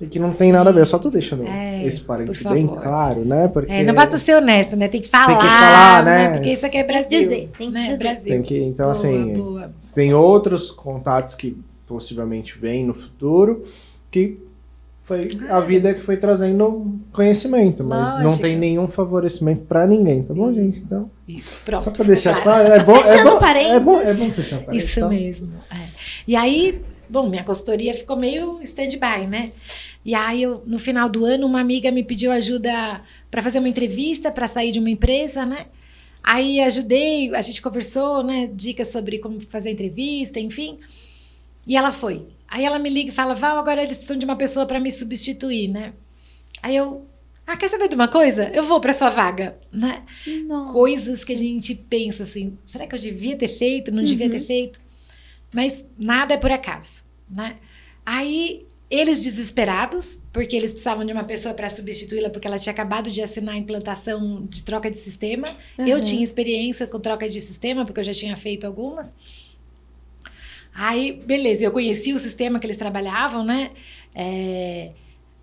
[0.00, 3.22] E que não tem nada a ver, só tô deixando É, esse parênteses bem claro,
[3.22, 3.48] né?
[3.48, 4.88] Porque É, não basta ser honesto, né?
[4.88, 6.28] Tem que falar, falar, né?
[6.30, 7.20] Porque isso aqui é Tem que Brasil.
[7.20, 7.82] dizer, tem que né?
[7.84, 7.98] dizer.
[7.98, 8.32] Brasil.
[8.32, 8.62] tem que.
[8.62, 9.70] Então, boa, assim, boa.
[9.94, 11.54] tem outros contatos que
[11.86, 13.64] possivelmente vêm no futuro
[14.10, 14.38] que
[15.10, 18.42] foi a vida que foi trazendo conhecimento, mas não Lógico.
[18.42, 20.78] tem nenhum favorecimento pra ninguém, tá bom, gente?
[20.78, 21.82] Então, Isso, pronto.
[21.82, 22.66] só ficou deixar claro.
[22.68, 24.90] claro, é bom, é bom, é bom, é bom fechar parênteses.
[24.90, 25.08] Isso tá?
[25.08, 25.52] mesmo.
[25.68, 25.88] é.
[26.28, 29.50] E aí, bom, minha consultoria ficou meio stand-by, né?
[30.04, 33.68] E aí, eu, no final do ano, uma amiga me pediu ajuda para fazer uma
[33.68, 35.66] entrevista, para sair de uma empresa, né?
[36.22, 38.48] Aí ajudei, a gente conversou, né?
[38.54, 40.76] Dicas sobre como fazer entrevista, enfim.
[41.66, 42.26] E ela foi.
[42.50, 44.90] Aí ela me liga e fala: Val, agora eles precisam de uma pessoa para me
[44.90, 45.92] substituir, né?
[46.62, 47.06] Aí eu.
[47.46, 48.48] Ah, quer saber de uma coisa?
[48.50, 50.02] Eu vou para sua vaga, né?
[50.46, 50.72] Nossa.
[50.72, 54.32] coisas que a gente pensa assim, será que eu devia ter feito, não devia Uhum.
[54.32, 54.80] ter feito?
[55.52, 57.56] Mas nada é por acaso, né?
[58.06, 63.10] Aí eles desesperados, porque eles precisavam de uma pessoa para substituí-la, porque ela tinha acabado
[63.10, 65.46] de assinar a implantação de troca de sistema.
[65.78, 66.00] Eu Uhum.
[66.00, 69.12] tinha experiência com troca de sistema, porque eu já tinha feito algumas.
[70.74, 73.72] Aí, beleza, eu conheci o sistema que eles trabalhavam, né?
[74.14, 74.92] É,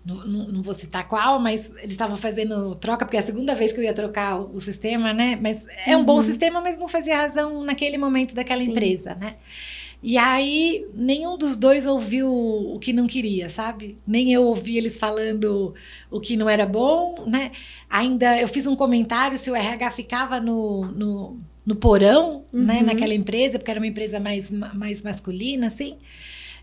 [0.04, 3.72] não, não- vou citar qual, mas eles estavam fazendo troca, porque é a segunda vez
[3.72, 5.36] que eu ia trocar o, o sistema, né?
[5.40, 6.22] Mas é um bom Uhum.
[6.22, 8.72] sistema, mas não fazia razão naquele momento daquela Sim.
[8.72, 9.36] empresa, né?
[10.02, 13.98] E aí, nenhum dos dois ouviu o que não queria, sabe?
[14.06, 15.74] Nem eu ouvi eles falando
[16.10, 17.52] o que não era bom, né?
[17.90, 22.78] Ainda eu fiz um comentário se o RH ficava no, no, no porão, né?
[22.78, 22.86] Uhum.
[22.86, 25.98] Naquela empresa, porque era uma empresa mais, ma- mais masculina, assim.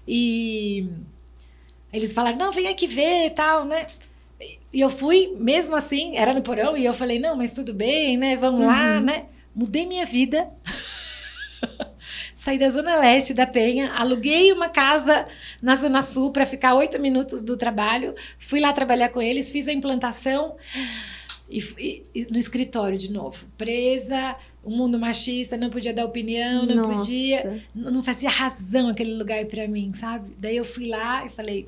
[0.08, 0.88] E
[1.94, 3.86] eles falaram, não, vem aqui ver e tal, né?
[4.74, 8.18] E eu fui, mesmo assim, era no porão, e eu falei, não, mas tudo bem,
[8.18, 8.36] né?
[8.36, 9.02] Vamos lá, Uhum.
[9.06, 9.26] né?
[9.54, 10.50] Mudei minha vida.
[12.36, 15.28] Saí da Zona Leste da Penha, aluguei uma casa
[15.62, 18.14] na Zona Sul para ficar oito minutos do trabalho.
[18.40, 20.56] Fui lá trabalhar com eles, fiz a implantação
[21.50, 23.46] e, e- e no escritório de novo.
[23.58, 24.36] Presa,
[24.66, 27.00] o mundo machista, não podia dar opinião, não Nossa.
[27.06, 30.32] podia não fazia razão aquele lugar para mim, sabe?
[30.40, 31.68] Daí eu fui lá e falei,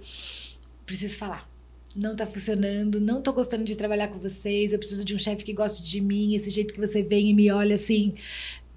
[0.85, 1.47] preciso falar.
[1.95, 5.43] Não tá funcionando, não tô gostando de trabalhar com vocês, eu preciso de um chefe
[5.43, 8.13] que goste de mim, esse jeito que você vem e me olha assim,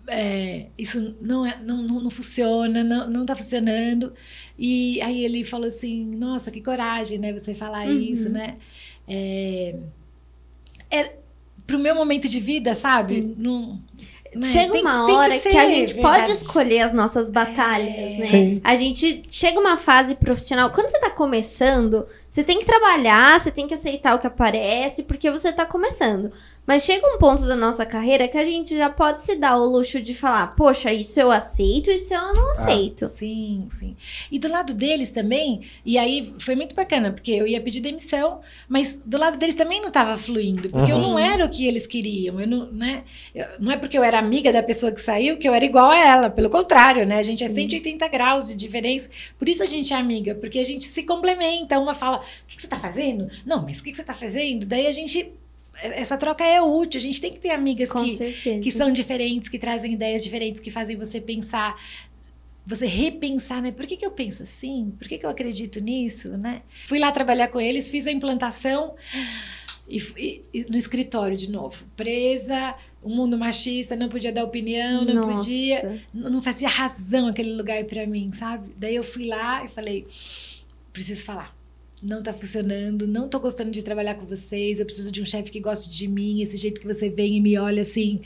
[0.06, 4.12] é, isso não, é, não, não, não funciona, não, não tá funcionando.
[4.58, 7.98] E aí ele falou assim, nossa, que coragem, né, você falar Uhum.
[8.00, 8.56] isso, né?
[9.08, 9.76] É,
[10.90, 11.16] é,
[11.70, 13.34] pro meu momento de vida, sabe?
[13.38, 13.78] Não,
[14.34, 14.44] né?
[14.46, 16.32] Chega Tem- uma hora que, ser a gente pode verdade.
[16.32, 18.16] escolher as nossas batalhas, É.
[18.18, 18.26] né?
[18.26, 18.60] Sim.
[18.62, 20.70] A gente chega uma fase profissional.
[20.70, 25.02] Quando você tá começando, você tem que trabalhar, você tem que aceitar o que aparece,
[25.02, 26.30] porque você tá começando.
[26.66, 29.64] Mas chega um ponto da nossa carreira que a gente já pode se dar o
[29.66, 33.08] luxo de falar: poxa, isso eu aceito, isso eu não aceito.
[33.08, 33.96] Sim, sim.
[34.30, 38.40] E do lado deles também, e aí foi muito bacana, porque eu ia pedir demissão,
[38.68, 41.02] mas do lado deles também não estava fluindo, porque eu Uhum.
[41.14, 42.40] não era o que eles queriam.
[42.40, 43.02] Eu não, né?
[43.34, 45.90] Eu- não é porque eu era amiga da pessoa que saiu que eu era igual
[45.90, 47.18] a ela, pelo contrário, né?
[47.18, 49.08] A gente é 180 graus de diferença.
[49.36, 51.78] Por isso a gente é amiga, porque a gente se complementa.
[51.80, 53.28] Uma fala: o que, que você está fazendo?
[53.44, 54.66] Não, mas o que, que você está fazendo?
[54.66, 55.32] Daí a gente.
[55.82, 58.60] Essa troca é útil, a gente tem que ter amigas Com que, certeza.
[58.60, 61.74] que são diferentes, que trazem ideias diferentes, que fazem você pensar,
[62.66, 63.72] você repensar, né?
[63.72, 64.92] Por que, que eu penso assim?
[64.98, 66.60] Por que, que eu acredito nisso, né?
[66.86, 68.94] Fui lá trabalhar com eles, fiz a implantação
[69.88, 71.82] e, e- e no escritório de novo.
[71.96, 75.32] Presa, o mundo machista, não podia dar opinião, não Nossa.
[75.38, 78.70] podia, não não fazia razão aquele lugar para mim, sabe?
[78.76, 80.06] Daí eu fui lá e falei,
[80.92, 81.58] preciso falar.
[82.02, 85.50] Não tá funcionando, não tô gostando de trabalhar com vocês, eu preciso de um chefe
[85.50, 88.22] que goste de mim, esse jeito que você vem e me olha assim,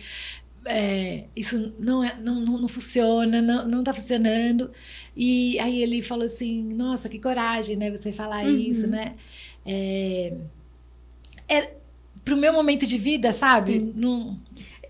[0.65, 4.71] é, isso não, é, não, não, não funciona, não, não tá funcionando.
[5.17, 8.57] E aí ele falou assim, nossa, que coragem, né, você falar Uhum.
[8.57, 9.15] isso, né?
[9.67, 10.33] É,
[11.49, 11.73] é,
[12.25, 13.73] pro meu momento de vida, sabe?
[13.75, 13.93] Sim.
[13.97, 14.39] Não,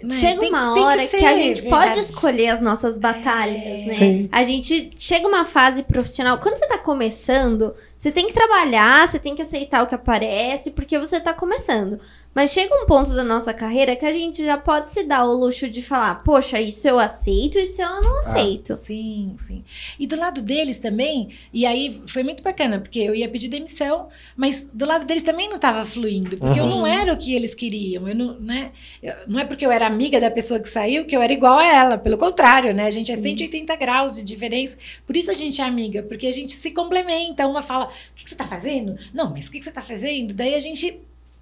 [0.02, 0.14] né?
[0.14, 2.00] Chega Tem- uma que hora que, ser, a gente pode verdade.
[2.00, 3.86] escolher as nossas batalhas, É.
[3.86, 3.94] né?
[3.94, 4.28] Sim.
[4.30, 6.38] A gente chega uma fase profissional.
[6.38, 7.74] Quando você tá começando,
[8.04, 11.98] você tem que trabalhar, você tem que aceitar o que aparece, porque você tá começando.
[12.34, 15.32] Mas chega um ponto da nossa carreira que a gente já pode se dar o
[15.32, 18.76] luxo de falar: poxa, isso eu aceito, isso eu não aceito.
[18.76, 19.64] Sim, sim.
[20.00, 24.08] E do lado deles também, e aí foi muito bacana, porque eu ia pedir demissão,
[24.36, 26.80] mas do lado deles também não estava fluindo, porque eu Uhum.
[26.80, 28.08] não era o que eles queriam.
[28.08, 28.72] Eu não, né?
[29.00, 31.58] Eu- não é porque eu era amiga da pessoa que saiu que eu era igual
[31.58, 32.84] a ela, pelo contrário, né?
[32.86, 34.76] A gente é 180 graus de diferença.
[35.06, 37.46] Por isso a gente é amiga, porque a gente se complementa.
[37.46, 38.98] Uma fala: o que, que você está fazendo?
[39.12, 40.34] Não, mas o que, que você está fazendo?
[40.34, 41.00] Daí a gente.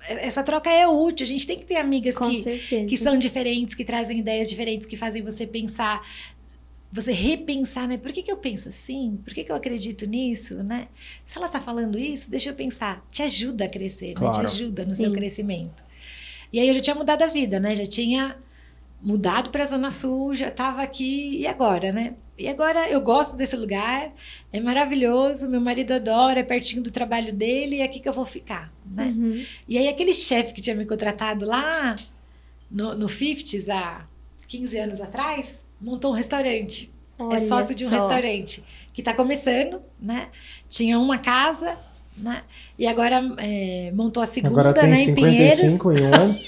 [0.08, 2.86] Essa troca é útil, a gente tem que ter amigas Com que, certeza.
[2.86, 6.04] que são diferentes, que trazem ideias diferentes, que fazem você pensar,
[6.92, 7.96] você repensar, né?
[7.96, 9.18] Por que, que eu penso assim?
[9.24, 10.88] Por que, que eu acredito nisso, né?
[11.24, 13.06] Se ela está falando isso, deixa eu pensar.
[13.10, 14.42] Te ajuda a crescer, claro.
[14.42, 14.48] né?
[14.48, 15.04] Te ajuda no Sim.
[15.04, 15.82] seu crescimento.
[16.52, 17.74] E aí eu já tinha mudado a vida, né?
[17.74, 18.36] Já tinha
[19.02, 22.14] mudado para a Zona Sul, já estava aqui, e agora, né?
[22.38, 24.12] E agora eu gosto desse lugar,
[24.52, 28.12] é maravilhoso, meu marido adora, é pertinho do trabalho dele, e é aqui que eu
[28.12, 29.06] vou ficar, né?
[29.06, 29.44] Uhum.
[29.68, 31.96] E aí aquele chefe que tinha me contratado lá
[32.70, 34.06] no, no 50s há
[34.46, 36.92] 15 anos atrás, montou um restaurante.
[37.18, 40.30] É Olha é sócio de um restaurante que está começando, né?
[40.68, 41.78] Tinha uma casa,
[42.16, 42.42] né?
[42.78, 45.60] E agora é, montou a segunda, agora tem né, em Pinheiros.
[45.60, 46.38] Em um ano.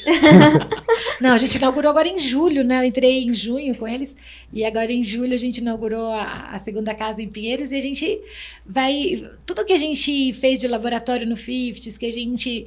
[1.21, 2.81] Não, a gente inaugurou agora em julho, né?
[2.81, 4.15] Eu entrei em junho com eles
[4.53, 7.81] e agora em julho a gente inaugurou a, a segunda casa em Pinheiros e a
[7.81, 8.21] gente
[8.67, 12.67] vai tudo que a gente fez de laboratório no Fifties, que a gente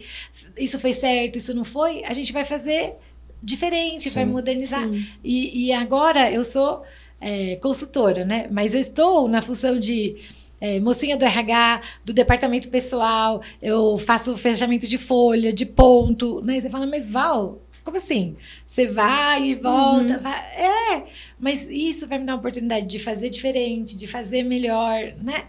[0.58, 2.96] isso foi certo, isso não foi, a gente vai fazer
[3.42, 4.90] diferente, sim, vai modernizar.
[5.24, 6.84] E, e, agora eu sou
[7.22, 8.48] é, consultora, né?
[8.52, 10.18] Mas eu estou na função de
[10.60, 16.60] é, mocinha do RH, do departamento pessoal, eu faço fechamento de folha, de ponto, né?
[16.60, 18.36] Você fala, mas Val, como assim?
[18.66, 20.20] Você vai e volta, uhum.
[20.20, 21.04] vai, é,
[21.40, 25.46] mas isso vai me dar uma oportunidade de fazer diferente, de fazer melhor, né?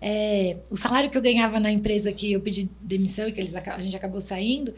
[0.00, 3.54] É, o salário que eu ganhava na empresa que eu pedi demissão e que eles,
[3.54, 4.72] a gente acabou saindo,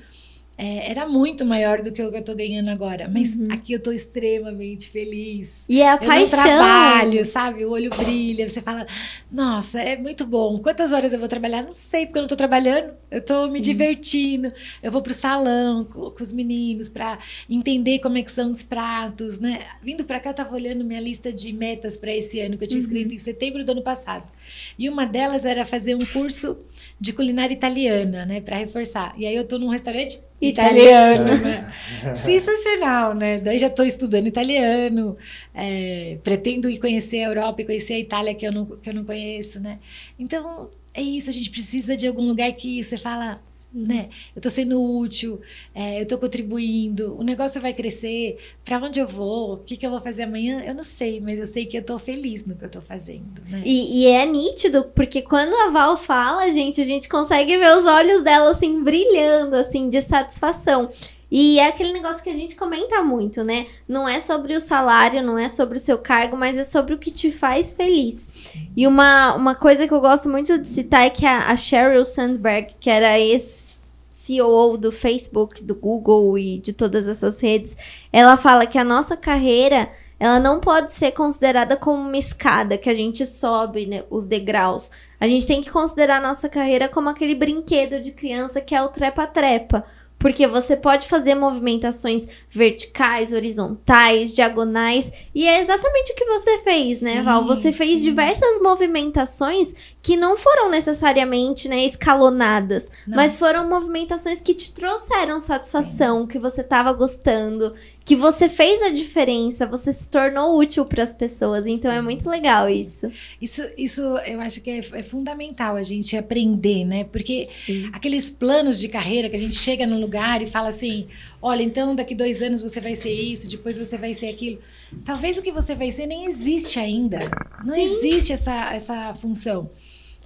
[0.62, 3.10] é, era muito maior do que o que eu estou ganhando agora.
[3.12, 3.48] Mas uhum.
[3.50, 5.66] aqui eu estou extremamente feliz.
[5.68, 6.38] E é a eu paixão.
[6.38, 7.64] Eu trabalho, sabe?
[7.64, 8.48] O olho brilha.
[8.48, 8.86] Você fala,
[9.28, 10.60] nossa, é muito bom.
[10.60, 11.64] Quantas horas eu vou trabalhar?
[11.64, 12.92] Não sei, porque eu não estou trabalhando.
[13.10, 14.52] Eu estou me divertindo.
[14.80, 17.18] Eu vou para o salão com, com, os meninos para
[17.50, 19.66] entender como é que são os pratos, né?
[19.82, 22.68] Vindo para cá, eu estava olhando minha lista de metas para esse ano, que eu
[22.68, 22.86] tinha uhum.
[22.86, 24.30] escrito em setembro do ano passado.
[24.78, 26.56] E uma delas era fazer um curso
[27.00, 28.40] de culinária italiana, né?
[28.40, 29.12] Para reforçar.
[29.18, 31.72] E aí eu estou num restaurante italiano, né?
[32.14, 33.38] Sensacional, né?
[33.38, 35.16] Daí já estou estudando italiano,
[35.54, 38.94] é, pretendo ir conhecer a Europa e conhecer a Itália que eu não, que eu
[38.94, 39.78] não conheço, né?
[40.18, 43.40] Então, é isso, a gente precisa de algum lugar que você fala,
[43.74, 44.08] né?
[44.34, 45.40] Eu estou sendo útil,
[45.74, 48.38] é, eu estou contribuindo, o negócio vai crescer.
[48.64, 49.54] Para onde eu vou?
[49.54, 50.62] O que, que eu vou fazer amanhã?
[50.64, 53.42] Eu não sei, mas eu sei que eu estou feliz no que eu estou fazendo.
[53.48, 53.62] Né?
[53.64, 57.84] E, e, é nítido, porque quando a Val fala, gente, a gente consegue ver os
[57.84, 60.90] olhos dela assim brilhando, assim, de satisfação.
[61.34, 63.66] E é aquele negócio que a gente comenta muito, né?
[63.88, 66.98] Não é sobre o salário, não é sobre o seu cargo, mas é sobre o
[66.98, 68.52] que te faz feliz.
[68.76, 72.04] E uma, uma coisa que eu gosto muito de citar é que a, a Sheryl
[72.04, 73.80] Sandberg, que era esse
[74.10, 77.78] CEO do Facebook, do Google e de todas essas redes,
[78.12, 79.90] ela fala que a nossa carreira
[80.20, 84.92] ela não pode ser considerada como uma escada que a gente sobe né, os degraus.
[85.18, 88.82] A gente tem que considerar a nossa carreira como aquele brinquedo de criança que é
[88.82, 89.82] o trepa-trepa.
[90.22, 95.12] Porque você pode fazer movimentações verticais, horizontais, diagonais.
[95.34, 97.44] E é exatamente o que você fez, né, sim, Val?
[97.46, 103.16] Você fez diversas movimentações que não foram necessariamente né, escalonadas, não.
[103.16, 106.26] mas foram movimentações que te trouxeram satisfação, sim.
[106.26, 107.72] que você estava gostando,
[108.04, 111.66] que você fez a diferença, você se tornou útil para as pessoas.
[111.66, 111.98] Então é Sim.
[112.00, 113.08] é muito legal isso.
[113.40, 117.04] Isso, isso eu acho que é, é fundamental a gente aprender, né?
[117.04, 117.88] Porque Sim.
[117.92, 121.06] aqueles planos de carreira que a gente chega no lugar e fala assim:
[121.40, 124.58] olha, então daqui dois anos você vai ser isso, depois você vai ser aquilo.
[125.04, 127.18] Talvez o que você vai ser nem existe ainda.
[127.64, 127.82] Não Sim.
[127.82, 129.70] existe essa, essa função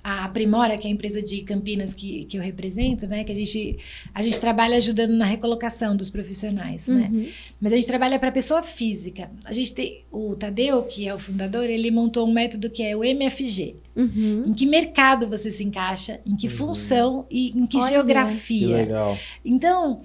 [0.07, 3.25] a Aprimora, que é a empresa de Campinas que, que eu represento, né?
[3.25, 3.77] Que a gente,
[4.15, 7.11] a gente trabalha ajudando na recolocação dos profissionais, né?
[7.11, 7.23] uhum.
[7.23, 7.33] né?
[7.61, 9.29] Mas a gente trabalha para pessoa física.
[9.45, 12.95] A gente tem o Tadeu, que é o fundador, ele montou um método que é
[12.95, 13.75] o MFG.
[13.97, 14.45] Uhum.
[14.47, 16.53] Em que mercado você se encaixa, em que uhum.
[16.53, 18.69] função e em que Olha, geografia.
[18.69, 19.19] Que legal.
[19.45, 20.03] Então,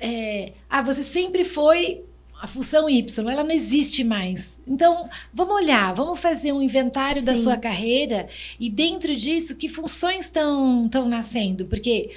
[0.00, 2.02] é, ah, você sempre foi
[2.40, 4.58] a função Y, ela não existe mais.
[4.66, 7.26] Então, vamos olhar, vamos fazer um inventário Sim.
[7.26, 8.28] da sua carreira
[8.58, 11.66] e dentro disso, que funções estão nascendo?
[11.66, 12.10] Porque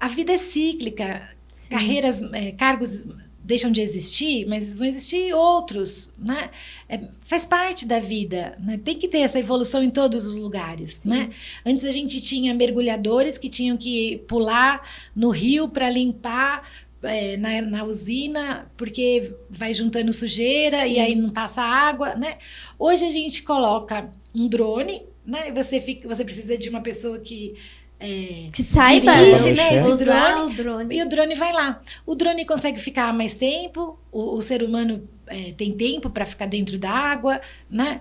[0.00, 1.70] a vida é cíclica, Sim.
[1.70, 3.06] carreiras, é, cargos
[3.44, 6.48] deixam de existir, mas vão existir outros, né?
[6.88, 8.80] É, faz parte da vida, né?
[8.82, 11.10] Tem que ter essa evolução em todos os lugares, Sim.
[11.10, 11.30] né?
[11.64, 16.66] Antes a gente tinha mergulhadores que tinham que pular no rio para limpar
[17.04, 22.38] é, na, na, usina porque vai juntando sujeira e aí não passa água, né?
[22.78, 25.50] Hoje a gente coloca um drone, né?
[25.52, 27.54] Você fica, você precisa de uma pessoa que
[27.98, 31.80] é, que saiba dirige, né, esse drone, o drone, e o drone vai lá.
[32.04, 36.46] O drone consegue ficar mais tempo, o, o ser humano é, tem tempo para ficar
[36.46, 37.40] dentro da água,
[37.70, 38.00] né?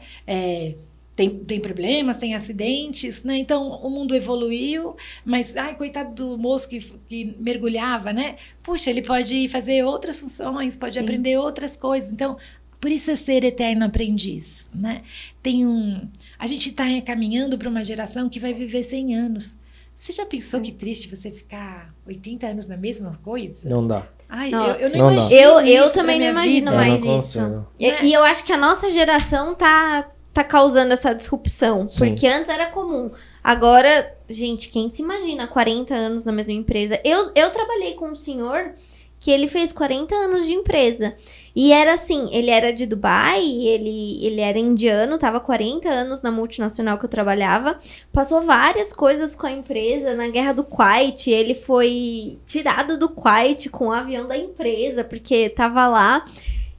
[1.13, 3.37] É, tem, tem problemas, tem acidentes, né?
[3.37, 8.37] Então o mundo evoluiu, mas ai, coitado do moço que, que mergulhava, né?
[8.63, 10.99] Puxa, ele pode fazer outras funções, pode Sim.
[11.01, 12.11] aprender outras coisas.
[12.11, 12.37] Então,
[12.81, 15.03] Por isso é ser eterno aprendiz, né?
[15.41, 16.05] Tem um,
[16.37, 19.59] a gente está caminhando para uma geração que vai viver 100 anos.
[19.95, 23.69] Você já pensou que triste você ficar 80 anos na mesma coisa?
[23.69, 24.05] Não dá.
[24.27, 24.65] Ai, Não.
[24.67, 25.39] eu, eu não, Não imagino.
[25.39, 26.71] Eu, isso eu pra também não imagino vida.
[26.71, 27.65] Eu mais não isso.
[27.79, 27.99] E, Né?
[28.03, 31.87] e eu acho que a nossa geração tá, tá causando essa disrupção.
[31.87, 31.99] Sim.
[31.99, 33.11] Porque antes era comum.
[33.43, 36.99] Agora, gente, quem se imagina 40 anos na mesma empresa?
[37.03, 38.73] Eu, eu trabalhei com um senhor
[39.19, 41.15] que ele fez 40 anos de empresa.
[41.55, 46.31] E era assim, ele era de Dubai, ele, ele era indiano, tava 40 anos na
[46.31, 47.79] multinacional que eu trabalhava,
[48.11, 53.69] passou várias coisas com a empresa, na guerra do Kuwait, ele foi tirado do Kuwait
[53.69, 56.25] com o avião da empresa, porque tava lá.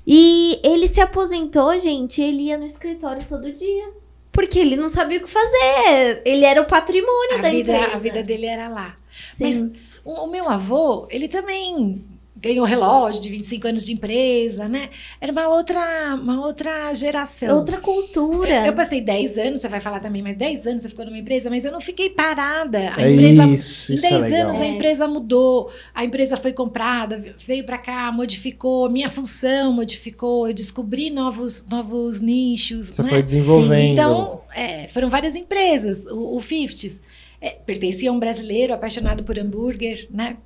[0.06, 3.90] E ele se aposentou, gente, ele ia no escritório todo dia.
[4.30, 6.22] Porque ele não sabia o que fazer.
[6.24, 7.94] Ele era o patrimônio da A vida, empresa.
[7.96, 8.96] a vida dele era lá.
[9.36, 9.72] Sim.
[10.04, 12.04] O, o meu avô, ele também
[12.44, 14.90] ganhou relógio de 25 anos de empresa, né?
[15.20, 17.56] Era uma outra, uma outra geração.
[17.56, 18.66] Outra cultura.
[18.66, 21.48] Eu passei 10 anos, você vai falar também, mas 10 anos você ficou numa empresa,
[21.48, 22.92] mas eu não fiquei parada.
[22.96, 24.40] A É empresa, isso, em isso é 10 legal.
[24.46, 24.68] anos a É.
[24.68, 31.10] empresa mudou, a empresa foi comprada, veio para cá, modificou, minha função modificou, eu descobri
[31.10, 32.88] novos, novos nichos.
[32.88, 33.08] Você né?
[33.08, 33.92] foi desenvolvendo.
[33.92, 36.04] Então, é, foram várias empresas.
[36.06, 37.00] O, o Fifties
[37.40, 40.36] é, pertencia a um brasileiro apaixonado por hambúrguer, né?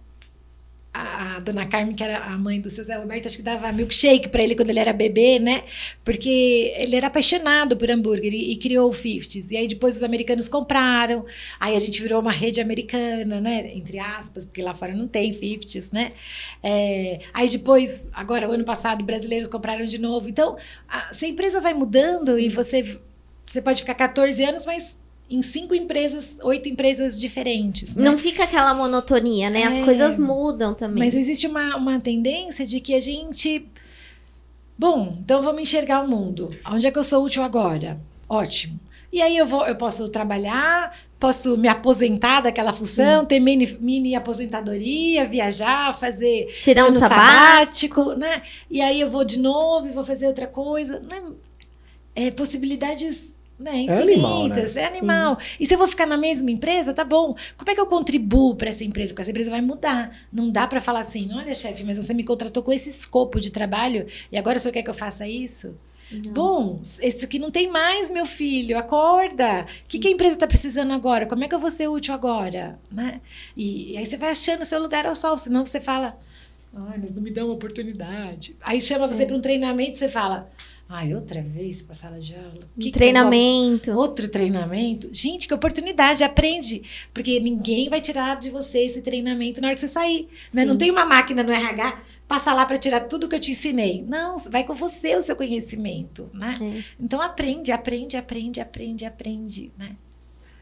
[0.92, 4.28] A, dona Carmen, que era a mãe do seu Zé Roberto, acho que dava milkshake
[4.28, 5.64] para ele quando ele era bebê, né?
[6.04, 9.50] Porque ele era apaixonado por hambúrguer e, e criou o Fifties.
[9.50, 11.24] E aí depois os americanos compraram.
[11.60, 13.70] Aí a gente virou uma rede americana, né?
[13.74, 16.12] Entre aspas, porque lá fora não tem Fifties, né?
[16.62, 20.28] É, aí depois, agora, o ano passado, brasileiros compraram de novo.
[20.28, 20.56] Então,
[20.88, 22.98] a, se a empresa vai mudando e você,
[23.46, 24.98] você pode ficar 14 anos, mas
[25.30, 27.94] em cinco empresas, oito empresas diferentes.
[27.94, 28.02] Né?
[28.04, 29.64] Não fica aquela monotonia, né?
[29.64, 29.84] As É.
[29.84, 30.98] coisas mudam também.
[31.04, 33.66] Mas existe uma, uma tendência de que a gente.
[34.78, 36.48] Bom, então vamos enxergar o mundo.
[36.66, 38.00] Onde é que eu sou útil agora?
[38.28, 38.78] Ótimo.
[39.12, 44.14] E aí eu vou, eu posso trabalhar, posso me aposentar daquela função, ter mini, mini
[44.14, 48.12] aposentadoria, viajar, fazer Tirar um ano sabático.
[48.14, 48.42] né?
[48.70, 51.00] E aí eu vou de novo e vou fazer outra coisa.
[51.00, 51.22] Né?
[52.14, 54.74] É, possibilidades né, É animal, infinitas.
[54.74, 54.82] né?
[54.82, 55.38] É animal.
[55.58, 57.34] E se eu vou ficar na mesma empresa, tá bom.
[57.56, 59.12] Como é que eu contribuo para essa empresa?
[59.12, 60.16] Porque essa empresa vai mudar.
[60.32, 63.50] Não dá para falar assim, olha, chefe, mas você me contratou com esse escopo de
[63.50, 65.74] trabalho e agora o senhor quer que eu faça isso?
[66.32, 68.78] Bom, esse aqui não tem mais, meu filho.
[68.78, 69.66] Acorda.
[69.84, 71.26] O que, que a empresa está precisando agora?
[71.26, 72.78] Como é que eu vou ser útil agora?
[72.90, 73.20] Né?
[73.54, 75.36] E, e aí você vai achando o seu lugar ao sol.
[75.36, 76.18] Senão você fala,
[76.74, 78.56] ai, mas não me uma oportunidade.
[78.62, 80.50] Aí chama você para um treinamento e você fala,
[80.88, 82.68] ai, outra vez para sala de aula.
[82.78, 83.90] Que treinamento.
[83.92, 85.08] Outro treinamento.
[85.12, 86.82] Gente, que oportunidade, aprende.
[87.12, 90.28] Porque ninguém vai tirar de você esse treinamento na hora que você sair.
[90.52, 90.64] Né?
[90.64, 94.02] Não tem uma máquina no RH, passa lá para tirar tudo que eu te ensinei.
[94.08, 96.30] Não, vai com você o seu conhecimento.
[96.32, 96.52] Né?
[96.60, 96.84] É.
[96.98, 99.72] Então aprende, aprende, aprende, aprende, aprende.
[99.76, 99.94] Né?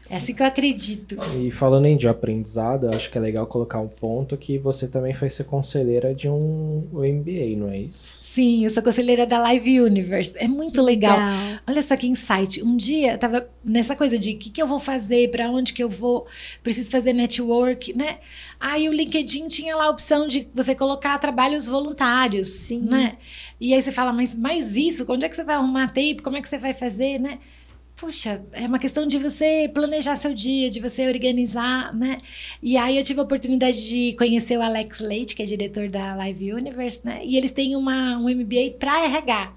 [0.09, 1.17] É assim que eu acredito.
[1.35, 4.87] E falando em de aprendizado, eu acho que é legal colocar um ponto que você
[4.87, 8.16] também foi ser conselheira de um MBA, não é isso?
[8.33, 10.35] Sim, eu sou conselheira da Live Universe.
[10.37, 11.17] É muito legal.
[11.65, 12.61] Olha só que insight.
[12.61, 15.73] Um dia eu tava nessa coisa de o que, que eu vou fazer, para onde
[15.73, 16.27] que eu vou,
[16.61, 18.19] preciso fazer network, né?
[18.59, 22.81] Aí o LinkedIn tinha lá a opção de você colocar trabalhos voluntários, Sim.
[22.81, 23.17] né?
[23.59, 26.21] E aí você fala, mas mais isso, onde é que você vai arrumar tempo?
[26.21, 27.39] Como é que você vai fazer, né?
[27.99, 32.19] Puxa, é uma questão de você planejar seu dia, de você organizar, né?
[32.61, 36.13] E aí eu tive a oportunidade de conhecer o Alex Leite, que é diretor da
[36.15, 37.21] Live Universe, né?
[37.25, 39.53] E eles têm uma, um MBA para RH.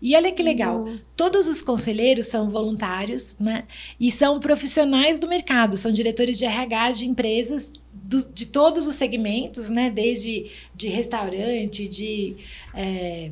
[0.00, 1.00] E olha que legal, Nossa.
[1.16, 3.64] todos os conselheiros são voluntários, né?
[4.00, 8.94] E são profissionais do mercado, são diretores de RH de empresas do- de todos os
[8.94, 9.90] segmentos, né?
[9.90, 12.36] Desde de restaurante, de
[12.74, 13.30] é,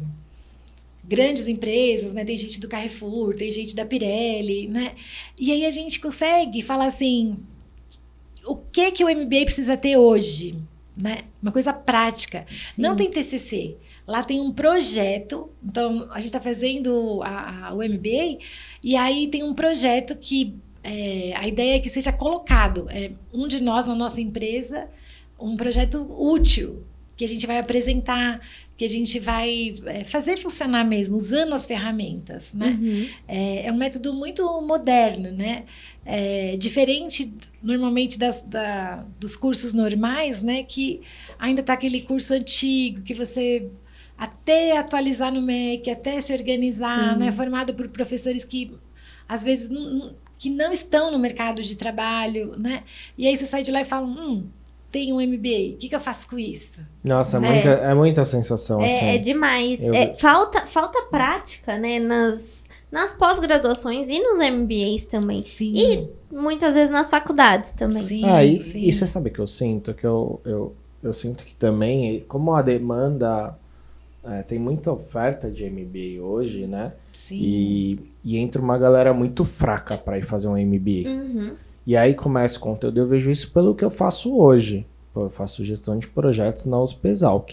[1.11, 2.25] grandes empresas, né?
[2.25, 4.95] Tem gente do Carrefour, tem gente da Pirelli, né?
[5.39, 7.37] E aí a gente consegue falar assim,
[8.47, 10.55] o que que o MBA precisa ter hoje,
[10.97, 11.23] né?
[11.43, 12.47] Uma coisa prática.
[12.79, 13.77] Não tem TCC.
[14.07, 18.39] Lá tem um projeto, então a gente está fazendo a, a- o MBA
[18.83, 23.47] e aí tem um projeto que é, a ideia é que seja colocado é, um
[23.47, 24.89] de nós na nossa empresa
[25.39, 26.83] um projeto útil
[27.17, 28.41] que a gente vai apresentar,
[28.81, 32.79] que a gente vai é, fazer funcionar mesmo usando as ferramentas, né?
[32.81, 33.09] Uhum.
[33.29, 35.65] É, é um método muito moderno, né?
[36.03, 37.31] É, diferente
[37.63, 40.63] normalmente das, da- dos cursos normais, né?
[40.63, 41.03] Que
[41.39, 43.69] ainda está aquele curso antigo que você
[44.17, 47.31] até atualizar no MEC, até se organizar, né?
[47.33, 48.73] Formado por professores que
[49.29, 52.83] às vezes não, não- que não estão no mercado de trabalho, né?
[53.19, 54.47] E aí você sai de lá e fala, hum,
[54.91, 56.81] tenho um MBA, o que, que eu faço com isso?
[57.05, 57.53] Nossa, é, É.
[57.53, 59.05] muita, é muita sensação, assim.
[59.05, 59.83] É, é demais.
[59.83, 61.99] Eu- É, falta, falta prática, né?
[61.99, 65.41] Nas, nas pós-graduações e nos MBAs também.
[65.43, 65.73] Sim.
[65.75, 68.03] E muitas vezes nas faculdades também.
[68.03, 68.81] Sim, Ah, e, sim.
[68.83, 69.95] e você sabe que eu sinto?
[69.95, 73.57] Que eu, eu, eu sinto que também, como a demanda
[74.25, 76.93] é, tem muita oferta de MBA hoje, né?
[77.13, 77.39] Sim.
[77.41, 81.09] E, e entra uma galera muito fraca para ir fazer um MBA.
[81.09, 81.55] Uhum.
[81.91, 84.87] E aí começa o conteúdo, eu vejo isso pelo que eu faço hoje.
[85.13, 87.51] Pô, Eu faço gestão de projetos na USP Exalc.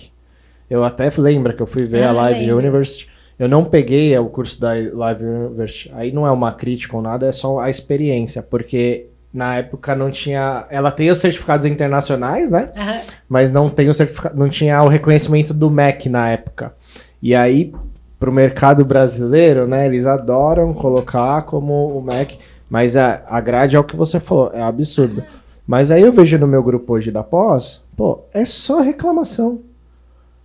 [0.70, 2.58] Eu até lembro que eu fui ver Ah, a Live lembro.
[2.60, 3.10] University.
[3.40, 5.92] Eu não peguei o curso da Live University.
[5.96, 8.44] Aí não é uma crítica ou nada, é só a experiência.
[8.44, 10.68] Porque na época não tinha...
[10.70, 12.72] Ela tem os certificados internacionais, né?
[12.78, 13.02] Aham.
[13.28, 16.76] mas não tem o certificado, não tinha o reconhecimento do MEC na época.
[17.24, 17.74] E aí,
[18.20, 22.38] pro mercado brasileiro, né, eles adoram colocar como o MEC,
[22.70, 25.24] mas a, a grade é o que você falou, é absurdo.
[25.66, 29.60] Mas aí eu vejo no meu grupo hoje da pós, pô, é só reclamação.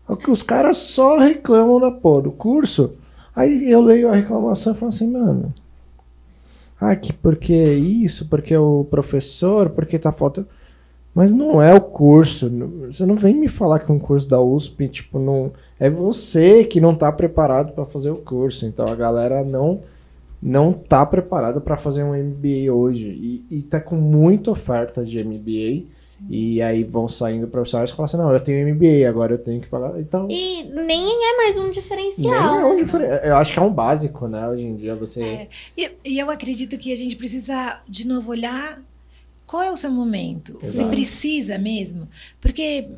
[0.08, 2.92] É Os caras só reclamam da pô, do curso.
[3.34, 5.52] Aí eu leio a reclamação e falo assim, mano.
[6.80, 10.48] Ah, que porque isso, porque o professor, porque tá faltando.
[11.14, 12.50] Mas não é o curso.
[12.86, 15.52] Você não vem me falar que um curso da USP, tipo, não.
[15.78, 18.66] É você que não tá preparado para fazer o curso.
[18.66, 19.80] Então a galera não
[20.42, 23.06] não tá preparada para fazer um MBA hoje.
[23.06, 25.84] E, e tá com muita oferta de MBA.
[26.30, 29.60] E aí vão saindo professores e falam assim, não, eu tenho MBA, agora eu tenho
[29.60, 29.98] que pagar.
[29.98, 30.28] Então.
[30.30, 32.60] E nem é mais um Nem diferencial.
[32.60, 34.48] é um diferen- Eu acho que é um básico, né?
[34.48, 35.22] Hoje em dia você.
[35.24, 35.48] É.
[35.76, 38.80] E, e eu acredito que a gente precisa, de novo, olhar
[39.46, 40.54] qual é o seu momento.
[40.60, 40.90] Você Exato.
[40.90, 42.08] precisa mesmo.
[42.40, 42.88] Porque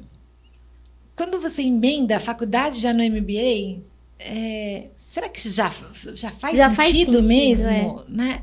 [1.16, 3.80] quando você emenda a faculdade já no MBA,
[4.24, 5.70] é, será que já,
[6.14, 8.04] já faz Já faz sentido, sentido, mesmo?
[8.08, 8.42] Né?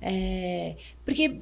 [0.00, 0.74] É,
[1.04, 1.40] porque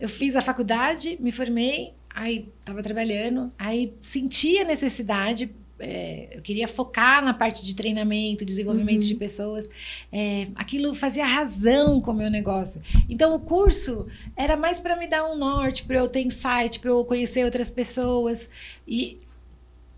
[0.00, 5.50] eu fiz a faculdade, me formei, aí estava trabalhando, aí senti a necessidade.
[5.78, 9.08] é, eu queria focar na parte de treinamento, desenvolvimento Uhum.
[9.08, 9.68] de pessoas.
[10.10, 12.80] É, aquilo fazia razão com o meu negócio.
[13.10, 16.90] Então, o curso era mais para me dar um norte, para eu ter insight, para
[16.90, 18.48] eu conhecer outras pessoas
[18.88, 19.18] e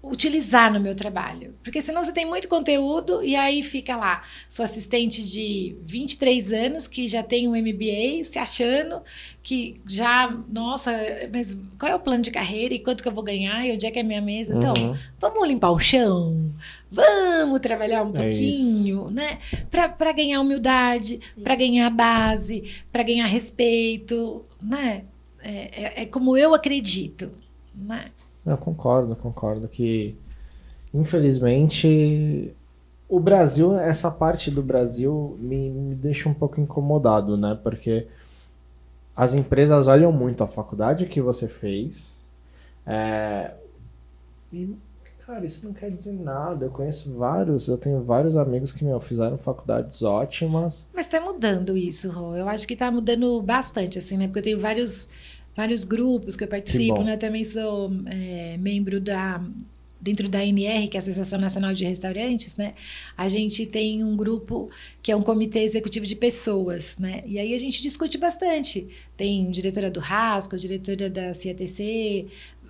[0.02, 1.54] utilizar no meu trabalho.
[1.62, 6.86] Porque senão você tem muito conteúdo e aí fica lá, sou assistente de 23 anos
[6.86, 9.02] que já tem um MBA, se achando
[9.42, 10.92] que já, nossa,
[11.32, 13.86] mas qual é o plano de carreira e quanto que eu vou ganhar e onde
[13.86, 14.54] é que é a minha mesa?
[14.54, 14.96] Então, Uhum.
[15.18, 16.52] vamos limpar o chão,
[16.90, 19.38] vamos trabalhar um É pouquinho, né?
[19.70, 22.62] Para ganhar humildade, para ganhar base,
[22.92, 25.04] para ganhar respeito, né?
[25.40, 27.32] É, é- é como eu acredito,
[27.74, 28.10] né?
[28.50, 30.16] Eu concordo, concordo que
[30.92, 32.54] infelizmente
[33.08, 37.58] o Brasil, essa parte do Brasil me, me deixa um pouco incomodado, né?
[37.62, 38.06] Porque
[39.16, 42.24] as empresas olham muito a faculdade que você fez.
[42.86, 43.54] é,
[44.52, 44.76] e,
[45.26, 46.66] cara, isso não quer dizer nada.
[46.66, 50.88] Eu conheço vários, eu tenho vários amigos que meu, fizeram faculdades ótimas.
[50.94, 52.34] Mas tá mudando isso, Rô.
[52.34, 54.26] Eu acho que tá mudando bastante, assim, né?
[54.26, 55.10] Porque eu tenho vários,
[55.58, 57.02] vários grupos que eu participo, bom.
[57.04, 57.14] né?
[57.14, 59.44] Eu também sou é, membro da
[60.00, 62.74] dentro da ANR, que é a Associação Nacional de Restaurantes, né?
[63.16, 64.70] A gente tem um grupo
[65.02, 67.24] que é um comitê executivo de pessoas, né?
[67.26, 68.86] E aí a gente discute bastante.
[69.16, 72.26] Tem diretora do Rasco, diretora da CATC,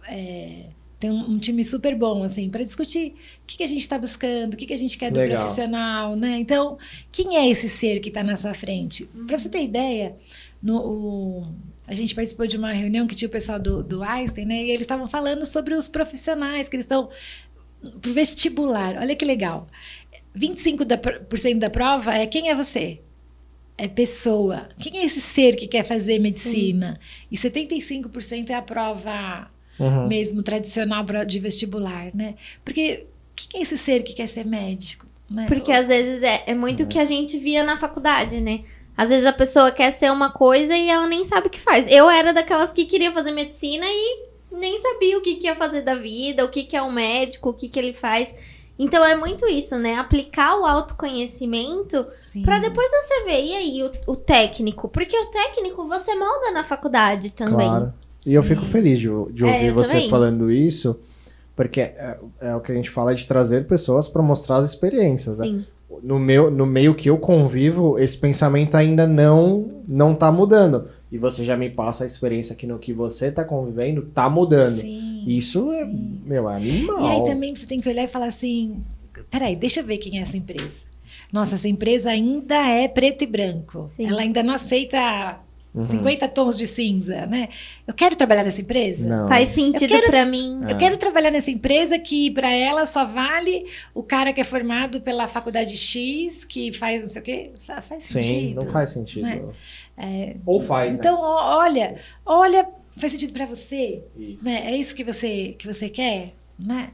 [0.09, 0.65] é,
[0.99, 3.99] tem um, um time super bom, assim, para discutir o que, que a gente está
[3.99, 5.41] buscando, o que, que a gente quer do Legal.
[5.43, 6.39] profissional, né?
[6.39, 6.79] Então,
[7.13, 9.05] quem é esse ser que está na sua frente?
[9.27, 10.17] Para você ter ideia,
[10.63, 11.47] no, o-
[11.89, 14.63] a gente participou de uma reunião que tinha o pessoal do, do Einstein, né?
[14.65, 17.09] E eles estavam falando sobre os profissionais que eles estão
[18.01, 18.97] pro vestibular.
[18.99, 19.67] Olha que legal.
[20.37, 23.01] 25% da, por cento da prova é quem é você?
[23.77, 24.69] É pessoa.
[24.79, 27.01] Quem é esse ser que quer fazer medicina?
[27.31, 30.09] E 75% é a prova Uhum.
[30.09, 32.35] mesmo tradicional pra- de vestibular, né?
[32.65, 33.05] Porque
[33.37, 35.07] quem é esse ser que quer ser médico?
[35.31, 35.47] Né?
[35.47, 38.63] Porque às vezes é, é muito o que a gente via na faculdade, né?
[38.99, 41.87] Às vezes a pessoa quer ser uma coisa e ela nem sabe o que faz.
[41.89, 45.83] Eu era daquelas que queria fazer medicina e nem sabia o que, que ia fazer
[45.83, 48.35] da vida, o que, que é um médico, o que, que ele faz.
[48.77, 49.95] Então é muito isso, né?
[49.95, 52.07] Aplicar o autoconhecimento
[52.45, 54.89] pra depois você ver, e aí, o, o técnico?
[54.89, 57.69] Porque o técnico você molda na faculdade também.
[57.69, 57.95] Claro.
[58.27, 58.49] E eu Sim.
[58.49, 60.11] fico feliz de, de É, ouvir eu você também.
[60.11, 60.99] falando isso,
[61.55, 65.39] porque é, é o que a gente fala de trazer pessoas para mostrar as experiências.
[65.39, 65.47] Né?
[65.47, 65.67] Sim.
[66.03, 70.89] No, meu, no meio que eu convivo, esse pensamento ainda não não tá mudando.
[71.11, 74.77] E você já me passa a experiência que no que você tá convivendo tá mudando.
[74.77, 76.21] Sim, Isso é, sim.
[76.25, 77.03] meu, é animal.
[77.03, 78.83] E aí também você tem que olhar e falar assim:
[79.31, 80.83] peraí, deixa eu ver quem é essa empresa.
[81.33, 83.85] Nossa, essa empresa ainda é preto e branco.
[83.85, 84.07] Sim.
[84.07, 85.41] Ela ainda não aceita
[85.75, 85.83] Uhum.
[85.83, 87.51] 50 tons de cinza, né?
[87.87, 89.07] Eu quero trabalhar nessa empresa?
[89.07, 89.29] Não.
[89.29, 90.61] Faz sentido pra mim.
[90.67, 90.73] É.
[90.73, 95.01] Eu quero trabalhar nessa empresa que para ela só vale o cara que é formado
[95.01, 97.51] pela faculdade X, que faz não sei o quê.
[97.61, 98.65] Fa- Faz Sim, sentido.
[98.65, 99.23] não faz sentido.
[99.27, 99.43] né?
[99.97, 100.99] É, Ou faz, né?
[101.01, 104.45] Então, ó, olha, olha, faz sentido para você, Isso.
[104.45, 104.63] né?
[104.73, 106.91] É isso que você que você quer, né?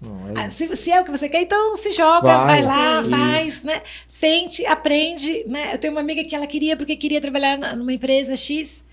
[0.00, 0.50] Não, é Ah, isso.
[0.50, 3.10] se, se é o que você quer, então se joga, Vai, vai, lá, sim.
[3.10, 3.64] faz, Isso.
[3.64, 3.82] né?
[4.06, 5.74] Sente, aprende, né?
[5.74, 8.84] Eu tenho uma amiga que ela queria porque queria trabalhar numa empresa X.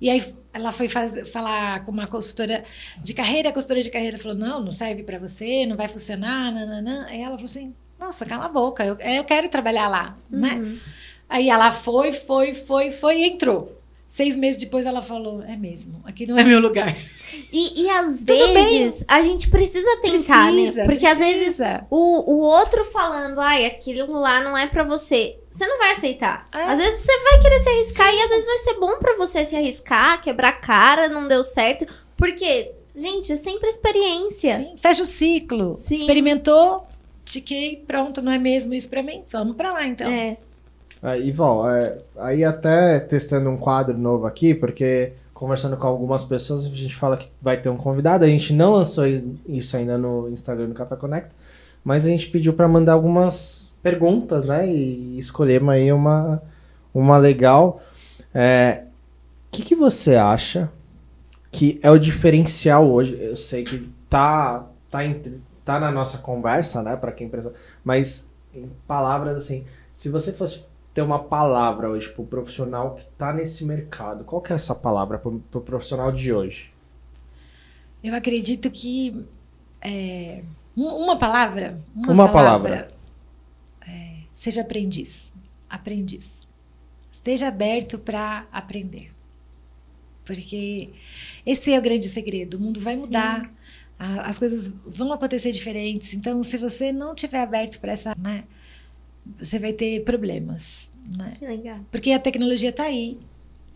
[0.00, 0.22] E aí
[0.52, 2.62] ela foi faz- falar com uma consultora
[3.02, 6.52] de carreira, a consultora de carreira falou: "Não, não serve para você, não vai funcionar,
[6.52, 7.06] nananã".
[7.08, 10.62] Aí ela falou assim: "Nossa, cala a boca, eu, eu quero trabalhar lá", né?
[10.62, 10.80] Uhum.
[11.28, 13.80] Aí ela foi, foi, foi, foi e entrou.
[14.06, 16.96] Seis meses depois ela falou: "É mesmo, aqui não é meu lugar".
[17.52, 20.84] E, e às Tudo vezes a gente precisa tentar, Precisa, né?
[20.84, 21.86] Porque às vezes precisa.
[21.90, 26.46] o, o outro falando, ai, aquilo lá não é pra você, você não vai aceitar.
[26.54, 26.62] É.
[26.64, 29.44] Às vezes você vai querer se arriscar e às vezes vai ser bom pra você
[29.44, 31.86] se arriscar, quebrar a cara, não deu certo.
[32.16, 34.56] Porque, gente, é sempre experiência.
[34.56, 35.76] Sim, fecha o ciclo.
[35.76, 35.96] Sim.
[35.96, 36.86] Experimentou,
[37.24, 39.24] tiquei, pronto, não é mesmo isso pra mim?
[39.32, 40.08] Vamos pra lá então.
[40.10, 40.36] É.
[41.04, 46.64] Aí, Val, é, aí até testando um quadro novo aqui, porque conversando com algumas pessoas,
[46.64, 48.24] a gente fala que vai ter um convidado.
[48.24, 49.04] A gente não lançou
[49.46, 51.28] isso ainda no Instagram do Café Connect,
[51.84, 54.66] mas a gente pediu para mandar algumas perguntas, né?
[54.66, 56.42] E escolhemos aí uma,
[56.94, 57.82] uma legal.
[58.34, 58.84] É,
[59.48, 60.70] O que, que você acha
[61.52, 63.18] que é o diferencial hoje?
[63.20, 66.96] Eu sei que tá, tá, entre- tá na nossa conversa, né?
[66.96, 67.52] Para quem precisa,
[67.84, 70.64] mas em palavras assim, se você fosse
[70.94, 75.18] ter uma palavra hoje pro profissional que tá nesse mercado, qual que é essa palavra
[75.18, 76.72] pro, pro profissional de hoje?
[78.02, 79.24] Eu acredito que
[79.80, 80.42] é,
[80.76, 81.78] um- uma palavra.
[81.94, 82.88] Uma, Uma palavra.
[83.86, 85.34] é, seja aprendiz.
[85.68, 86.48] Aprendiz.
[87.12, 89.10] Esteja aberto para aprender.
[90.24, 90.90] Porque
[91.44, 92.56] esse é o grande segredo.
[92.56, 93.50] O mundo vai mudar.
[93.98, 96.12] a- As coisas vão acontecer diferentes.
[96.14, 98.44] Então, se você não tiver aberto para essa, né,
[99.38, 101.32] você vai ter problemas, né?
[101.38, 101.80] Que legal.
[101.90, 103.18] Porque a tecnologia está aí,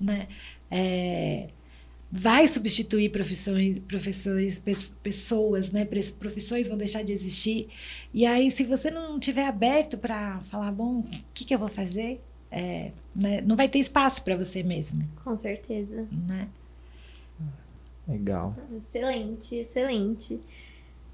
[0.00, 0.28] né?
[0.70, 1.48] É,
[2.10, 5.86] vai substituir profissões, professores, pes- pessoas, né?
[6.18, 7.68] Profissões vão deixar de existir.
[8.12, 11.04] E aí, se você não tiver aberto para falar, bom, o
[11.34, 12.20] que, que eu vou fazer?
[12.50, 16.06] É, né, Não vai ter espaço para você mesmo, Com certeza.
[16.26, 16.48] né?
[18.06, 18.54] Legal.
[18.74, 20.40] Excelente, excelente.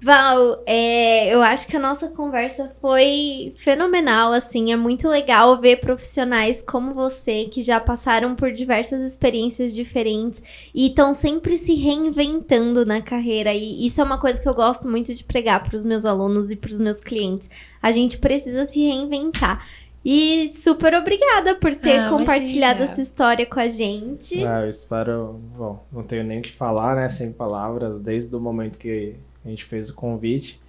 [0.05, 5.77] Val, é, eu acho que a nossa conversa foi fenomenal, assim, é muito legal ver
[5.77, 10.43] profissionais como você que já passaram por diversas experiências diferentes
[10.75, 14.87] e estão sempre se reinventando na carreira e isso é uma coisa que eu gosto
[14.87, 17.49] muito de pregar para os meus alunos e para os meus clientes.
[17.81, 19.65] A gente precisa se reinventar.
[20.05, 22.83] E super obrigada por ter Ah, compartilhado imagina.
[22.83, 24.45] essa história com a gente.
[24.45, 25.39] Ah, eu espero.
[25.57, 27.09] Bom, não tenho nem o que falar, né?
[27.09, 29.15] Sem palavras, desde o momento que
[29.45, 30.59] a gente fez o convite.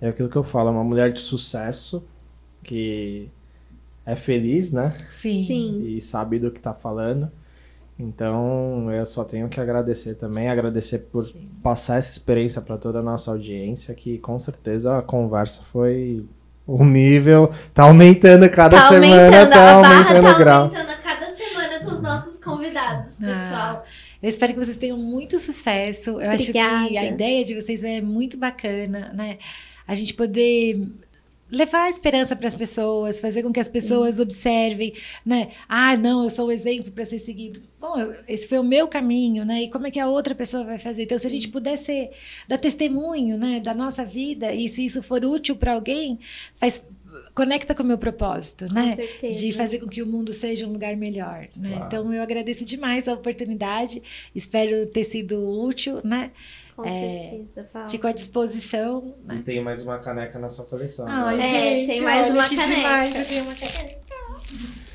[0.00, 2.06] É aquilo que eu falo, é uma mulher de sucesso
[2.62, 3.28] que
[4.04, 4.92] é feliz, né?
[5.10, 5.44] Sim.
[5.46, 5.84] Sim.
[5.86, 7.30] E sabe do que tá falando.
[7.98, 11.48] Então, eu só tenho que agradecer também, agradecer por Sim.
[11.62, 16.24] passar essa experiência para toda a nossa audiência, que com certeza a conversa foi
[16.66, 20.62] o nível tá aumentando cada Tá semana, aumentando, tá a barra aumentando tá o grau.
[20.64, 23.84] aumentando a cada semana com os nossos convidados, Ah, pessoal.
[24.26, 26.20] Eu espero que vocês tenham muito sucesso.
[26.20, 26.98] Eu acho que Obrigada.
[27.00, 29.38] a ideia de vocês é muito bacana, né?
[29.86, 30.82] A gente poder
[31.48, 34.92] levar a esperança para as pessoas, fazer com que as pessoas observem,
[35.24, 35.50] né?
[35.68, 37.62] Ah, não, eu sou um exemplo para ser seguido.
[37.80, 39.62] Bom, eu- esse foi o meu caminho, né?
[39.62, 41.04] E como é que a outra pessoa vai fazer?
[41.04, 42.10] Então, se a gente puder ser,
[42.48, 46.18] dar testemunho, né, da nossa vida e se isso for útil para alguém,
[46.54, 46.84] faz
[47.36, 48.90] conecta com o meu propósito, né?
[48.90, 49.38] Com certeza.
[49.40, 51.68] de fazer com que o mundo seja um lugar melhor, né?
[51.70, 51.84] Claro.
[51.86, 54.02] Então eu agradeço demais a oportunidade,
[54.34, 56.30] espero ter sido útil, né?
[56.74, 57.86] Com É, certeza, Val.
[57.88, 59.14] Fico à disposição.
[59.24, 59.36] Né?
[59.40, 61.06] E tem mais uma caneca na sua coleção.
[61.08, 61.44] Ai, né?
[61.44, 62.74] É, gente, tem mais olha uma que caneca.
[62.76, 63.96] demais, eu tenho uma caneca.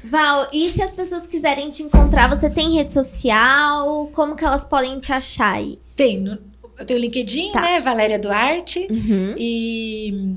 [0.04, 4.08] Val, e se as pessoas quiserem te encontrar, você tem rede social?
[4.14, 5.80] Como que elas podem te achar aí?
[5.96, 6.38] Tem, no-
[6.80, 7.62] eu tenho o LinkedIn, Tá.
[7.62, 7.80] né?
[7.80, 8.88] Valéria Duarte.
[8.90, 9.36] Uhum.
[9.38, 10.36] E,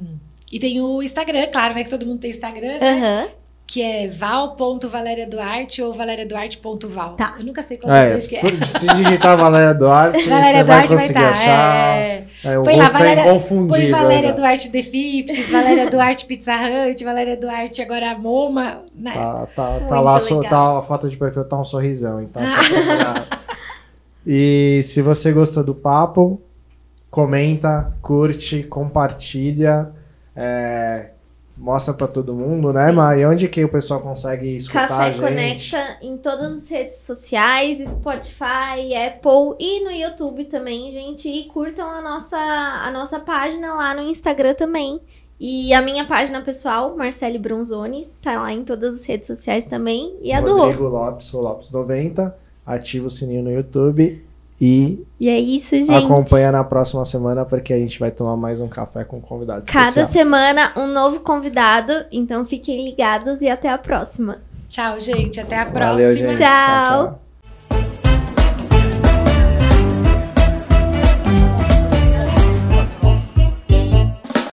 [0.55, 1.83] e tem o Instagram, claro, né?
[1.85, 2.91] Que todo mundo tem Instagram, né?
[2.93, 3.29] Aham.
[3.67, 7.15] Que é val.valeriaduarte ou valeriaduarte.val.
[7.17, 7.37] Tá.
[7.39, 8.41] Eu nunca sei qual dos É, dois que é.
[8.63, 11.31] se digitar Valéria Duarte, Valéria você vai Duarte vai conseguir estar.
[11.31, 11.97] achar.
[11.97, 12.25] É...
[12.45, 13.41] É, Põe lá, é Valéria-.
[13.41, 14.37] Põe Valéria né?
[14.37, 19.15] Duarte The Fifties, Valéria Duarte Pizza Hut, Valéria Duarte agora a Moma, né?
[19.15, 22.57] Tá, tá, tá lá, so- tá, a foto de perfil tá um sorrisão, então só
[22.75, 23.45] procurar.
[24.27, 26.41] E se você gostou do papo,
[27.11, 29.91] comenta, curte, compartilha,
[30.37, 31.11] é,
[31.57, 32.93] mostra pra todo mundo, né?
[33.19, 35.21] E onde que o pessoal consegue escutar a Café gente?
[35.21, 41.29] Conecta em todas as redes sociais, Spotify, Apple e no YouTube também, gente.
[41.29, 45.01] E curtam a nossa, a nossa página lá no Instagram também.
[45.39, 50.17] E a minha página pessoal, Marcele Bronzoni, tá lá em todas as redes sociais também.
[50.23, 50.59] E a do Rô.
[50.63, 52.37] Rodrigo Lopes, o Lopes 90.
[52.67, 54.25] Ativa o sininho no YouTube
[54.65, 55.93] e E é isso, gente.
[55.93, 59.65] acompanha na próxima semana porque a gente vai tomar mais um café com um convidado
[59.67, 60.07] Cada especial.
[60.09, 64.39] semana um novo convidado, então fiquem ligados e até a próxima.
[64.69, 65.39] Tchau, gente.
[65.39, 65.91] Até a próxima.
[65.91, 66.39] Valeu, gente.
[66.39, 67.07] Tchau.
[67.09, 67.24] tchau.